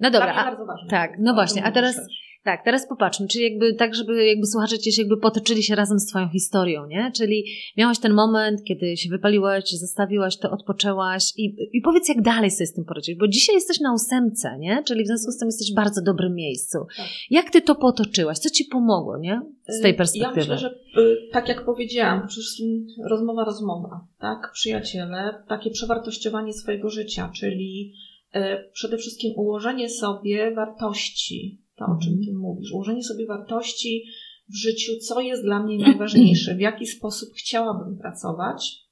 no 0.00 0.10
dobra, 0.10 0.34
a, 0.34 0.56
tak, 0.90 1.12
no 1.18 1.34
właśnie, 1.34 1.64
a 1.64 1.72
teraz... 1.72 2.00
Tak, 2.46 2.64
teraz 2.64 2.88
popatrzmy, 2.88 3.28
czyli 3.28 3.44
jakby 3.44 3.74
tak, 3.74 3.94
żeby 3.94 4.26
jakby 4.26 4.46
słuchacze 4.46 4.78
cię 4.78 4.90
jakby 5.02 5.16
potoczyli 5.16 5.62
się 5.62 5.74
razem 5.74 5.98
z 5.98 6.06
twoją 6.06 6.28
historią, 6.28 6.86
nie? 6.86 7.12
Czyli 7.16 7.44
miałaś 7.76 7.98
ten 7.98 8.14
moment, 8.14 8.64
kiedy 8.64 8.96
się 8.96 9.08
wypaliłaś, 9.10 9.70
zostawiłaś 9.70 10.38
to, 10.38 10.50
odpoczęłaś 10.50 11.32
i, 11.36 11.56
i 11.72 11.80
powiedz, 11.80 12.08
jak 12.08 12.22
dalej 12.22 12.50
sobie 12.50 12.66
z 12.66 12.72
tym 12.72 12.84
poradzić, 12.84 13.18
bo 13.18 13.28
dzisiaj 13.28 13.54
jesteś 13.54 13.80
na 13.80 13.94
ósemce, 13.94 14.58
nie? 14.58 14.82
Czyli 14.86 15.04
w 15.04 15.06
związku 15.06 15.30
z 15.30 15.38
tym 15.38 15.48
jesteś 15.48 15.72
w 15.72 15.74
bardzo 15.74 16.02
dobrym 16.02 16.34
miejscu. 16.34 16.78
Tak. 16.96 17.06
Jak 17.30 17.50
ty 17.50 17.60
to 17.60 17.74
potoczyłaś? 17.74 18.38
Co 18.38 18.50
ci 18.50 18.64
pomogło, 18.64 19.18
nie? 19.18 19.40
Z 19.68 19.80
tej 19.82 19.94
perspektywy. 19.94 20.40
Ja 20.40 20.54
myślę, 20.54 20.58
że 20.58 20.70
y, 21.02 21.16
tak 21.32 21.48
jak 21.48 21.64
powiedziałam, 21.64 22.26
przede 22.26 22.42
wszystkim 22.42 22.86
rozmowa, 23.10 23.44
rozmowa, 23.44 24.06
tak? 24.18 24.50
Przyjaciele, 24.52 25.42
takie 25.48 25.70
przewartościowanie 25.70 26.52
swojego 26.52 26.90
życia, 26.90 27.30
czyli 27.34 27.92
y, 28.36 28.40
przede 28.72 28.98
wszystkim 28.98 29.32
ułożenie 29.36 29.88
sobie 29.88 30.54
wartości, 30.54 31.65
to, 31.76 31.84
o 31.84 31.98
czym 32.02 32.12
mhm. 32.12 32.26
Ty 32.26 32.32
mówisz. 32.32 32.72
Ułożenie 32.72 33.02
sobie 33.02 33.26
wartości 33.26 34.04
w 34.48 34.56
życiu, 34.56 34.92
co 34.96 35.20
jest 35.20 35.42
dla 35.42 35.62
mnie 35.62 35.78
najważniejsze, 35.78 36.54
w 36.54 36.60
jaki 36.60 36.86
sposób 36.86 37.28
chciałabym 37.34 37.98
pracować, 37.98 38.86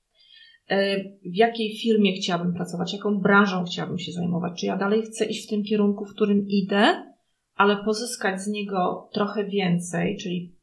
e, 0.69 1.05
w 1.05 1.37
jakiej 1.37 1.79
firmie 1.79 2.13
chciałabym 2.13 2.55
pracować, 2.55 2.93
jaką 2.93 3.21
branżą 3.21 3.65
chciałabym 3.65 3.99
się 3.99 4.13
zajmować. 4.13 4.61
Czy 4.61 4.67
ja 4.67 4.77
dalej 4.77 5.03
chcę 5.03 5.25
iść 5.25 5.47
w 5.47 5.51
tym 5.51 5.65
kierunku, 5.65 6.05
w 6.05 6.15
którym 6.15 6.49
idę, 6.49 7.13
ale 7.55 7.85
pozyskać 7.85 8.41
z 8.41 8.47
niego 8.47 9.09
trochę 9.13 9.45
więcej, 9.45 10.17
czyli 10.17 10.55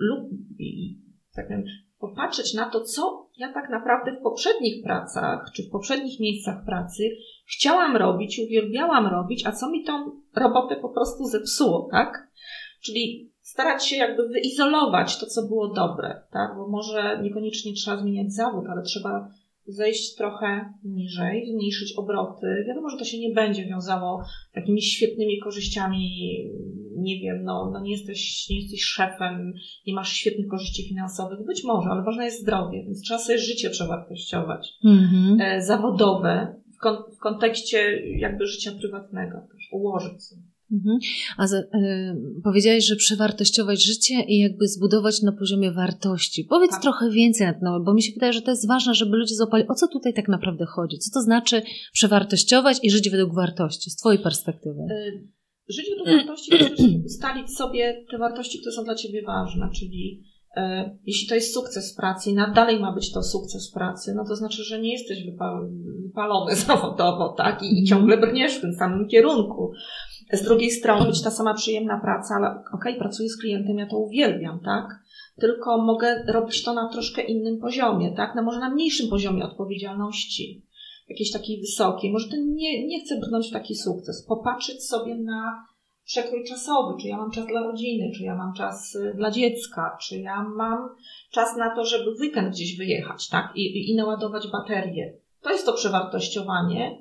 lub, 0.00 0.30
tak 1.34 1.48
powiem, 1.48 1.64
popatrzeć 1.98 2.54
na 2.54 2.70
to, 2.70 2.80
co 2.80 3.29
ja 3.40 3.52
tak 3.52 3.70
naprawdę 3.70 4.12
w 4.12 4.22
poprzednich 4.22 4.84
pracach, 4.84 5.50
czy 5.54 5.62
w 5.62 5.70
poprzednich 5.70 6.20
miejscach 6.20 6.64
pracy 6.64 7.02
chciałam 7.46 7.96
robić, 7.96 8.40
uwielbiałam 8.46 9.06
robić, 9.06 9.46
a 9.46 9.52
co 9.52 9.70
mi 9.70 9.84
tą 9.84 10.20
robotę 10.36 10.76
po 10.76 10.88
prostu 10.88 11.24
zepsuło, 11.24 11.88
tak? 11.90 12.28
Czyli 12.82 13.32
starać 13.40 13.86
się 13.86 13.96
jakby 13.96 14.28
wyizolować 14.28 15.18
to, 15.18 15.26
co 15.26 15.42
było 15.42 15.68
dobre, 15.68 16.22
tak? 16.32 16.56
Bo 16.56 16.68
może 16.68 17.20
niekoniecznie 17.22 17.72
trzeba 17.72 17.96
zmieniać 17.96 18.32
zawód, 18.32 18.64
ale 18.70 18.82
trzeba 18.82 19.28
zejść 19.66 20.16
trochę 20.16 20.74
niżej, 20.84 21.46
zmniejszyć 21.46 21.94
obroty. 21.98 22.64
Wiadomo, 22.68 22.88
że 22.88 22.96
to 22.96 23.04
się 23.04 23.18
nie 23.18 23.34
będzie 23.34 23.64
wiązało 23.64 24.24
takimi 24.54 24.82
świetnymi 24.82 25.40
korzyściami 25.40 26.08
nie 26.96 27.20
wiem, 27.20 27.44
no, 27.44 27.70
no 27.72 27.80
nie, 27.80 27.92
jesteś, 27.92 28.48
nie 28.50 28.60
jesteś 28.60 28.84
szefem, 28.84 29.52
nie 29.86 29.94
masz 29.94 30.12
świetnych 30.12 30.48
korzyści 30.48 30.88
finansowych, 30.88 31.46
być 31.46 31.64
może, 31.64 31.90
ale 31.90 32.02
ważne 32.02 32.24
jest 32.24 32.42
zdrowie, 32.42 32.84
więc 32.84 33.02
trzeba 33.02 33.20
sobie 33.20 33.38
życie 33.38 33.70
przewartościować. 33.70 34.68
Mhm. 34.84 35.40
E, 35.40 35.62
zawodowe, 35.62 36.54
w, 36.76 36.78
kon, 36.78 36.96
w 37.16 37.18
kontekście 37.18 38.00
jakby 38.18 38.46
życia 38.46 38.72
prywatnego 38.80 39.38
też, 39.52 39.68
ułożyć 39.72 40.24
sobie. 40.24 40.42
Mhm. 40.72 40.98
A 41.36 41.46
za, 41.46 41.58
y, 41.58 41.64
powiedziałaś, 42.44 42.84
że 42.84 42.96
przewartościować 42.96 43.84
życie 43.84 44.14
i 44.28 44.38
jakby 44.38 44.68
zbudować 44.68 45.22
na 45.22 45.32
poziomie 45.32 45.72
wartości. 45.72 46.44
Powiedz 46.44 46.70
tak. 46.70 46.82
trochę 46.82 47.10
więcej 47.10 47.46
na 47.46 47.52
ten 47.52 47.84
bo 47.84 47.94
mi 47.94 48.02
się 48.02 48.12
wydaje, 48.12 48.32
że 48.32 48.42
to 48.42 48.50
jest 48.50 48.68
ważne, 48.68 48.94
żeby 48.94 49.16
ludzie 49.16 49.34
złapali, 49.34 49.64
o 49.68 49.74
co 49.74 49.88
tutaj 49.88 50.14
tak 50.14 50.28
naprawdę 50.28 50.66
chodzi. 50.66 50.98
Co 50.98 51.10
to 51.14 51.22
znaczy 51.22 51.62
przewartościować 51.92 52.78
i 52.82 52.90
żyć 52.90 53.10
według 53.10 53.34
wartości, 53.34 53.90
z 53.90 53.96
Twojej 53.96 54.22
perspektywy? 54.22 54.80
Y, 54.80 55.28
żyć 55.72 55.86
według 55.90 56.18
wartości 56.18 56.50
to 56.50 56.58
znaczy 56.58 57.02
ustalić 57.06 57.56
sobie 57.56 58.04
te 58.10 58.18
wartości, 58.18 58.58
które 58.58 58.72
są 58.72 58.84
dla 58.84 58.94
Ciebie 58.94 59.22
ważne, 59.22 59.70
czyli 59.74 60.22
y, 60.56 60.60
jeśli 61.06 61.28
to 61.28 61.34
jest 61.34 61.54
sukces 61.54 61.92
w 61.92 61.96
pracy 61.96 62.30
i 62.30 62.34
dalej 62.54 62.80
ma 62.80 62.92
być 62.92 63.12
to 63.12 63.22
sukces 63.22 63.70
w 63.70 63.74
pracy, 63.74 64.14
no 64.16 64.24
to 64.28 64.36
znaczy, 64.36 64.64
że 64.64 64.80
nie 64.80 64.92
jesteś 64.92 65.18
wypalony 66.04 66.56
zawodowo, 66.66 67.34
tak? 67.38 67.62
I, 67.62 67.66
i 67.66 67.68
mhm. 67.68 67.86
ciągle 67.86 68.16
brniesz 68.16 68.58
w 68.58 68.60
tym 68.60 68.74
samym 68.74 69.08
kierunku. 69.08 69.72
Z 70.32 70.42
drugiej 70.42 70.70
strony 70.70 71.06
być 71.06 71.22
ta 71.22 71.30
sama 71.30 71.54
przyjemna 71.54 72.00
praca, 72.00 72.34
ale 72.34 72.50
okej, 72.50 72.64
okay, 72.72 72.94
pracuję 72.94 73.28
z 73.28 73.40
klientem, 73.40 73.78
ja 73.78 73.86
to 73.86 73.98
uwielbiam, 73.98 74.60
tak? 74.64 74.86
Tylko 75.40 75.78
mogę 75.78 76.24
robić 76.28 76.62
to 76.62 76.74
na 76.74 76.88
troszkę 76.88 77.22
innym 77.22 77.58
poziomie, 77.58 78.12
tak? 78.16 78.32
No 78.36 78.42
może 78.42 78.60
na 78.60 78.70
mniejszym 78.70 79.08
poziomie 79.08 79.44
odpowiedzialności, 79.44 80.62
jakiejś 81.10 81.32
takiej 81.32 81.60
wysokiej. 81.60 82.12
Może 82.12 82.28
ten 82.28 82.54
nie, 82.54 82.86
nie 82.86 83.00
chcę 83.00 83.20
brnąć 83.20 83.48
w 83.48 83.52
taki 83.52 83.74
sukces. 83.74 84.26
Popatrzeć 84.28 84.84
sobie 84.84 85.14
na 85.14 85.66
przekrój 86.04 86.44
czasowy, 86.44 87.02
czy 87.02 87.08
ja 87.08 87.16
mam 87.16 87.30
czas 87.30 87.46
dla 87.46 87.62
rodziny, 87.62 88.12
czy 88.16 88.22
ja 88.22 88.34
mam 88.34 88.54
czas 88.54 88.94
y, 88.94 89.14
dla 89.16 89.30
dziecka, 89.30 89.96
czy 90.00 90.18
ja 90.18 90.42
mam 90.56 90.88
czas 91.30 91.56
na 91.56 91.76
to, 91.76 91.84
żeby 91.84 92.14
w 92.14 92.20
weekend 92.20 92.50
gdzieś 92.50 92.76
wyjechać, 92.76 93.28
tak? 93.28 93.52
I, 93.54 93.90
i 93.90 93.94
naładować 93.94 94.48
baterię. 94.48 95.14
To 95.42 95.50
jest 95.50 95.66
to 95.66 95.72
przewartościowanie. 95.72 96.98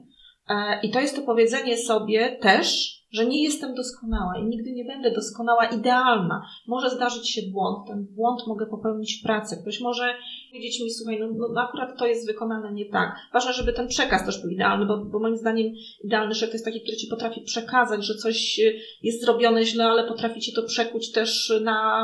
E, 0.49 0.80
I 0.84 0.91
to 0.91 0.99
jest 0.99 1.16
to 1.16 1.22
powiedzenie 1.22 1.78
sobie 1.78 2.38
też, 2.41 2.99
że 3.12 3.26
nie 3.26 3.43
jestem 3.43 3.76
doskonała 3.76 4.34
i 4.38 4.45
nigdy 4.45 4.72
nie 4.72 4.86
będę 4.86 5.12
doskonała, 5.12 5.66
idealna. 5.66 6.45
Może 6.68 6.89
zdarzyć 6.89 7.30
się 7.30 7.41
błąd, 7.51 7.88
ten 7.88 8.07
błąd 8.16 8.47
mogę 8.47 8.66
popełnić 8.66 9.20
w 9.20 9.24
pracy. 9.24 9.57
Ktoś 9.62 9.82
może 9.82 10.14
powiedzieć 10.49 10.84
mi, 10.84 10.91
słuchaj, 10.91 11.20
no, 11.20 11.47
no 11.53 11.62
akurat 11.62 11.99
to 11.99 12.07
jest 12.07 12.28
wykonane 12.28 12.74
nie 12.74 12.86
tak. 12.86 13.16
Ważne, 13.34 13.53
żeby 13.53 13.74
ten 13.74 13.88
przekaz 13.88 14.26
też 14.26 14.41
był 14.41 14.49
idealny, 14.49 14.86
bo, 14.86 14.97
bo 15.05 15.20
moim 15.20 15.38
zdaniem 15.38 15.74
idealny 16.03 16.36
szef 16.36 16.49
to 16.49 16.55
jest 16.55 16.66
taki, 16.66 16.82
który 16.82 16.97
ci 16.97 17.07
potrafi 17.07 17.41
przekazać, 17.41 18.05
że 18.05 18.16
coś 18.16 18.60
jest 19.03 19.22
zrobione 19.22 19.66
źle, 19.66 19.86
ale 19.86 20.07
potrafi 20.07 20.39
ci 20.39 20.53
to 20.53 20.64
przekuć 20.64 21.12
też 21.12 21.53
na 21.64 22.01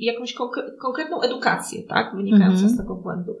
jakąś 0.00 0.34
konkretną 0.82 1.20
edukację, 1.20 1.82
tak, 1.82 2.16
wynikającą 2.16 2.58
mm 2.58 2.70
-hmm. 2.70 2.74
z 2.74 2.78
tego 2.78 2.94
błędu. 2.94 3.36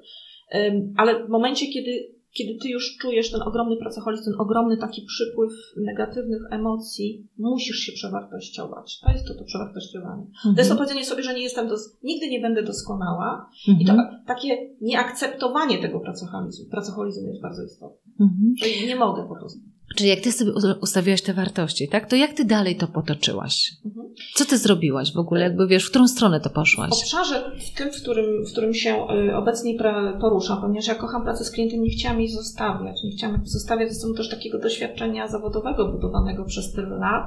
Ale 0.96 1.26
w 1.26 1.28
momencie, 1.28 1.66
kiedy 1.66 2.14
kiedy 2.34 2.58
ty 2.62 2.68
już 2.68 2.96
czujesz 2.96 3.30
ten 3.30 3.42
ogromny 3.42 3.76
pracoholizm, 3.76 4.24
ten 4.24 4.40
ogromny 4.40 4.76
taki 4.76 5.02
przypływ 5.02 5.52
negatywnych 5.76 6.42
emocji, 6.50 7.28
musisz 7.38 7.76
się 7.76 7.92
przewartościować. 7.92 9.00
To 9.00 9.12
jest 9.12 9.28
to, 9.28 9.34
to 9.34 9.44
przewartościowanie. 9.44 10.22
Mhm. 10.22 10.54
To 10.54 10.60
jest 10.60 10.70
to 10.70 10.76
powiedzenie 10.76 11.04
sobie, 11.04 11.22
że 11.22 11.34
nie 11.34 11.42
jestem, 11.42 11.68
dos- 11.68 11.98
nigdy 12.02 12.28
nie 12.28 12.40
będę 12.40 12.62
doskonała 12.62 13.50
mhm. 13.68 13.80
i 13.80 13.84
to 13.86 13.92
takie 14.26 14.70
nieakceptowanie 14.80 15.78
tego 15.78 16.00
pracoholizmu, 16.00 16.70
pracoholizmu 16.70 17.28
jest 17.28 17.42
bardzo 17.42 17.62
istotne. 17.62 18.12
Mhm. 18.20 18.54
Że 18.56 18.86
nie 18.86 18.96
mogę 18.96 19.28
po 19.28 19.36
prostu. 19.36 19.60
Czyli 19.94 20.10
jak 20.10 20.20
ty 20.20 20.32
sobie 20.32 20.52
ustawiłaś 20.80 21.22
te 21.22 21.34
wartości, 21.34 21.88
tak? 21.88 22.08
To 22.08 22.16
jak 22.16 22.32
ty 22.32 22.44
dalej 22.44 22.76
to 22.76 22.86
potoczyłaś? 22.88 23.72
Mhm. 23.84 24.14
Co 24.34 24.44
ty 24.44 24.58
zrobiłaś 24.58 25.12
w 25.12 25.18
ogóle? 25.18 25.40
Jakby 25.40 25.66
wiesz, 25.66 25.86
w 25.86 25.90
którą 25.90 26.08
stronę 26.08 26.40
to 26.40 26.50
poszłaś? 26.50 26.90
W 26.90 26.92
obszarze, 26.92 27.50
w 27.72 27.78
tym, 27.78 27.92
w 27.92 28.02
którym, 28.02 28.44
w 28.46 28.52
którym 28.52 28.74
się 28.74 29.06
y, 29.30 29.36
obecnie 29.36 29.78
poruszam, 30.20 30.60
ponieważ 30.60 30.86
ja 30.86 30.94
kocham 30.94 31.24
pracę 31.24 31.44
z 31.44 31.50
klientem, 31.50 31.82
nie 31.82 31.90
chciałam 31.90 32.20
jej 32.20 32.30
zostawiać. 32.30 33.02
Nie 33.04 33.10
chciałam 33.10 33.36
jej 33.36 33.46
zostawiać 33.46 33.92
ze 33.92 34.00
sobą 34.00 34.14
też 34.14 34.28
takiego 34.28 34.58
doświadczenia 34.58 35.28
zawodowego 35.28 35.92
budowanego 35.92 36.44
przez 36.44 36.72
tyle 36.72 36.98
lat. 36.98 37.24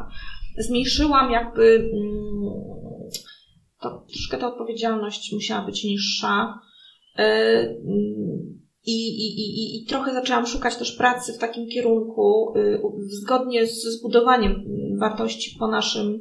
Zmniejszyłam 0.57 1.31
jakby, 1.31 1.89
mm, 1.93 2.51
to 3.81 4.05
troszkę 4.09 4.37
ta 4.37 4.47
odpowiedzialność 4.47 5.33
musiała 5.33 5.65
być 5.65 5.83
niższa. 5.83 6.59
Y, 7.19 7.23
mm, 7.23 8.66
i, 8.87 9.07
i, 9.25 9.39
i, 9.39 9.77
I 9.77 9.85
trochę 9.85 10.13
zaczęłam 10.13 10.47
szukać 10.47 10.75
też 10.75 10.91
pracy 10.91 11.33
w 11.33 11.37
takim 11.37 11.67
kierunku, 11.67 12.53
y, 12.57 12.81
zgodnie 13.23 13.67
z 13.67 13.83
zbudowaniem 13.83 14.63
wartości 14.99 15.55
po 15.59 15.67
naszym, 15.67 16.19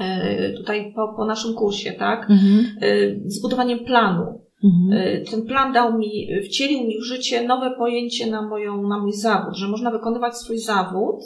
y, 0.00 0.54
tutaj 0.56 0.92
po, 0.96 1.14
po 1.16 1.24
naszym 1.24 1.54
kursie, 1.54 1.92
tak? 1.92 2.30
Mhm. 2.30 2.66
Y, 2.82 3.22
zbudowaniem 3.26 3.78
planu. 3.78 4.40
Mhm. 4.64 5.24
Ten 5.30 5.42
plan 5.42 5.72
dał 5.72 5.98
mi, 5.98 6.28
wcielił 6.44 6.86
mi 6.86 6.98
w 7.00 7.04
życie 7.04 7.46
nowe 7.46 7.70
pojęcie 7.78 8.30
na, 8.30 8.42
moją, 8.42 8.88
na 8.88 8.98
mój 8.98 9.12
zawód, 9.12 9.56
że 9.56 9.68
można 9.68 9.90
wykonywać 9.90 10.36
swój 10.36 10.58
zawód, 10.58 11.16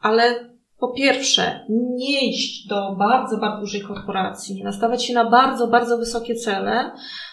ale 0.00 0.52
po 0.78 0.88
pierwsze, 0.88 1.66
nie 1.68 2.28
iść 2.28 2.66
do 2.68 2.96
bardzo, 2.98 3.38
bardzo 3.38 3.60
dużej 3.60 3.80
korporacji, 3.80 4.54
nie 4.54 4.64
nastawiać 4.64 5.04
się 5.04 5.14
na 5.14 5.30
bardzo, 5.30 5.68
bardzo 5.68 5.98
wysokie 5.98 6.34
cele, 6.34 6.92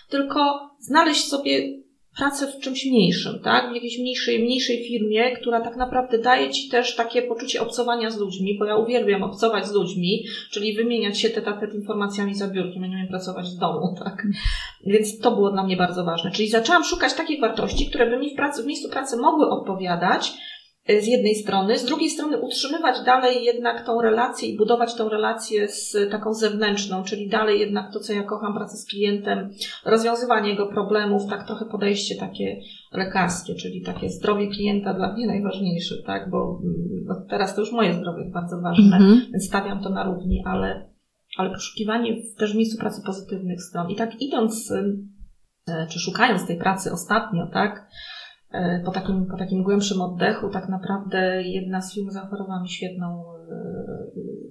tylko 0.09 0.39
znaleźć 0.79 1.27
sobie 1.27 1.79
pracę 2.17 2.47
w 2.47 2.59
czymś 2.59 2.85
mniejszym, 2.85 3.39
tak? 3.43 3.71
W 3.71 3.75
jakiejś 3.75 3.99
mniejszej, 3.99 4.43
mniejszej 4.43 4.87
firmie, 4.87 5.31
która 5.31 5.61
tak 5.61 5.75
naprawdę 5.75 6.17
daje 6.17 6.49
Ci 6.49 6.69
też 6.69 6.95
takie 6.95 7.21
poczucie 7.21 7.61
obcowania 7.61 8.09
z 8.11 8.17
ludźmi, 8.17 8.57
bo 8.59 8.65
ja 8.65 8.75
uwielbiam 8.75 9.23
obcować 9.23 9.67
z 9.67 9.73
ludźmi, 9.73 10.25
czyli 10.51 10.73
wymieniać 10.73 11.19
się 11.19 11.29
te 11.29 11.41
te 11.41 11.75
informacjami 11.75 12.35
za 12.35 12.47
biurkiem, 12.47 12.81
nie 12.83 12.89
umiem 12.89 13.07
pracować 13.07 13.45
z 13.45 13.57
domu, 13.57 13.95
tak? 14.03 14.27
Więc 14.85 15.19
to 15.19 15.31
było 15.31 15.51
dla 15.51 15.63
mnie 15.63 15.77
bardzo 15.77 16.05
ważne. 16.05 16.31
Czyli 16.31 16.49
zaczęłam 16.49 16.83
szukać 16.83 17.13
takich 17.13 17.41
wartości, 17.41 17.85
które 17.85 18.09
by 18.09 18.17
mi 18.17 18.33
w, 18.33 18.35
pracy, 18.35 18.63
w 18.63 18.65
miejscu 18.65 18.89
pracy 18.89 19.17
mogły 19.17 19.49
odpowiadać, 19.49 20.33
z 21.01 21.07
jednej 21.07 21.35
strony, 21.35 21.77
z 21.77 21.85
drugiej 21.85 22.09
strony 22.09 22.37
utrzymywać 22.37 23.05
dalej 23.05 23.43
jednak 23.43 23.85
tą 23.85 24.01
relację 24.01 24.49
i 24.49 24.57
budować 24.57 24.95
tą 24.95 25.09
relację 25.09 25.67
z 25.67 26.11
taką 26.11 26.33
zewnętrzną, 26.33 27.03
czyli 27.03 27.29
dalej 27.29 27.59
jednak 27.59 27.93
to, 27.93 27.99
co 27.99 28.13
ja 28.13 28.23
kocham, 28.23 28.53
pracę 28.53 28.77
z 28.77 28.85
klientem, 28.85 29.49
rozwiązywanie 29.85 30.49
jego 30.49 30.67
problemów, 30.67 31.29
tak 31.29 31.47
trochę 31.47 31.65
podejście 31.65 32.15
takie 32.15 32.61
lekarskie, 32.93 33.55
czyli 33.55 33.81
takie 33.81 34.09
zdrowie 34.09 34.47
klienta 34.47 34.93
dla 34.93 35.13
mnie 35.13 35.27
najważniejsze, 35.27 35.95
tak, 36.05 36.29
bo, 36.29 36.61
bo 37.07 37.15
teraz 37.29 37.55
to 37.55 37.61
już 37.61 37.71
moje 37.71 37.93
zdrowie 37.93 38.21
jest 38.21 38.33
bardzo 38.33 38.61
ważne, 38.61 38.97
mm-hmm. 38.99 39.31
więc 39.31 39.45
stawiam 39.47 39.83
to 39.83 39.89
na 39.89 40.03
równi, 40.03 40.43
ale, 40.45 40.89
ale 41.37 41.49
poszukiwanie 41.49 42.15
też 42.37 42.53
w 42.53 42.57
miejscu 42.57 42.77
pracy 42.77 43.01
pozytywnych 43.05 43.63
stron. 43.63 43.89
I 43.89 43.95
tak 43.95 44.21
idąc, 44.21 44.71
e, 44.71 45.87
czy 45.87 45.99
szukając 45.99 46.47
tej 46.47 46.57
pracy 46.57 46.91
ostatnio, 46.91 47.47
tak, 47.53 47.89
po 48.85 48.91
takim, 48.91 49.25
po 49.25 49.37
takim 49.37 49.63
głębszym 49.63 50.01
oddechu, 50.01 50.49
tak 50.49 50.69
naprawdę 50.69 51.43
jedna 51.43 51.81
z 51.81 51.93
firm 51.93 52.09
zaoferowała 52.09 52.61
mi 52.61 52.69
świetną, 52.69 53.23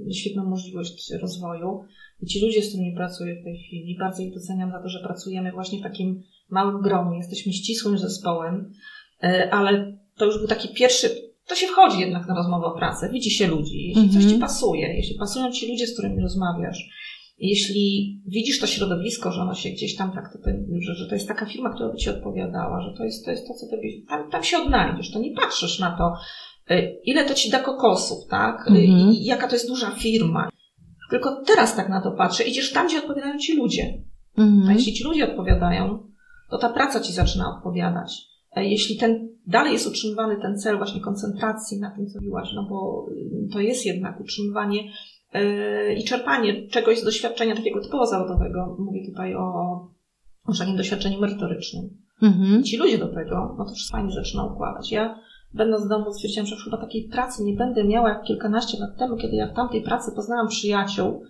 e, 0.08 0.12
świetną 0.12 0.44
możliwość 0.44 1.12
rozwoju. 1.20 1.80
I 2.22 2.26
ci 2.26 2.46
ludzie, 2.46 2.62
z 2.62 2.68
którymi 2.68 2.94
pracuję 2.96 3.40
w 3.40 3.44
tej 3.44 3.58
chwili, 3.58 3.96
bardzo 3.98 4.22
ich 4.22 4.34
doceniam 4.34 4.70
za 4.70 4.82
to, 4.82 4.88
że 4.88 4.98
pracujemy 5.00 5.52
właśnie 5.52 5.78
w 5.78 5.82
takim 5.82 6.22
małym 6.50 6.82
gronie. 6.82 7.18
Jesteśmy 7.18 7.52
ścisłym 7.52 7.98
zespołem, 7.98 8.72
e, 9.22 9.50
ale 9.50 9.98
to 10.16 10.24
już 10.24 10.38
był 10.38 10.48
taki 10.48 10.68
pierwszy, 10.74 11.10
to 11.46 11.54
się 11.54 11.66
wchodzi 11.66 12.00
jednak 12.00 12.28
na 12.28 12.34
rozmowę 12.34 12.66
o 12.66 12.78
pracę. 12.78 13.10
Widzi 13.12 13.30
się 13.30 13.46
ludzi. 13.46 13.88
Jeśli 13.88 14.10
coś 14.10 14.22
ci 14.22 14.34
mhm. 14.34 14.40
pasuje, 14.40 14.94
jeśli 14.96 15.18
pasują 15.18 15.50
ci 15.50 15.70
ludzie, 15.70 15.86
z 15.86 15.92
którymi 15.92 16.22
rozmawiasz, 16.22 16.90
jeśli 17.38 18.16
widzisz 18.26 18.60
to 18.60 18.66
środowisko, 18.66 19.32
że 19.32 19.40
ono 19.40 19.54
się 19.54 19.70
gdzieś 19.70 19.96
tam 19.96 20.12
tak, 20.12 20.32
to, 20.32 20.38
że, 20.80 20.94
że 20.94 21.08
to 21.08 21.14
jest 21.14 21.28
taka 21.28 21.46
firma, 21.46 21.74
która 21.74 21.88
by 21.88 21.96
ci 21.96 22.10
odpowiadała, 22.10 22.82
że 22.82 22.98
to 22.98 23.04
jest 23.04 23.24
to, 23.24 23.30
jest 23.30 23.46
to 23.46 23.54
co 23.54 23.66
ty 23.66 23.76
tam, 24.08 24.30
tam 24.30 24.44
się 24.44 24.58
odnajdziesz, 24.58 25.10
to 25.10 25.18
nie 25.18 25.34
patrzysz 25.34 25.78
na 25.78 25.96
to, 25.98 26.14
y, 26.74 27.00
ile 27.04 27.24
to 27.24 27.34
ci 27.34 27.50
da 27.50 27.58
kokosów, 27.58 28.18
tak? 28.30 28.66
Y, 28.66 28.70
mhm. 28.70 29.12
I 29.12 29.24
jaka 29.24 29.48
to 29.48 29.54
jest 29.54 29.68
duża 29.68 29.90
firma. 29.90 30.48
Tylko 31.10 31.42
teraz 31.46 31.76
tak 31.76 31.88
na 31.88 32.00
to 32.00 32.10
patrzę. 32.10 32.44
Idziesz 32.44 32.72
tam, 32.72 32.86
gdzie 32.86 32.98
odpowiadają 32.98 33.38
ci 33.38 33.56
ludzie. 33.56 34.02
Mhm. 34.38 34.68
A 34.68 34.72
jeśli 34.72 34.92
ci 34.92 35.04
ludzie 35.04 35.30
odpowiadają, 35.30 36.08
to 36.50 36.58
ta 36.58 36.68
praca 36.68 37.00
ci 37.00 37.12
zaczyna 37.12 37.56
odpowiadać. 37.56 38.28
E, 38.56 38.64
jeśli 38.64 38.96
ten 38.96 39.28
dalej 39.46 39.72
jest 39.72 39.86
utrzymywany 39.86 40.36
ten 40.42 40.58
cel 40.58 40.78
właśnie 40.78 41.00
koncentracji 41.00 41.80
na 41.80 41.90
tym, 41.90 42.06
co 42.06 42.18
mówiłaś, 42.18 42.48
no 42.54 42.66
bo 42.70 43.06
y, 43.10 43.48
to 43.52 43.60
jest 43.60 43.86
jednak 43.86 44.20
utrzymywanie 44.20 44.80
i 45.96 46.04
czerpanie 46.04 46.68
czegoś 46.68 47.00
z 47.00 47.04
doświadczenia 47.04 47.56
takiego 47.56 47.80
typowo 47.80 48.06
zawodowego. 48.06 48.76
Mówię 48.78 49.06
tutaj 49.06 49.34
o, 49.34 49.42
o 50.44 50.52
takim 50.58 50.76
doświadczeniu 50.76 51.20
merytorycznym. 51.20 51.90
Mhm. 52.22 52.64
Ci 52.64 52.76
ludzie 52.76 52.98
do 52.98 53.08
tego, 53.08 53.54
no 53.58 53.64
to 53.64 53.74
wszystko 53.74 53.96
fajnie 53.96 54.12
zaczyna 54.12 54.44
układać. 54.44 54.92
Ja 54.92 55.18
będąc 55.54 55.84
w 55.84 55.88
domu 55.88 56.12
stwierdziłam, 56.12 56.46
że 56.46 56.56
chyba 56.64 56.76
takiej 56.76 57.08
pracy 57.08 57.44
nie 57.44 57.52
będę 57.52 57.84
miała 57.84 58.08
jak 58.08 58.22
kilkanaście 58.22 58.78
lat 58.78 58.98
temu, 58.98 59.16
kiedy 59.16 59.36
ja 59.36 59.46
w 59.46 59.54
tamtej 59.54 59.82
pracy 59.82 60.12
poznałam 60.16 60.48
przyjaciół, 60.48 61.22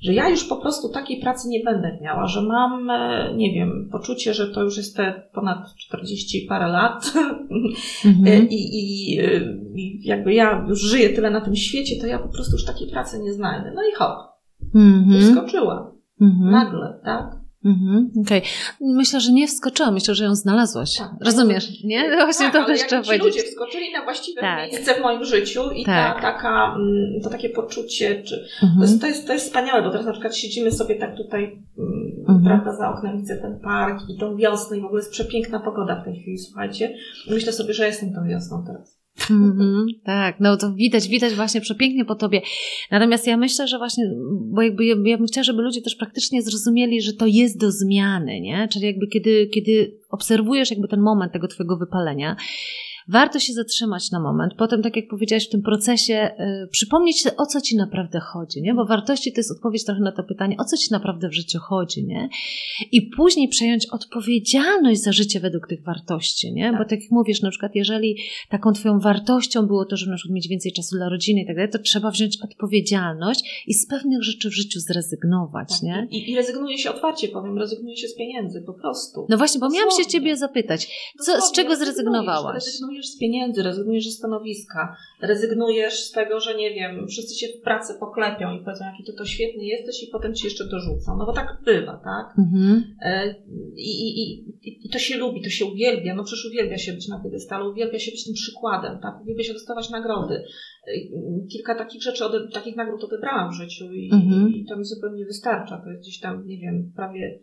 że 0.00 0.14
ja 0.14 0.28
już 0.28 0.44
po 0.44 0.56
prostu 0.56 0.88
takiej 0.88 1.20
pracy 1.20 1.48
nie 1.48 1.64
będę 1.64 1.98
miała, 2.02 2.26
że 2.26 2.42
mam, 2.42 2.90
e, 2.90 3.34
nie 3.34 3.54
wiem, 3.54 3.88
poczucie, 3.92 4.34
że 4.34 4.48
to 4.48 4.62
już 4.62 4.76
jest 4.76 4.96
te 4.96 5.22
ponad 5.34 5.58
40 5.78 6.46
parę 6.48 6.68
lat 6.68 7.12
mhm. 8.04 8.48
I, 8.48 8.54
i, 8.54 9.14
i, 9.74 10.08
jakby 10.08 10.34
ja 10.34 10.64
już 10.68 10.80
żyję 10.80 11.10
tyle 11.10 11.30
na 11.30 11.40
tym 11.40 11.56
świecie, 11.56 12.00
to 12.00 12.06
ja 12.06 12.18
po 12.18 12.28
prostu 12.28 12.52
już 12.52 12.64
takiej 12.64 12.90
pracy 12.90 13.18
nie 13.18 13.32
znajdę. 13.32 13.72
No 13.74 13.82
i 13.82 13.94
hop, 13.94 14.18
mhm. 14.74 15.20
wskoczyła. 15.20 15.92
Mhm. 16.20 16.50
Nagle, 16.50 17.00
tak? 17.04 17.39
Mhm, 17.64 18.10
Okej. 18.20 18.38
Okay. 18.38 18.50
Myślę, 18.80 19.20
że 19.20 19.32
nie 19.32 19.46
wskoczyła, 19.46 19.90
myślę, 19.90 20.14
że 20.14 20.24
ją 20.24 20.34
znalazłaś. 20.34 20.96
Tak, 20.96 21.10
Rozumiesz, 21.20 21.84
nie? 21.84 22.08
No 22.08 22.16
właśnie 22.26 22.50
tak, 22.50 22.62
to 22.62 22.66
też 22.66 22.86
trzeba 22.86 23.02
powiedzieć. 23.02 23.26
ludzie 23.26 23.42
wskoczyli 23.42 23.92
na 23.92 24.04
właściwe 24.04 24.40
tak. 24.40 24.72
miejsce 24.72 24.94
w 24.94 25.02
moim 25.02 25.24
życiu 25.24 25.70
i 25.70 25.84
tak. 25.84 26.14
ta, 26.14 26.22
taka, 26.22 26.74
mm, 26.74 27.20
to 27.22 27.30
takie 27.30 27.48
poczucie, 27.48 28.22
czy, 28.22 28.44
mhm. 28.62 28.78
to, 28.78 28.82
jest, 28.82 29.00
to, 29.00 29.06
jest, 29.06 29.26
to 29.26 29.32
jest 29.32 29.46
wspaniałe, 29.46 29.82
bo 29.82 29.90
teraz 29.90 30.06
na 30.06 30.12
przykład 30.12 30.36
siedzimy 30.36 30.72
sobie 30.72 30.94
tak 30.94 31.16
tutaj, 31.16 31.44
mm, 31.78 32.10
mhm. 32.20 32.44
prawda, 32.44 32.76
za 32.76 32.90
oknem 32.90 33.18
widzę 33.18 33.36
ten 33.36 33.60
park 33.60 34.00
i 34.08 34.18
tą 34.18 34.36
wiosnę 34.36 34.78
i 34.78 34.80
w 34.80 34.84
ogóle 34.84 35.00
jest 35.00 35.12
przepiękna 35.12 35.60
pogoda 35.60 36.00
w 36.00 36.04
tej 36.04 36.20
chwili, 36.20 36.38
słuchajcie. 36.38 36.94
myślę 37.30 37.52
sobie, 37.52 37.74
że 37.74 37.86
jestem 37.86 38.14
tą 38.14 38.24
wiosną 38.28 38.64
teraz. 38.66 38.99
Mm-hmm, 39.18 39.84
tak, 40.04 40.40
no 40.40 40.56
to 40.56 40.74
widać, 40.74 41.08
widać 41.08 41.34
właśnie 41.34 41.60
przepięknie 41.60 42.04
po 42.04 42.14
tobie. 42.14 42.42
Natomiast 42.90 43.26
ja 43.26 43.36
myślę, 43.36 43.68
że 43.68 43.78
właśnie, 43.78 44.04
bo 44.54 44.62
jakby 44.62 44.84
ja, 44.84 44.94
ja 45.04 45.18
bym 45.18 45.26
chciała, 45.26 45.44
żeby 45.44 45.62
ludzie 45.62 45.82
też 45.82 45.94
praktycznie 45.94 46.42
zrozumieli, 46.42 47.02
że 47.02 47.12
to 47.12 47.26
jest 47.26 47.60
do 47.60 47.72
zmiany, 47.72 48.40
nie? 48.40 48.68
Czyli 48.72 48.86
jakby 48.86 49.06
kiedy, 49.06 49.46
kiedy 49.54 49.98
obserwujesz 50.10 50.70
jakby 50.70 50.88
ten 50.88 51.00
moment 51.00 51.32
tego 51.32 51.48
twojego 51.48 51.76
wypalenia, 51.76 52.36
warto 53.10 53.38
się 53.38 53.52
zatrzymać 53.52 54.10
na 54.10 54.20
moment. 54.20 54.54
Potem, 54.54 54.82
tak 54.82 54.96
jak 54.96 55.08
powiedziałaś, 55.08 55.46
w 55.46 55.50
tym 55.50 55.62
procesie 55.62 56.30
y, 56.64 56.68
przypomnieć 56.68 57.22
sobie, 57.22 57.36
o 57.36 57.46
co 57.46 57.60
ci 57.60 57.76
naprawdę 57.76 58.20
chodzi, 58.20 58.62
nie? 58.62 58.74
Bo 58.74 58.84
wartości 58.84 59.32
to 59.32 59.40
jest 59.40 59.50
odpowiedź 59.50 59.84
trochę 59.84 60.00
na 60.00 60.12
to 60.12 60.22
pytanie, 60.22 60.56
o 60.58 60.64
co 60.64 60.76
ci 60.76 60.92
naprawdę 60.92 61.28
w 61.28 61.34
życiu 61.34 61.58
chodzi, 61.58 62.04
nie? 62.04 62.28
I 62.92 63.02
później 63.02 63.48
przejąć 63.48 63.86
odpowiedzialność 63.86 65.02
za 65.02 65.12
życie 65.12 65.40
według 65.40 65.68
tych 65.68 65.82
wartości, 65.82 66.52
nie? 66.52 66.72
Bo 66.72 66.78
tak. 66.78 66.88
tak 66.88 67.00
jak 67.02 67.10
mówisz, 67.10 67.42
na 67.42 67.50
przykład, 67.50 67.74
jeżeli 67.74 68.16
taką 68.48 68.72
twoją 68.72 69.00
wartością 69.00 69.66
było 69.66 69.84
to, 69.84 69.96
żeby 69.96 70.10
na 70.10 70.16
przykład 70.16 70.34
mieć 70.34 70.48
więcej 70.48 70.72
czasu 70.72 70.96
dla 70.96 71.08
rodziny 71.08 71.40
i 71.40 71.46
tak 71.46 71.56
dalej, 71.56 71.70
to 71.70 71.78
trzeba 71.78 72.10
wziąć 72.10 72.38
odpowiedzialność 72.42 73.64
i 73.66 73.74
z 73.74 73.86
pewnych 73.86 74.22
rzeczy 74.22 74.50
w 74.50 74.54
życiu 74.54 74.80
zrezygnować, 74.80 75.68
tak. 75.70 75.82
nie? 75.82 76.08
I, 76.10 76.30
I 76.30 76.36
rezygnuje 76.36 76.78
się 76.78 76.90
otwarcie, 76.90 77.28
powiem, 77.28 77.58
rezygnuje 77.58 77.96
się 77.96 78.08
z 78.08 78.14
pieniędzy, 78.14 78.62
po 78.62 78.74
prostu. 78.74 79.26
No 79.28 79.38
właśnie, 79.38 79.60
bo 79.60 79.66
Dosłownie. 79.66 79.90
miałam 79.90 80.04
się 80.04 80.10
ciebie 80.10 80.36
zapytać, 80.36 81.12
co, 81.20 81.40
z 81.40 81.52
czego 81.52 81.76
zrezygnowałaś? 81.76 82.64
Rezygnujesz 82.64 82.99
z 83.08 83.18
pieniędzy, 83.18 83.62
rezygnujesz 83.62 84.04
ze 84.04 84.10
stanowiska, 84.10 84.96
rezygnujesz 85.22 85.94
z 85.94 86.12
tego, 86.12 86.40
że 86.40 86.54
nie 86.54 86.74
wiem, 86.74 87.08
wszyscy 87.08 87.34
cię 87.34 87.46
w 87.48 87.60
pracy 87.60 87.94
poklepią 88.00 88.54
i 88.54 88.64
powiedzą, 88.64 88.84
jaki 88.84 89.04
ty 89.04 89.12
to 89.12 89.24
świetny 89.24 89.64
jesteś 89.64 90.02
i 90.02 90.10
potem 90.12 90.34
ci 90.34 90.46
jeszcze 90.46 90.64
dorzucą. 90.64 91.16
No 91.18 91.26
bo 91.26 91.32
tak 91.32 91.58
bywa, 91.64 92.00
tak? 92.04 92.38
Mhm. 92.38 92.84
E, 93.02 93.34
I, 93.76 93.90
i, 94.08 94.22
i, 94.22 94.86
I 94.86 94.90
to 94.90 94.98
się 94.98 95.16
lubi, 95.16 95.42
to 95.42 95.50
się 95.50 95.64
uwielbia. 95.64 96.14
No 96.14 96.24
przecież 96.24 96.46
uwielbia 96.46 96.78
się 96.78 96.92
być 96.92 97.08
na 97.08 97.20
piedestalu, 97.24 97.70
uwielbia 97.70 97.98
się 97.98 98.10
być 98.10 98.24
tym 98.24 98.34
przykładem, 98.34 98.98
tak? 99.02 99.20
Uwielbia 99.22 99.44
się 99.44 99.52
dostawać 99.52 99.90
nagrody. 99.90 100.34
E, 100.34 100.92
kilka 101.52 101.74
takich 101.74 102.02
rzeczy, 102.02 102.24
takich 102.52 102.76
nagród 102.76 103.04
odebrałam 103.04 103.50
w 103.50 103.54
życiu 103.54 103.92
i, 103.92 104.10
mhm. 104.12 104.52
i 104.54 104.64
to 104.64 104.76
mi 104.76 104.84
zupełnie 104.84 105.24
wystarcza. 105.24 105.80
To 105.84 105.90
jest 105.90 106.02
gdzieś 106.02 106.20
tam, 106.20 106.46
nie 106.46 106.58
wiem, 106.58 106.92
prawie 106.96 107.40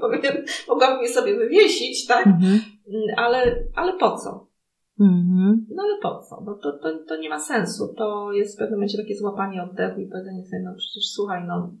powiem, 0.00 0.44
mogłabym 0.68 1.02
je 1.02 1.08
sobie 1.08 1.38
wywiesić, 1.38 2.06
tak? 2.06 2.26
Mhm. 2.26 2.60
Ale, 3.16 3.56
ale 3.74 3.98
po 3.98 4.16
co? 4.16 4.46
Mhm. 5.00 5.66
No 5.70 5.82
ale 5.82 6.00
po 6.02 6.22
co? 6.22 6.42
Bo 6.44 6.54
to, 6.54 6.72
to, 6.72 7.04
to 7.08 7.16
nie 7.16 7.28
ma 7.28 7.38
sensu. 7.38 7.94
To 7.96 8.32
jest 8.32 8.54
w 8.54 8.58
pewnym 8.58 8.78
momencie 8.78 8.98
takie 8.98 9.16
złapanie 9.16 9.62
oddechu 9.62 10.00
i 10.00 10.06
powiedzenie 10.06 10.44
sobie, 10.44 10.62
no 10.62 10.74
przecież 10.76 11.10
słuchaj, 11.10 11.44
no 11.48 11.74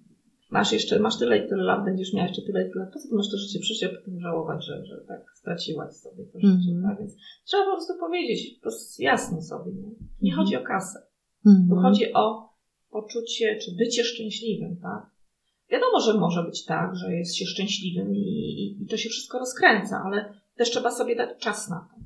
masz 0.50 0.72
jeszcze, 0.72 0.98
masz 0.98 1.18
tyle 1.18 1.38
i 1.38 1.48
tyle 1.48 1.62
lat, 1.62 1.84
będziesz 1.84 2.12
miał 2.14 2.26
jeszcze 2.26 2.42
tyle 2.42 2.68
i 2.68 2.72
tyle. 2.72 2.86
Po 2.86 2.98
co 2.98 3.08
ty 3.08 3.14
masz 3.14 3.30
to 3.30 3.36
życie 3.36 3.58
przyjść, 3.58 3.84
a 3.84 3.88
potem 3.88 4.20
żałować, 4.20 4.64
że, 4.64 4.86
że 4.86 5.04
tak 5.08 5.20
straciłaś 5.34 5.92
sobie 5.92 6.24
to 6.24 6.38
życie, 6.40 6.72
mhm. 6.72 6.82
tak? 6.82 6.98
Więc 6.98 7.16
trzeba 7.44 7.64
po 7.64 7.72
prostu 7.72 7.92
powiedzieć, 8.00 8.54
po 8.54 8.62
prostu 8.62 9.02
jasno 9.02 9.42
sobie, 9.42 9.72
nie, 9.72 9.90
nie 10.22 10.30
mhm. 10.30 10.36
chodzi 10.36 10.56
o 10.56 10.62
kasę. 10.62 10.98
Tu 11.70 11.76
chodzi 11.76 12.12
o 12.12 12.48
poczucie, 12.90 13.56
czy 13.56 13.76
bycie 13.76 14.04
szczęśliwym, 14.04 14.76
tak? 14.82 15.15
Wiadomo, 15.70 16.00
że 16.00 16.14
może 16.14 16.42
być 16.42 16.64
tak, 16.64 16.96
że 16.96 17.14
jest 17.14 17.36
się 17.36 17.46
szczęśliwym 17.46 18.14
i, 18.14 18.18
i, 18.18 18.82
i 18.82 18.86
to 18.86 18.96
się 18.96 19.08
wszystko 19.08 19.38
rozkręca, 19.38 20.02
ale 20.04 20.40
też 20.56 20.70
trzeba 20.70 20.90
sobie 20.90 21.16
dać 21.16 21.40
czas 21.40 21.68
na 21.68 21.88
to. 21.90 21.96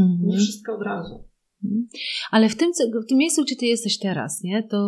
-hmm. 0.00 0.18
Nie 0.20 0.36
wszystko 0.36 0.74
od 0.74 0.82
razu. 0.82 1.28
Mhm. 1.64 1.88
Ale 2.30 2.48
w 2.48 2.56
tym, 2.56 2.70
w 3.04 3.08
tym 3.08 3.18
miejscu, 3.18 3.42
gdzie 3.42 3.56
ty 3.56 3.66
jesteś 3.66 3.98
teraz, 3.98 4.42
nie, 4.42 4.62
to, 4.62 4.78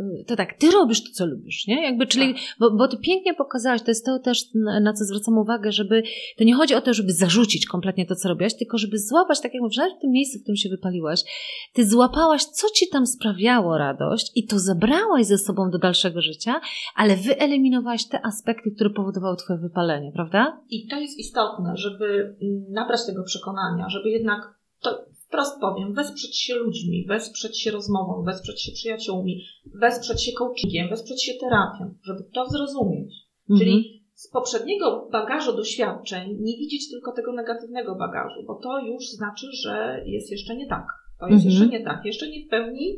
y, 0.00 0.24
to 0.24 0.36
tak, 0.36 0.54
ty 0.58 0.70
robisz 0.70 1.04
to, 1.04 1.10
co 1.12 1.26
lubisz, 1.26 1.66
nie? 1.66 1.82
Jakby, 1.82 2.06
czyli, 2.06 2.34
tak. 2.34 2.42
bo, 2.60 2.70
bo 2.70 2.88
ty 2.88 2.96
pięknie 2.96 3.34
pokazałaś, 3.34 3.82
to 3.82 3.90
jest 3.90 4.06
to 4.06 4.18
też, 4.18 4.44
na 4.82 4.92
co 4.92 5.04
zwracam 5.04 5.38
uwagę, 5.38 5.72
żeby, 5.72 6.02
to 6.38 6.44
nie 6.44 6.54
chodzi 6.54 6.74
o 6.74 6.80
to, 6.80 6.94
żeby 6.94 7.12
zarzucić 7.12 7.66
kompletnie 7.66 8.06
to, 8.06 8.14
co 8.14 8.28
robiłaś, 8.28 8.54
tylko 8.54 8.78
żeby 8.78 8.98
złapać, 8.98 9.40
tak 9.40 9.54
jak 9.54 9.62
mówisz, 9.62 9.78
w 9.98 10.00
tym 10.00 10.10
miejscu, 10.10 10.38
w 10.38 10.42
którym 10.42 10.56
się 10.56 10.68
wypaliłaś, 10.68 11.24
ty 11.72 11.86
złapałaś, 11.86 12.44
co 12.44 12.66
ci 12.74 12.88
tam 12.88 13.06
sprawiało 13.06 13.78
radość 13.78 14.32
i 14.34 14.46
to 14.46 14.58
zabrałaś 14.58 15.26
ze 15.26 15.38
sobą 15.38 15.70
do 15.70 15.78
dalszego 15.78 16.20
życia, 16.20 16.60
ale 16.94 17.16
wyeliminowałaś 17.16 18.08
te 18.08 18.26
aspekty, 18.26 18.70
które 18.70 18.90
powodowały 18.90 19.36
twoje 19.36 19.58
wypalenie, 19.58 20.12
prawda? 20.12 20.60
I 20.70 20.88
to 20.88 21.00
jest 21.00 21.18
istotne, 21.18 21.76
żeby 21.76 22.36
nabrać 22.70 23.06
tego 23.06 23.24
przekonania, 23.24 23.88
żeby 23.88 24.10
jednak 24.10 24.58
to 24.80 25.08
wprost 25.28 25.60
powiem, 25.60 25.94
wesprzeć 25.94 26.38
się 26.38 26.54
ludźmi, 26.54 27.06
wesprzeć 27.08 27.60
się 27.60 27.70
rozmową, 27.70 28.22
wesprzeć 28.24 28.62
się 28.62 28.72
przyjaciółmi, 28.72 29.44
wesprzeć 29.74 30.24
się 30.24 30.32
coachingiem, 30.32 30.88
wesprzeć 30.88 31.24
się 31.24 31.32
terapią, 31.34 31.94
żeby 32.02 32.24
to 32.34 32.46
zrozumieć. 32.46 33.14
Mhm. 33.50 33.58
Czyli 33.58 34.02
z 34.14 34.30
poprzedniego 34.30 35.08
bagażu 35.12 35.56
doświadczeń 35.56 36.36
nie 36.40 36.56
widzieć 36.56 36.90
tylko 36.90 37.12
tego 37.12 37.32
negatywnego 37.32 37.94
bagażu, 37.94 38.42
bo 38.46 38.54
to 38.54 38.80
już 38.80 39.08
znaczy, 39.08 39.46
że 39.52 40.02
jest 40.06 40.30
jeszcze 40.30 40.56
nie 40.56 40.66
tak. 40.66 40.86
To 41.20 41.26
jest 41.26 41.46
mhm. 41.46 41.50
jeszcze 41.50 41.78
nie 41.78 41.84
tak. 41.84 42.04
Jeszcze 42.04 42.28
nie 42.30 42.44
w 42.44 42.48
pełni 42.48 42.96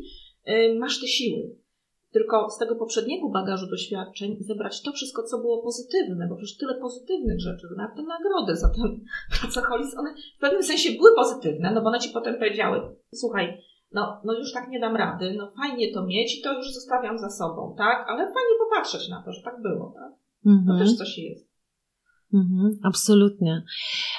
y, 0.49 0.79
masz 0.79 1.01
te 1.01 1.07
siły 1.07 1.60
tylko 2.13 2.51
z 2.51 2.59
tego 2.59 2.77
poprzedniego 2.77 3.29
bagażu 3.29 3.67
doświadczeń 3.67 4.37
zebrać 4.41 4.83
to 4.83 4.93
wszystko, 4.93 5.23
co 5.23 5.39
było 5.39 5.63
pozytywne, 5.63 6.27
bo 6.29 6.37
przecież 6.37 6.57
tyle 6.57 6.75
pozytywnych 6.75 7.41
rzeczy, 7.41 7.67
na 7.77 7.89
te 7.89 8.03
nagrody 8.03 8.57
za 8.57 8.69
ten 8.69 9.01
pracoholizm, 9.41 9.99
one 9.99 10.15
w 10.37 10.41
pewnym 10.41 10.63
sensie 10.63 10.91
były 10.93 11.15
pozytywne, 11.17 11.73
no 11.75 11.83
bo 11.83 11.89
one 11.89 11.99
ci 11.99 12.11
potem 12.11 12.35
powiedziały, 12.35 12.81
słuchaj, 13.15 13.63
no, 13.93 14.21
no 14.25 14.39
już 14.39 14.53
tak 14.53 14.69
nie 14.69 14.81
dam 14.81 14.97
rady, 14.97 15.35
no 15.39 15.53
fajnie 15.57 15.93
to 15.93 16.07
mieć 16.07 16.39
i 16.39 16.43
to 16.43 16.57
już 16.57 16.73
zostawiam 16.73 17.19
za 17.19 17.31
sobą, 17.31 17.75
tak? 17.79 18.07
Ale 18.09 18.19
fajnie 18.19 18.55
popatrzeć 18.59 19.09
na 19.09 19.23
to, 19.23 19.33
że 19.33 19.43
tak 19.43 19.63
było, 19.63 19.95
tak? 19.97 20.13
Mhm. 20.47 20.79
To 20.79 20.85
też 20.85 20.97
coś 20.97 21.19
jest. 21.19 21.51
Mhm, 22.35 22.79
absolutnie. 22.83 23.63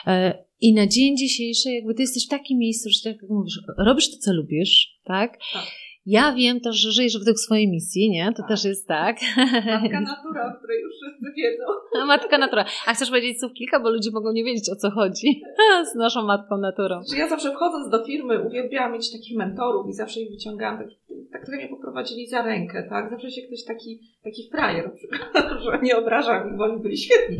E, 0.07 0.45
I 0.61 0.73
na 0.73 0.87
dzień 0.87 1.17
dzisiejszy, 1.17 1.71
jakby 1.71 1.93
ty 1.93 2.01
jesteś 2.01 2.25
w 2.25 2.29
takim 2.29 2.57
miejscu, 2.57 2.89
że 2.89 2.99
tak 3.03 3.21
jak 3.21 3.31
mówisz, 3.31 3.59
robisz 3.77 4.11
to, 4.11 4.17
co 4.17 4.33
lubisz, 4.33 4.99
tak? 5.03 5.39
tak 5.53 5.63
ja 6.05 6.33
wiem 6.33 6.59
też, 6.59 6.75
że 6.75 6.91
żyjesz 6.91 7.19
według 7.19 7.39
swojej 7.39 7.69
misji, 7.69 8.09
nie? 8.09 8.31
To 8.31 8.41
tak. 8.41 8.47
też 8.47 8.65
jest 8.65 8.87
tak. 8.87 9.17
Matka 9.37 10.01
natura, 10.15 10.53
o 10.53 10.57
której 10.57 10.81
już 10.81 10.91
wszyscy 10.93 11.33
wiedzą. 11.37 11.63
Matka 12.07 12.37
natura. 12.37 12.65
A 12.87 12.93
chcesz 12.93 13.09
powiedzieć 13.09 13.39
słów 13.39 13.53
kilka, 13.53 13.79
bo 13.79 13.89
ludzie 13.89 14.11
mogą 14.13 14.31
nie 14.31 14.43
wiedzieć 14.43 14.69
o 14.69 14.75
co 14.75 14.91
chodzi 14.91 15.41
z 15.91 15.95
naszą 15.95 16.23
matką 16.23 16.57
naturą. 16.57 17.01
Ja 17.17 17.27
zawsze 17.27 17.51
wchodząc 17.51 17.89
do 17.89 18.05
firmy 18.05 18.47
uwielbiałam 18.47 18.93
mieć 18.93 19.11
takich 19.11 19.37
mentorów 19.37 19.89
i 19.89 19.93
zawsze 19.93 20.19
ich 20.19 20.31
wyciągałam, 20.31 20.77
tak, 20.77 20.87
tak 21.31 21.45
trochę 21.45 21.57
mnie 21.57 21.69
poprowadzili 21.69 22.27
za 22.27 22.41
rękę, 22.41 22.87
tak? 22.89 23.09
Zawsze 23.09 23.31
się 23.31 23.41
ktoś 23.41 23.63
taki, 23.63 23.99
taki 24.23 24.49
frajer, 24.51 24.91
że 25.63 25.79
nie 25.81 25.97
obrażam, 25.97 26.57
bo 26.57 26.63
oni 26.63 26.81
byli 26.81 26.97
świetni. 26.97 27.37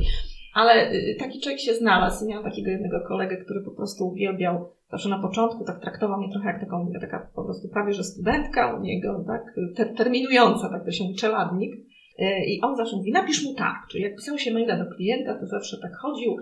Ale 0.53 0.91
y, 0.91 1.15
taki 1.19 1.39
człowiek 1.39 1.59
się 1.59 1.73
znalazł 1.73 2.27
miałam 2.27 2.43
takiego 2.43 2.71
jednego 2.71 3.01
kolegę, 3.07 3.37
który 3.37 3.61
po 3.61 3.71
prostu 3.71 4.07
uwielbiał 4.07 4.71
Zawsze 4.91 5.09
na 5.09 5.19
początku 5.19 5.65
tak 5.65 5.81
traktował 5.81 6.19
mnie 6.19 6.31
trochę 6.31 6.47
jak 6.47 6.59
taką, 6.59 6.91
taka 7.01 7.29
po 7.35 7.43
prostu 7.43 7.69
prawie, 7.69 7.93
że 7.93 8.03
studentka 8.03 8.75
u 8.75 8.81
niego, 8.81 9.23
tak, 9.27 9.55
ter 9.75 9.95
terminująca, 9.95 10.69
tak 10.69 10.85
to 10.85 10.91
się 10.91 11.03
mówi, 11.03 11.15
czeladnik. 11.15 11.71
E, 12.19 12.45
I 12.45 12.61
on 12.61 12.75
zawsze 12.75 12.95
mówi, 12.95 13.11
napisz 13.11 13.45
mu 13.45 13.53
tak. 13.53 13.87
Czyli 13.91 14.03
jak 14.03 14.15
pisał 14.15 14.37
się 14.37 14.53
maila 14.53 14.77
do 14.77 14.95
klienta, 14.95 15.39
to 15.39 15.45
zawsze 15.45 15.77
tak 15.81 15.91
chodził, 15.95 16.35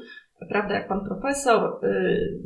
prawda, 0.50 0.74
jak 0.74 0.88
pan 0.88 1.06
profesor, 1.06 1.80
yy, 1.84 2.40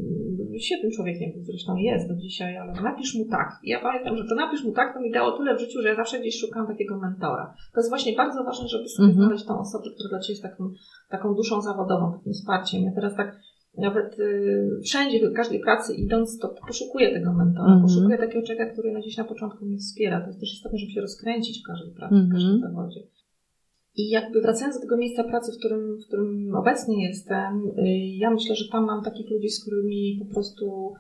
świetnym 0.60 0.92
człowiekiem 0.92 1.32
zresztą 1.36 1.76
jest 1.76 2.08
do 2.08 2.16
dzisiaj, 2.16 2.58
ale 2.58 2.74
napisz 2.74 3.16
mu 3.16 3.26
tak. 3.26 3.60
I 3.64 3.70
ja 3.70 3.80
pamiętam, 3.80 4.18
że 4.18 4.24
to 4.30 4.36
napisz 4.36 4.64
mu 4.64 4.72
tak, 4.72 4.94
to 4.94 5.00
mi 5.00 5.12
dało 5.12 5.38
tyle 5.38 5.56
w 5.56 5.60
życiu, 5.60 5.82
że 5.82 5.88
ja 5.88 5.96
zawsze 5.96 6.20
gdzieś 6.20 6.40
szukam 6.40 6.68
takiego 6.68 7.00
mentora. 7.00 7.54
To 7.74 7.80
jest 7.80 7.90
właśnie 7.90 8.16
bardzo 8.16 8.44
ważne, 8.44 8.68
żeby 8.68 8.90
sobie 8.90 9.06
mm 9.06 9.18
-hmm. 9.18 9.26
znaleźć 9.26 9.46
tą 9.46 9.60
osobę, 9.60 9.90
która 9.96 10.10
dla 10.10 10.20
Ciebie 10.20 10.34
jest 10.34 10.44
taką, 10.44 10.72
taką 11.10 11.34
duszą 11.34 11.62
zawodową, 11.62 12.14
takim 12.14 12.34
wsparciem. 12.34 12.84
Ja 12.84 12.92
teraz 12.96 13.16
tak 13.16 13.40
nawet 13.78 14.20
y, 14.20 14.80
wszędzie, 14.84 15.30
w 15.30 15.34
każdej 15.34 15.60
pracy 15.60 15.94
idąc, 15.94 16.40
to 16.40 16.56
poszukuję 16.68 17.14
tego 17.14 17.34
mentora, 17.34 17.68
mm 17.68 17.80
-hmm. 17.80 17.82
poszukuję 17.82 18.18
takiego 18.18 18.46
człowieka, 18.46 18.66
który 18.66 18.92
na 18.92 19.00
gdzieś 19.00 19.18
na 19.18 19.24
początku 19.24 19.66
mnie 19.66 19.78
wspiera. 19.78 20.22
To 20.22 20.28
jest 20.28 20.40
też 20.40 20.54
istotne, 20.54 20.78
żeby 20.78 20.92
się 20.92 21.02
rozkręcić 21.02 21.64
w 21.64 21.68
każdej 21.68 21.92
pracy, 21.92 22.16
mm 22.16 22.26
-hmm. 22.26 22.30
w 22.30 22.34
każdym 22.34 22.56
mhm. 22.56 22.74
zawodzie. 22.74 23.00
I 23.98 24.10
jakby 24.10 24.42
wracając 24.42 24.76
do 24.76 24.82
tego 24.82 24.98
miejsca 24.98 25.24
pracy, 25.24 25.52
w 25.52 25.60
którym, 25.60 25.98
w 25.98 26.08
którym 26.08 26.56
obecnie 26.56 27.08
jestem, 27.08 27.68
y, 27.68 27.84
ja 28.18 28.32
myślę, 28.32 28.56
że 28.56 28.72
tam 28.72 28.86
mam 28.86 29.04
takich 29.04 29.30
ludzi, 29.30 29.50
z 29.50 29.62
którymi 29.62 30.20
po 30.20 30.34
prostu 30.34 30.94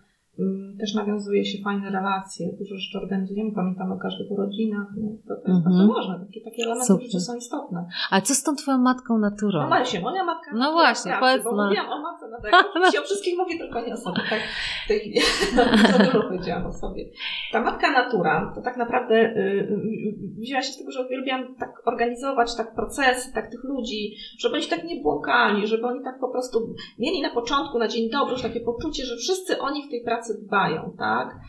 też 0.79 0.93
nawiązuje 0.95 1.45
się 1.45 1.63
fajne 1.63 1.89
relacje, 1.89 2.47
dużo 2.59 2.75
rzeczy 2.75 2.97
organizujemy, 3.03 3.51
pamiętamy 3.55 3.93
o 3.93 3.97
każdych 3.97 4.31
urodzinach, 4.31 4.88
no, 4.97 5.09
to, 5.27 5.41
to 5.45 5.51
jest 5.51 5.63
bardzo 5.63 5.93
ważne, 5.93 6.25
takie, 6.25 6.41
takie 6.41 6.63
elementy 6.63 7.05
rzeczy 7.05 7.19
są 7.19 7.36
istotne. 7.36 7.88
A 8.11 8.21
co 8.21 8.34
z 8.34 8.43
tą 8.43 8.55
twoją 8.55 8.77
matką 8.77 9.17
naturą? 9.17 9.61
No 9.61 9.67
właśnie, 9.67 9.99
moja 10.01 10.23
matka 10.23 10.51
No 10.55 10.71
właśnie, 10.71 11.11
pracy, 11.11 11.21
powiedz 11.21 11.43
bo 11.43 11.55
no. 11.55 11.65
mówiłam 11.65 11.91
o 11.91 12.01
matce 12.01 12.29
na 12.29 12.41
tak, 12.41 12.65
oczywiście 12.69 13.01
o 13.01 13.03
wszystkich 13.03 13.38
mówię, 13.38 13.57
tylko 13.57 13.81
nie 13.81 13.93
o 13.93 13.97
sobie, 13.97 14.21
tak, 14.29 14.39
tej 14.88 15.21
za 15.55 15.97
dużo 16.05 16.21
powiedziałam 16.21 16.65
o 16.65 16.73
sobie. 16.73 17.05
Ta 17.51 17.61
matka 17.61 17.91
natura, 17.91 18.51
to 18.55 18.61
tak 18.61 18.77
naprawdę 18.77 19.15
y, 19.15 19.39
y, 19.39 20.17
wzięła 20.39 20.61
się 20.61 20.71
z 20.71 20.77
tego, 20.77 20.91
że 20.91 21.05
uwielbiam 21.05 21.55
tak 21.55 21.69
organizować 21.86 22.55
tak 22.55 22.75
procesy, 22.75 23.34
tak 23.34 23.51
tych 23.51 23.63
ludzi, 23.63 24.15
żeby 24.39 24.55
oni 24.55 24.67
tak 24.67 24.84
nie 24.84 25.01
błąkali, 25.01 25.67
żeby 25.67 25.88
oni 25.88 26.03
tak 26.03 26.19
po 26.19 26.29
prostu 26.29 26.75
mieli 26.99 27.21
na 27.21 27.29
początku, 27.29 27.79
na 27.79 27.88
dzień 27.88 28.09
dobry 28.09 28.34
już 28.34 28.41
takie 28.41 28.59
poczucie, 28.59 29.05
że 29.05 29.15
wszyscy 29.15 29.59
oni 29.59 29.84
w 29.84 29.89
tej 29.89 30.03
pracy 30.03 30.22
dbają, 30.34 30.95
tak? 30.97 31.39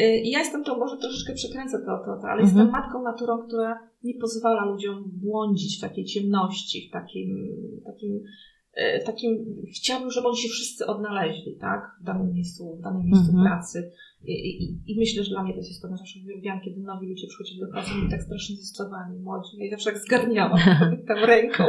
Y, 0.00 0.16
I 0.24 0.30
ja 0.30 0.38
jestem 0.38 0.64
to, 0.64 0.78
może 0.78 0.96
troszeczkę 0.96 1.32
przekręcę 1.34 1.78
to, 1.78 1.98
to, 2.04 2.20
to 2.22 2.28
ale 2.28 2.42
Mhm. 2.42 2.44
jestem 2.46 2.70
matką 2.70 3.02
naturą, 3.02 3.38
która 3.48 3.78
nie 4.04 4.14
pozwala 4.20 4.64
ludziom 4.64 5.04
błądzić 5.06 5.78
w 5.78 5.80
takiej 5.80 6.04
ciemności, 6.04 6.88
w 6.88 6.92
takim, 6.92 7.48
takim, 7.84 8.22
y, 8.78 9.04
takim 9.06 9.56
chciałabym, 9.76 10.10
żeby 10.10 10.28
oni 10.28 10.36
się 10.36 10.48
wszyscy 10.48 10.86
odnaleźli, 10.86 11.56
tak? 11.60 11.80
W 12.00 12.04
danym 12.04 12.32
miejscu, 12.32 12.76
w 12.76 12.80
danym 12.82 13.02
miejscu 13.06 13.30
Mhm. 13.30 13.46
pracy. 13.46 13.90
I, 14.24 14.32
i, 14.64 14.78
I 14.86 14.98
myślę, 14.98 15.24
że 15.24 15.30
dla 15.30 15.42
mnie 15.42 15.52
to 15.52 15.58
jest 15.58 15.70
istotne. 15.70 15.96
Zawsze 15.96 16.20
uwielbiam, 16.24 16.60
kiedy 16.60 16.80
nowi 16.80 17.08
ludzie 17.08 17.26
przychodzili 17.26 17.60
do 17.60 17.66
pracy, 17.68 17.90
byli 17.94 18.10
tak 18.10 18.22
strasznie 18.22 18.56
zestresowani, 18.56 19.18
młodzi. 19.18 19.48
Ja 19.58 19.70
zawsze 19.70 19.90
jak 19.90 19.98
zgarniałam 19.98 20.58
tam 21.08 21.18
ręką, 21.18 21.64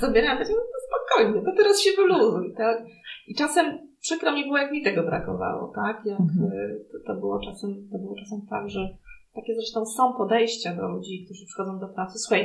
zabierałam, 0.00 0.38
powiedziałam, 0.38 0.64
no 0.74 0.78
spokojnie, 0.88 1.42
to 1.44 1.56
teraz 1.56 1.80
się 1.80 1.90
wyluzuj, 1.96 2.54
tak? 2.56 2.86
I 3.26 3.34
czasem 3.34 3.89
przykro 4.00 4.32
mi 4.32 4.44
było, 4.44 4.58
jak 4.58 4.72
mi 4.72 4.82
tego 4.84 5.02
brakowało, 5.02 5.72
tak? 5.74 6.02
Jak 6.06 6.20
Mhm. 6.20 6.52
y, 6.52 6.84
to, 6.92 6.98
to, 7.14 7.20
było 7.20 7.40
czasem, 7.44 7.70
to 7.92 7.98
było 7.98 8.14
czasem 8.20 8.38
tak, 8.50 8.70
że 8.70 8.88
takie 9.34 9.54
zresztą 9.54 9.86
są 9.86 10.12
podejścia 10.12 10.76
do 10.76 10.88
ludzi, 10.88 11.24
którzy 11.24 11.46
przychodzą 11.46 11.78
do 11.78 11.88
pracy. 11.88 12.18
Słuchaj, 12.18 12.42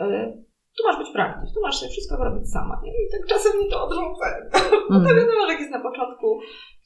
y, 0.00 0.48
tu 0.76 0.82
masz 0.88 0.98
być 0.98 1.10
praktyk, 1.12 1.54
tu 1.54 1.60
masz 1.62 1.76
sobie 1.76 1.90
wszystko 1.90 2.16
zrobić 2.16 2.50
sama. 2.50 2.80
nie? 2.84 2.90
I 2.90 3.10
tak 3.12 3.26
czasem 3.28 3.52
mi 3.60 3.70
to 3.70 3.84
odrzucę. 3.84 4.26
Bo 4.90 4.94
to 4.94 5.00
Mhm. 5.00 5.16
wiadomo, 5.16 5.46
że 5.46 5.52
jak 5.52 5.60
jest 5.60 5.72
na 5.72 5.80
początku 5.82 6.38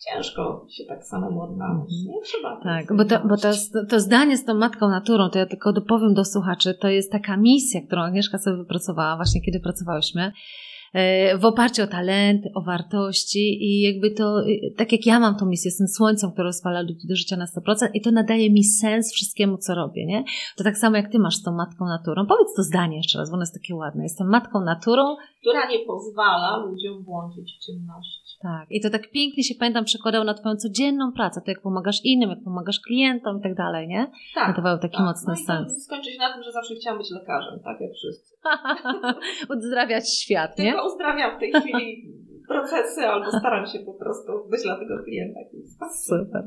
ciężko 0.06 0.66
się 0.70 0.84
tak 0.88 1.04
samemu 1.04 1.40
odnaleźć. 1.42 2.06
Nie 2.08 2.20
trzeba. 2.22 2.60
Tak, 2.62 2.96
bo, 2.96 3.04
to, 3.04 3.28
bo 3.28 3.36
to, 3.36 3.48
to 3.90 4.00
zdanie 4.00 4.36
z 4.36 4.44
tą 4.44 4.54
matką 4.54 4.88
naturą, 4.88 5.30
to 5.30 5.38
ja 5.38 5.46
tylko 5.46 5.72
dopowiem 5.72 6.14
do 6.14 6.24
słuchaczy, 6.24 6.74
to 6.80 6.88
jest 6.88 7.12
taka 7.12 7.36
misja, 7.36 7.80
którą 7.86 8.02
Agnieszka 8.02 8.38
sobie 8.38 8.56
wypracowała 8.56 9.16
właśnie, 9.16 9.40
kiedy 9.40 9.60
pracowałyśmy, 9.60 10.22
e, 10.22 10.32
w 11.38 11.44
oparciu 11.44 11.82
o 11.82 11.86
talenty, 11.86 12.50
o 12.54 12.60
wartości 12.62 13.64
i 13.64 13.80
jakby 13.80 14.10
to, 14.10 14.40
e, 14.40 14.70
tak 14.76 14.92
jak 14.92 15.06
ja 15.06 15.20
mam 15.20 15.36
tą 15.36 15.46
misję, 15.46 15.68
jestem 15.68 15.88
słońcem, 15.88 16.32
które 16.32 16.44
rozpala 16.44 16.80
ludzi 16.80 17.06
do 17.08 17.16
życia 17.16 17.36
na 17.36 17.46
100% 17.46 17.88
i 17.94 18.00
to 18.00 18.10
nadaje 18.10 18.50
mi 18.50 18.64
sens 18.64 19.12
wszystkiemu, 19.14 19.58
co 19.58 19.74
robię, 19.74 20.06
nie? 20.06 20.24
To 20.56 20.64
tak 20.64 20.78
samo 20.78 20.96
jak 20.96 21.12
ty 21.12 21.18
masz 21.18 21.36
z 21.36 21.42
tą 21.42 21.52
matką 21.52 21.84
naturą. 21.86 22.26
Powiedz 22.26 22.54
to 22.56 22.62
zdanie 22.62 22.96
jeszcze 22.96 23.18
raz, 23.18 23.30
bo 23.30 23.34
ono 23.34 23.42
jest 23.42 23.54
takie 23.54 23.74
ładne. 23.74 24.02
Jestem 24.02 24.28
matką 24.28 24.60
naturą, 24.60 25.16
Która 25.40 25.68
nie 25.70 25.78
pozwala 25.78 26.56
ludziom 26.56 27.02
błądzić 27.04 27.56
w 27.58 27.66
ciemności. 27.66 28.38
tak. 28.42 28.66
I 28.70 28.80
to 28.80 28.90
tak 28.90 29.10
pięknie 29.10 29.44
się 29.44 29.54
pamiętam 29.54 29.84
przekładało 29.84 30.24
na 30.24 30.34
twoją 30.34 30.56
codzienną 30.56 31.12
pracę, 31.12 31.40
to 31.44 31.50
jak 31.50 31.62
pomagasz 31.62 32.04
innym, 32.04 32.30
jak 32.30 32.44
pomagasz 32.44 32.80
klientom 32.80 33.38
i 33.38 33.42
tak 33.42 33.54
dalej, 33.54 33.88
nie? 33.88 34.06
Tak. 34.34 34.48
Nadawało 34.48 34.78
taki 34.78 34.96
tak. 34.96 35.06
mocny 35.06 35.34
no 35.36 35.40
i 35.40 35.44
sens. 35.44 35.74
to 35.74 35.80
skończy 35.80 36.12
się 36.12 36.18
na 36.18 36.32
tym, 36.34 36.42
że 36.42 36.52
zawsze 36.52 36.74
chciałam 36.74 36.98
być 36.98 37.10
lekarzem, 37.10 37.60
tak 37.64 37.80
jak 37.80 37.92
wszyscy. 37.92 38.32
Uzdrawiać 39.56 40.14
świat, 40.18 40.58
nie? 40.58 40.81
Tylko 40.82 40.94
uzdrawiam 40.94 41.36
w 41.36 41.40
tej 41.40 41.52
chwili 41.52 42.12
procesy 42.48 43.00
albo 43.00 43.30
staram 43.38 43.66
się 43.66 43.78
po 43.78 43.94
prostu 43.94 44.32
być 44.50 44.62
dla 44.62 44.78
tego 44.78 45.02
klienta. 45.04 45.40
Super. 46.06 46.42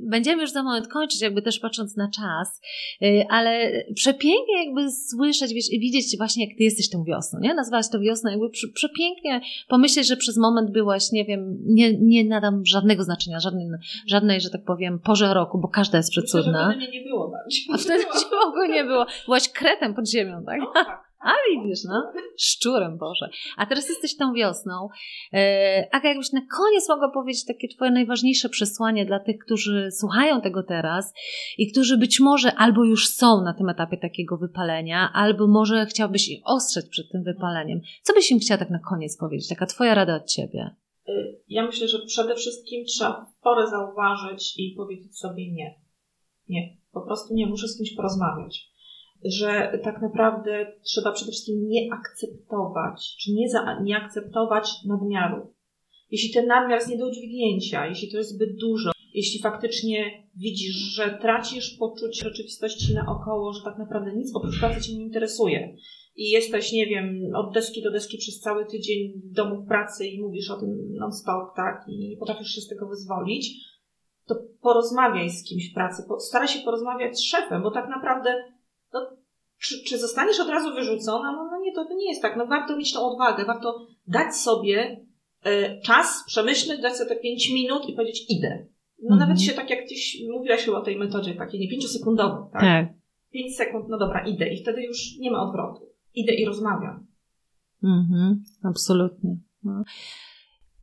Będziemy 0.00 0.42
już 0.42 0.50
za 0.52 0.62
moment 0.62 0.88
kończyć, 0.88 1.22
jakby 1.22 1.42
też 1.42 1.58
patrząc 1.60 1.96
na 1.96 2.10
czas, 2.10 2.60
yy, 3.00 3.24
ale 3.30 3.70
przepięknie 3.94 4.64
jakby 4.64 4.90
słyszeć, 4.90 5.54
wiesz, 5.54 5.72
i 5.72 5.80
widzieć 5.80 6.16
właśnie, 6.18 6.46
jak 6.48 6.58
ty 6.58 6.64
jesteś 6.64 6.90
tą 6.90 7.04
wiosną, 7.04 7.38
nie? 7.40 7.54
Nazwałaś 7.54 7.86
to 7.92 8.00
wiosną, 8.00 8.30
jakby 8.30 8.50
prze- 8.50 8.72
przepięknie 8.74 9.40
pomyśleć, 9.68 10.06
że 10.06 10.16
przez 10.16 10.36
moment 10.36 10.70
byłaś, 10.70 11.12
nie 11.12 11.24
wiem, 11.24 11.58
nie, 11.64 11.98
nie 12.00 12.24
nadam 12.24 12.62
żadnego 12.66 13.02
znaczenia, 13.02 13.40
żadnej, 13.40 13.66
żadnej, 14.06 14.40
że 14.40 14.50
tak 14.50 14.64
powiem, 14.64 14.98
porze 14.98 15.34
roku, 15.34 15.58
bo 15.58 15.68
każda 15.68 15.98
jest 15.98 16.10
Myślę, 16.16 16.22
że 16.22 16.26
przecudna. 16.26 16.70
wtedy 16.70 16.76
mnie 16.88 17.00
nie 17.00 17.08
było 17.08 17.28
bardziej. 17.30 17.62
A 17.74 17.78
wtedy 17.78 18.04
cię 18.04 18.26
w 18.44 18.46
ogóle 18.48 18.68
nie 18.68 18.84
było. 18.84 19.06
Byłaś 19.24 19.48
kretem 19.48 19.94
pod 19.94 20.08
ziemią, 20.10 20.44
tak? 20.46 20.60
Tak. 20.74 21.05
A 21.26 21.32
widzisz, 21.50 21.84
no. 21.84 22.12
Szczurem, 22.38 22.98
Boże. 22.98 23.28
A 23.56 23.66
teraz 23.66 23.88
jesteś 23.88 24.16
tą 24.16 24.32
wiosną. 24.32 24.88
E, 25.32 25.88
Aga, 25.92 26.08
jakbyś 26.08 26.32
na 26.32 26.40
koniec 26.40 26.88
mogła 26.88 27.10
powiedzieć 27.10 27.44
takie 27.44 27.68
twoje 27.68 27.90
najważniejsze 27.90 28.48
przesłanie 28.48 29.06
dla 29.06 29.20
tych, 29.20 29.38
którzy 29.38 29.88
słuchają 29.92 30.40
tego 30.40 30.62
teraz 30.62 31.12
i 31.58 31.72
którzy 31.72 31.98
być 31.98 32.20
może 32.20 32.54
albo 32.54 32.84
już 32.84 33.08
są 33.08 33.42
na 33.44 33.54
tym 33.54 33.68
etapie 33.68 33.96
takiego 33.96 34.36
wypalenia, 34.36 35.10
albo 35.14 35.46
może 35.46 35.86
chciałbyś 35.86 36.28
ich 36.28 36.40
ostrzec 36.44 36.88
przed 36.88 37.10
tym 37.12 37.22
wypaleniem. 37.24 37.80
Co 38.02 38.14
byś 38.14 38.30
im 38.30 38.38
chciała 38.38 38.58
tak 38.58 38.70
na 38.70 38.80
koniec 38.90 39.16
powiedzieć? 39.18 39.48
Taka 39.48 39.66
twoja 39.66 39.94
rada 39.94 40.16
od 40.16 40.26
ciebie. 40.26 40.74
Y, 41.08 41.40
Ja 41.48 41.66
myślę, 41.66 41.88
że 41.88 41.98
przede 42.06 42.34
wszystkim 42.34 42.84
trzeba 42.84 43.26
porę 43.42 43.70
zauważyć 43.70 44.58
i 44.58 44.74
powiedzieć 44.76 45.18
sobie 45.18 45.52
nie. 45.52 45.80
Nie. 46.48 46.76
Po 46.92 47.00
prostu 47.00 47.34
nie, 47.34 47.46
muszę 47.46 47.68
z 47.68 47.76
kimś 47.76 47.94
porozmawiać. 47.96 48.75
Że 49.28 49.80
tak 49.84 50.02
naprawdę 50.02 50.72
trzeba 50.82 51.12
przede 51.12 51.30
wszystkim 51.30 51.68
nie 51.68 51.92
akceptować, 51.92 53.16
czy 53.20 53.32
nie, 53.32 53.48
za, 53.48 53.80
nie 53.82 53.96
akceptować 53.96 54.70
nadmiaru. 54.86 55.52
Jeśli 56.10 56.34
ten 56.34 56.46
nadmiar 56.46 56.78
jest 56.78 56.90
nie 56.90 56.98
do 56.98 57.08
udźwignięcia, 57.08 57.86
jeśli 57.86 58.10
to 58.10 58.18
jest 58.18 58.30
zbyt 58.30 58.56
dużo, 58.56 58.90
jeśli 59.14 59.42
faktycznie 59.42 60.28
widzisz, 60.36 60.76
że 60.76 61.18
tracisz 61.22 61.76
poczucie 61.78 62.24
rzeczywistości 62.24 62.94
naokoło, 62.94 63.52
że 63.52 63.60
tak 63.64 63.78
naprawdę 63.78 64.12
nic 64.16 64.36
oprócz 64.36 64.60
pracy 64.60 64.80
Cię 64.80 64.96
nie 64.96 65.04
interesuje 65.04 65.76
i 66.16 66.30
jesteś, 66.30 66.72
nie 66.72 66.86
wiem, 66.86 67.20
od 67.34 67.54
deski 67.54 67.82
do 67.82 67.90
deski 67.90 68.18
przez 68.18 68.40
cały 68.40 68.66
tydzień 68.66 69.12
w 69.24 69.32
domu 69.32 69.62
w 69.62 69.68
pracy 69.68 70.06
i 70.06 70.22
mówisz 70.22 70.50
o 70.50 70.60
tym 70.60 70.94
non-stop, 70.94 71.56
tak, 71.56 71.84
i 71.88 72.16
potrafisz 72.20 72.48
się 72.48 72.60
z 72.60 72.68
tego 72.68 72.86
wyzwolić, 72.86 73.50
to 74.26 74.34
porozmawiaj 74.62 75.30
z 75.30 75.44
kimś 75.44 75.70
w 75.70 75.74
pracy, 75.74 76.02
staraj 76.18 76.48
się 76.48 76.64
porozmawiać 76.64 77.18
z 77.18 77.22
szefem, 77.22 77.62
bo 77.62 77.70
tak 77.70 77.88
naprawdę, 77.88 78.34
no, 78.92 79.16
czy, 79.58 79.82
czy 79.84 79.98
zostaniesz 79.98 80.40
od 80.40 80.48
razu 80.48 80.74
wyrzucona? 80.74 81.32
No, 81.32 81.48
no 81.52 81.60
nie, 81.60 81.72
to, 81.74 81.84
to 81.84 81.94
nie 81.94 82.08
jest 82.08 82.22
tak. 82.22 82.36
No 82.36 82.46
warto 82.46 82.76
mieć 82.76 82.92
tą 82.92 83.06
odwagę, 83.10 83.44
warto 83.44 83.86
dać 84.06 84.34
sobie 84.36 85.06
e, 85.44 85.80
czas, 85.80 86.24
przemyśleć, 86.26 86.80
dać 86.82 86.96
sobie 86.96 87.08
te 87.10 87.16
pięć 87.16 87.50
minut 87.50 87.88
i 87.88 87.92
powiedzieć 87.92 88.24
idę. 88.28 88.66
No 89.02 89.14
Mhm. 89.14 89.18
nawet 89.28 89.42
się 89.42 89.52
tak 89.52 89.70
jak 89.70 89.84
gdzieś 89.86 90.16
mówiłaś 90.36 90.64
chyba 90.64 90.78
o 90.78 90.82
tej 90.84 90.96
metodzie 90.96 91.34
takiej, 91.34 91.60
nie 91.60 91.68
pięciosekundowej, 91.68 92.44
tak? 92.52 92.62
5 93.32 93.56
sekund, 93.56 93.84
no 93.88 93.98
dobra, 93.98 94.26
idę 94.26 94.48
i 94.48 94.62
wtedy 94.62 94.82
już 94.82 94.98
nie 95.18 95.30
ma 95.30 95.42
odwrotu. 95.42 95.86
Idę 96.14 96.34
i 96.34 96.44
rozmawiam. 96.44 97.06
Mhm, 97.84 98.42
absolutnie. 98.64 99.36
No. 99.62 99.82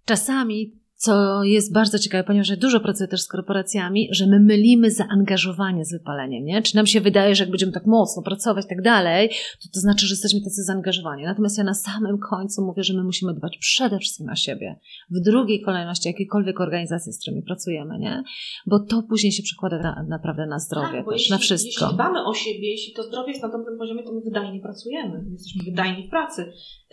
Czasami, 0.06 0.72
co 1.04 1.44
jest 1.44 1.74
bardzo 1.74 2.00
ciekawe, 2.00 2.24
ponieważ 2.24 2.50
ja 2.50 2.56
dużo 2.56 2.80
pracuję 2.80 3.08
też 3.08 3.22
z 3.22 3.28
korporacjami, 3.28 4.08
że 4.12 4.28
my 4.28 4.40
mylimy 4.40 4.92
zaangażowanie 4.92 5.86
z 5.86 5.92
wypaleniem, 5.92 6.46
nie? 6.46 6.62
Czy 6.62 6.76
nam 6.76 6.88
się 6.88 7.02
wydaje, 7.02 7.36
że 7.36 7.44
jak 7.44 7.52
będziemy 7.52 7.72
tak 7.72 7.86
mocno 7.86 8.24
pracować 8.24 8.66
i 8.66 8.68
tak 8.68 8.82
dalej, 8.82 9.30
to 9.30 9.70
to 9.74 9.80
znaczy, 9.80 10.08
że 10.08 10.14
jesteśmy 10.14 10.42
tacy 10.42 10.64
zaangażowani. 10.64 11.24
Natomiast 11.24 11.58
ja 11.58 11.64
na 11.64 11.74
samym 11.74 12.18
końcu 12.18 12.66
mówię, 12.66 12.84
że 12.84 12.94
my 12.94 13.04
musimy 13.04 13.34
dbać 13.34 13.58
przede 13.58 14.00
wszystkim 14.00 14.30
o 14.30 14.36
siebie. 14.36 14.80
W 15.10 15.20
drugiej 15.20 15.62
kolejności 15.62 16.08
jakiejkolwiek 16.08 16.62
organizacji, 16.62 17.14
z 17.14 17.22
którymi 17.22 17.44
pracujemy, 17.44 18.00
nie? 18.00 18.24
Bo 18.68 18.80
to 18.80 19.04
później 19.10 19.32
się 19.32 19.44
przekłada 19.44 19.80
na, 19.80 20.06
naprawdę 20.08 20.46
na 20.46 20.60
zdrowie 20.60 20.98
Tak, 20.98 21.06
też, 21.06 21.14
jeśli, 21.14 21.32
na 21.32 21.38
wszystko. 21.38 21.86
Jeśli 21.86 21.96
dbamy 21.96 22.26
o 22.26 22.34
siebie, 22.34 22.72
jeśli 22.72 22.94
to 22.94 23.04
zdrowie 23.04 23.32
jest 23.32 23.44
na 23.44 23.50
dobrym 23.50 23.78
poziomie, 23.78 24.04
to 24.04 24.14
my 24.14 24.22
wydajnie 24.22 24.60
pracujemy. 24.62 25.24
My 25.24 25.32
jesteśmy 25.32 25.64
wydajni 25.64 26.08
w 26.08 26.10
pracy. 26.10 26.42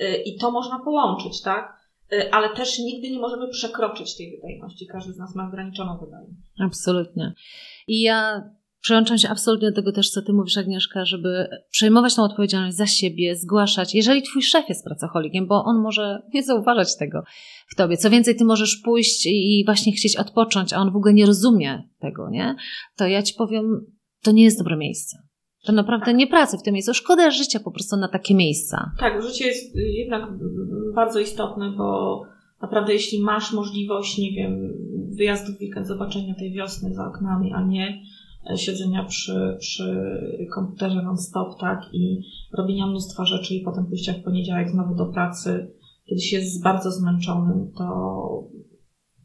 Y, 0.00 0.22
I 0.24 0.38
to 0.38 0.50
można 0.50 0.78
połączyć, 0.78 1.42
tak? 1.42 1.79
Y, 2.12 2.32
Ale 2.32 2.56
też 2.56 2.78
nigdy 2.78 3.10
nie 3.10 3.18
możemy 3.18 3.48
przekroczyć 3.48 4.16
tej 4.16 4.36
wydajności. 4.36 4.86
Każdy 4.86 5.12
z 5.12 5.18
nas 5.18 5.34
ma 5.34 5.48
ograniczoną 5.48 5.98
wydajność. 5.98 6.40
Absolutnie. 6.58 7.34
I 7.86 8.00
ja 8.00 8.50
przyłączam 8.80 9.18
się 9.18 9.28
absolutnie 9.28 9.70
do 9.70 9.76
tego 9.76 9.92
też, 9.92 10.10
co 10.10 10.22
ty 10.22 10.32
mówisz, 10.32 10.58
Agnieszka, 10.58 11.04
żeby 11.04 11.48
przejmować 11.70 12.14
tą 12.14 12.22
odpowiedzialność 12.24 12.76
za 12.76 12.86
siebie, 12.86 13.36
zgłaszać, 13.36 13.94
jeżeli 13.94 14.22
twój 14.22 14.42
szef 14.42 14.68
jest 14.68 14.84
pracocholikiem, 14.84 15.46
bo 15.46 15.64
on 15.64 15.82
może 15.82 16.22
nie 16.34 16.42
zauważać 16.42 16.96
tego 16.96 17.22
w 17.68 17.74
tobie. 17.74 17.96
Co 17.96 18.10
więcej, 18.10 18.36
ty 18.36 18.44
możesz 18.44 18.76
pójść 18.76 19.26
i 19.26 19.62
właśnie 19.66 19.92
chcieć 19.92 20.16
odpocząć, 20.16 20.72
a 20.72 20.76
on 20.76 20.92
w 20.92 20.96
ogóle 20.96 21.14
nie 21.14 21.26
rozumie 21.26 21.82
tego, 22.00 22.30
nie? 22.30 22.56
To 22.96 23.06
ja 23.06 23.22
ci 23.22 23.34
powiem, 23.34 23.86
to 24.22 24.32
nie 24.32 24.44
jest 24.44 24.58
dobre 24.58 24.76
miejsce. 24.76 25.29
To 25.64 25.72
naprawdę 25.72 26.14
nie 26.14 26.26
pracy 26.26 26.58
w 26.58 26.62
tym 26.62 26.74
miejscu. 26.74 26.94
Szkoda 26.94 27.30
życia 27.30 27.60
po 27.60 27.70
prostu 27.70 27.96
na 27.96 28.08
takie 28.08 28.34
miejsca. 28.34 28.90
Tak, 28.98 29.22
życie 29.22 29.46
jest 29.46 29.76
jednak 29.76 30.22
bardzo 30.94 31.20
istotne, 31.20 31.72
bo 31.76 32.22
naprawdę 32.62 32.92
jeśli 32.92 33.22
masz 33.22 33.52
możliwość, 33.52 34.18
nie 34.18 34.32
wiem, 34.32 34.72
wyjazdu 35.16 35.52
w 35.52 35.60
weekend, 35.60 35.86
zobaczenia 35.86 36.34
tej 36.34 36.52
wiosny 36.52 36.94
za 36.94 37.06
oknami, 37.06 37.52
a 37.52 37.62
nie 37.66 38.02
e, 38.50 38.58
siedzenia 38.58 39.04
przy, 39.04 39.56
przy 39.60 39.94
komputerze 40.54 41.02
non-stop, 41.02 41.60
tak, 41.60 41.80
i 41.92 42.22
robienia 42.52 42.86
mnóstwa 42.86 43.24
rzeczy 43.24 43.54
i 43.54 43.60
potem 43.64 43.86
pójścia 43.86 44.12
w 44.12 44.22
poniedziałek 44.22 44.70
znowu 44.70 44.94
do 44.94 45.06
pracy, 45.06 45.70
kiedy 46.06 46.20
się 46.20 46.36
jest 46.36 46.62
bardzo 46.62 46.90
zmęczonym, 46.90 47.72
to, 47.78 47.84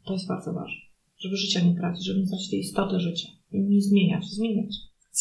to 0.06 0.12
jest 0.12 0.28
bardzo 0.28 0.52
ważne. 0.52 0.80
żeby 1.18 1.36
życia 1.36 1.60
nie 1.60 1.74
tracić, 1.74 2.06
żeby 2.06 2.20
nie 2.20 2.26
tracić 2.26 2.50
tej 2.50 2.60
istoty 2.60 3.00
życia 3.00 3.28
i 3.52 3.60
nie 3.60 3.80
zmieniać, 3.80 4.24
zmieniać. 4.24 4.74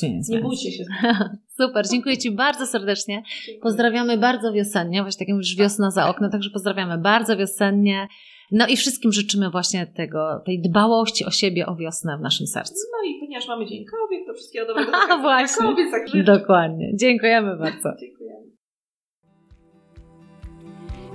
Nie 0.03 0.39
bójcie 0.41 0.71
się. 0.71 0.83
Super, 1.61 1.85
dziękuję 1.91 2.17
Ci 2.17 2.31
bardzo 2.31 2.67
serdecznie. 2.67 3.23
Pozdrawiamy 3.61 4.17
bardzo 4.17 4.53
wiosennie, 4.53 5.01
właśnie 5.01 5.19
tak 5.19 5.27
jak 5.27 5.37
już 5.37 5.55
wiosna 5.55 5.91
za 5.91 6.09
oknem, 6.09 6.31
także 6.31 6.49
pozdrawiamy 6.49 6.97
bardzo 6.97 7.37
wiosennie. 7.37 8.07
No 8.51 8.67
i 8.67 8.77
wszystkim 8.77 9.11
życzymy 9.11 9.49
właśnie 9.49 9.87
tego, 9.87 10.41
tej 10.45 10.61
dbałości 10.61 11.25
o 11.25 11.31
siebie, 11.31 11.65
o 11.65 11.75
wiosnę 11.75 12.17
w 12.17 12.21
naszym 12.21 12.47
sercu. 12.47 12.73
No 12.91 13.09
i 13.09 13.19
ponieważ 13.19 13.47
mamy 13.47 13.65
Dzień 13.65 13.85
Kobiet, 13.85 14.27
to 14.27 14.33
wszystkiego 14.33 14.67
dobrego. 14.73 14.91
A, 15.09 15.17
właśnie. 15.17 15.65
Kobiet, 15.65 15.91
tak. 15.91 16.23
Dokładnie. 16.25 16.91
Dziękujemy 16.95 17.57
bardzo. 17.57 17.89
Dziękujemy. 18.01 18.45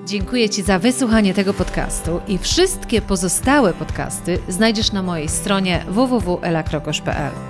Dziękuję 0.06 0.48
Ci 0.48 0.62
za 0.62 0.78
wysłuchanie 0.78 1.34
tego 1.34 1.54
podcastu 1.54 2.20
i 2.28 2.38
wszystkie 2.38 3.02
pozostałe 3.02 3.72
podcasty 3.72 4.38
znajdziesz 4.48 4.92
na 4.92 5.02
mojej 5.02 5.28
stronie 5.28 5.84
www.elakrokosz.pl. 5.88 7.49